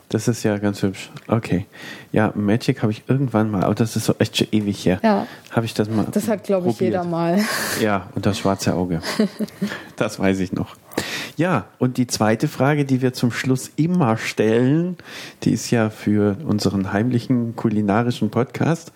Das 0.10 0.30
ist 0.30 0.44
ja 0.44 0.58
ganz 0.58 0.82
hübsch. 0.84 1.10
Okay. 1.28 1.66
Ja, 2.14 2.32
Magic 2.34 2.82
habe 2.82 2.94
ich 2.94 3.04
irgendwann 3.08 3.52
mal, 3.52 3.64
aber 3.66 3.76
das 3.76 3.98
ist 3.98 4.06
so 4.06 4.16
echt 4.20 4.38
schon 4.38 4.48
ewig 4.52 4.86
her. 4.86 5.00
Ja. 5.04 5.28
Habe 5.52 5.66
ich 5.66 5.74
das 5.74 5.90
mal. 5.90 6.08
Das 6.12 6.30
hat, 6.30 6.46
glaube 6.46 6.70
ich, 6.70 6.80
jeder 6.80 7.04
mal. 7.04 7.40
Ja, 7.82 8.10
und 8.16 8.26
das 8.26 8.40
schwarze 8.40 8.74
Auge. 8.74 9.02
das 9.98 10.20
weiß 10.20 10.40
ich 10.40 10.54
noch. 10.54 10.76
Ja, 11.36 11.66
und 11.78 11.98
die 11.98 12.08
zweite 12.08 12.48
Frage, 12.48 12.86
die 12.86 13.02
wir 13.02 13.14
zum 13.14 13.32
Schluss 13.32 13.70
immer 13.76 14.18
stellen, 14.18 14.98
die 15.44 15.52
ist 15.52 15.70
ja 15.70 15.90
für 15.90 16.38
unseren 16.46 16.94
heimlichen 16.94 17.56
kulinarischen 17.56 18.30
Podcast. 18.30 18.94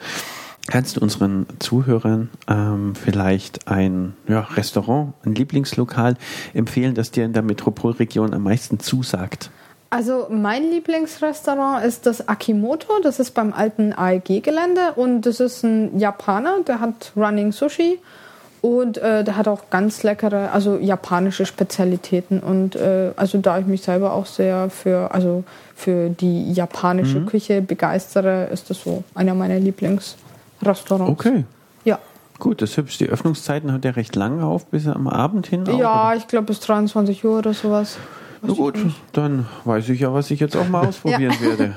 Kannst 0.68 0.96
du 0.96 1.02
unseren 1.02 1.46
Zuhörern 1.60 2.30
ähm, 2.48 2.96
vielleicht 2.96 3.68
ein 3.68 4.14
ja, 4.28 4.42
Restaurant, 4.42 5.14
ein 5.26 5.36
Lieblingslokal 5.36 6.16
empfehlen, 6.54 6.96
das 6.96 7.12
dir 7.12 7.26
in 7.26 7.34
der 7.34 7.42
Metropolregion 7.42 8.34
am 8.34 8.44
meisten 8.44 8.80
zusagt? 8.80 9.52
Also 9.92 10.28
mein 10.30 10.72
Lieblingsrestaurant 10.72 11.84
ist 11.84 12.06
das 12.06 12.30
Akimoto. 12.30 13.02
Das 13.04 13.20
ist 13.20 13.32
beim 13.32 13.52
alten 13.52 13.92
AEG-Gelände 13.92 14.94
und 14.96 15.24
das 15.24 15.42
ist 15.42 15.64
ein 15.64 16.00
Japaner, 16.00 16.62
der 16.66 16.80
hat 16.80 17.12
Running 17.18 17.52
Sushi 17.52 18.00
und 18.62 18.98
äh, 19.00 19.26
der 19.26 19.36
hat 19.36 19.50
auch 19.50 19.70
ganz 19.70 20.04
leckere, 20.04 20.54
also 20.54 20.78
japanische 20.78 21.46
Spezialitäten 21.46 22.40
und 22.40 22.78
äh, 22.78 23.12
also 23.18 23.40
da 23.40 23.60
ich 23.60 23.66
mich 23.66 23.82
selber 23.82 24.14
auch 24.14 24.28
sehr 24.28 24.70
für, 24.70 25.14
also 25.14 25.44
für 25.76 26.10
die 26.10 26.54
japanische 26.54 27.20
mhm. 27.20 27.26
Küche 27.26 27.62
begeistere, 27.62 28.46
ist 28.46 28.70
das 28.70 28.82
so 28.82 29.04
einer 29.14 29.34
meiner 29.34 29.60
Lieblingsrestaurants. 29.60 31.12
Okay. 31.12 31.44
Ja. 31.84 32.00
Gut, 32.40 32.62
das 32.62 32.70
ist 32.70 32.78
hübsch. 32.78 32.98
Die 32.98 33.10
Öffnungszeiten 33.10 33.74
hat 33.74 33.84
er 33.84 33.98
recht 33.98 34.16
lange 34.16 34.46
auf, 34.46 34.68
bis 34.68 34.88
am 34.88 35.10
Abend 35.10 35.48
hin. 35.48 35.66
Ja, 35.78 36.12
auch, 36.12 36.16
ich 36.16 36.28
glaube 36.28 36.46
bis 36.46 36.62
23 36.62 37.26
Uhr 37.26 37.40
oder 37.40 37.54
sowas. 37.54 37.98
Na 38.42 38.54
gut, 38.54 38.76
dann 39.14 39.48
weiß 39.66 39.90
ich 39.90 40.00
ja, 40.00 40.14
was 40.14 40.32
ich 40.32 40.40
jetzt 40.40 40.56
auch 40.56 40.68
mal 40.68 40.86
ausprobieren 40.88 41.36
ja. 41.42 41.48
werde. 41.48 41.76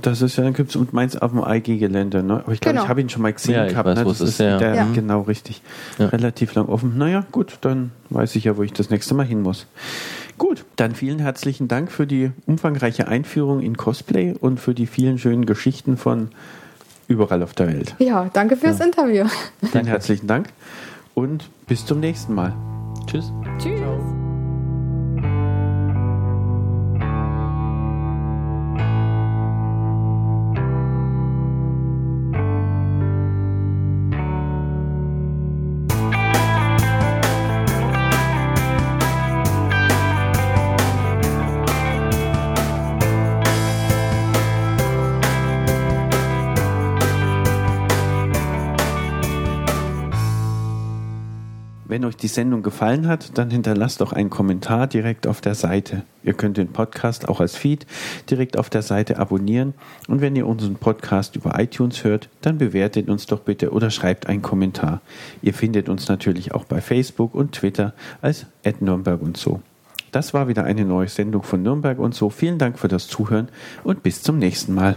Das 0.00 0.22
ist 0.22 0.36
ja, 0.36 0.44
dann 0.44 0.54
gibt 0.54 0.70
es 0.70 0.76
und 0.76 0.92
meins 0.92 1.16
auf 1.16 1.30
dem 1.32 1.44
IG-Gelände, 1.46 2.22
ne? 2.22 2.40
Aber 2.44 2.52
ich 2.52 2.60
glaube, 2.60 2.74
genau. 2.74 2.84
ich 2.84 2.88
habe 2.88 3.00
ihn 3.00 3.08
schon 3.08 3.22
mal 3.22 3.32
gesehen 3.32 3.54
ja, 3.54 3.66
gehabt. 3.66 3.88
Weiß, 3.88 3.98
ne? 3.98 4.04
Das 4.04 4.20
ist, 4.20 4.30
ist 4.30 4.40
der, 4.40 4.74
ja. 4.74 4.86
genau 4.92 5.22
richtig. 5.22 5.62
Ja. 5.98 6.06
Relativ 6.06 6.54
lang 6.54 6.66
offen. 6.66 6.98
Naja, 6.98 7.24
gut, 7.30 7.58
dann 7.60 7.92
weiß 8.10 8.34
ich 8.36 8.44
ja, 8.44 8.56
wo 8.56 8.62
ich 8.62 8.72
das 8.72 8.90
nächste 8.90 9.14
Mal 9.14 9.26
hin 9.26 9.42
muss. 9.42 9.66
Gut, 10.38 10.64
dann 10.76 10.94
vielen 10.94 11.18
herzlichen 11.18 11.68
Dank 11.68 11.92
für 11.92 12.06
die 12.06 12.32
umfangreiche 12.46 13.06
Einführung 13.06 13.60
in 13.60 13.76
Cosplay 13.76 14.34
und 14.38 14.58
für 14.58 14.74
die 14.74 14.86
vielen 14.86 15.18
schönen 15.18 15.46
Geschichten 15.46 15.96
von 15.96 16.30
überall 17.06 17.42
auf 17.42 17.52
der 17.54 17.68
Welt. 17.68 17.94
Ja, 17.98 18.28
danke 18.32 18.56
fürs 18.56 18.80
Interview. 18.80 19.26
Dann 19.72 19.86
herzlichen 19.86 20.26
Dank 20.26 20.48
und 21.14 21.48
bis 21.66 21.86
zum 21.86 22.00
nächsten 22.00 22.34
Mal. 22.34 22.54
Tschüss. 23.06 23.30
Tschüss. 23.58 23.78
Ciao. 23.78 24.11
Die 52.22 52.28
Sendung 52.28 52.62
gefallen 52.62 53.08
hat, 53.08 53.36
dann 53.36 53.50
hinterlasst 53.50 54.00
doch 54.00 54.12
einen 54.12 54.30
Kommentar 54.30 54.86
direkt 54.86 55.26
auf 55.26 55.40
der 55.40 55.54
Seite. 55.54 56.04
Ihr 56.22 56.34
könnt 56.34 56.56
den 56.56 56.68
Podcast 56.68 57.28
auch 57.28 57.40
als 57.40 57.56
Feed 57.56 57.86
direkt 58.30 58.56
auf 58.56 58.70
der 58.70 58.82
Seite 58.82 59.18
abonnieren. 59.18 59.74
Und 60.08 60.20
wenn 60.20 60.36
ihr 60.36 60.46
unseren 60.46 60.76
Podcast 60.76 61.34
über 61.36 61.58
iTunes 61.58 62.04
hört, 62.04 62.28
dann 62.40 62.58
bewertet 62.58 63.08
uns 63.08 63.26
doch 63.26 63.40
bitte 63.40 63.72
oder 63.72 63.90
schreibt 63.90 64.28
einen 64.28 64.42
Kommentar. 64.42 65.00
Ihr 65.42 65.54
findet 65.54 65.88
uns 65.88 66.08
natürlich 66.08 66.54
auch 66.54 66.64
bei 66.64 66.80
Facebook 66.80 67.34
und 67.34 67.52
Twitter 67.52 67.92
als 68.20 68.46
Nürnberg 68.80 69.20
und 69.20 69.36
so. 69.36 69.60
Das 70.12 70.34
war 70.34 70.46
wieder 70.46 70.64
eine 70.64 70.84
neue 70.84 71.08
Sendung 71.08 71.42
von 71.42 71.62
Nürnberg 71.62 71.98
und 71.98 72.14
so. 72.14 72.28
Vielen 72.28 72.58
Dank 72.58 72.78
für 72.78 72.88
das 72.88 73.08
Zuhören 73.08 73.48
und 73.82 74.02
bis 74.02 74.22
zum 74.22 74.38
nächsten 74.38 74.74
Mal. 74.74 74.90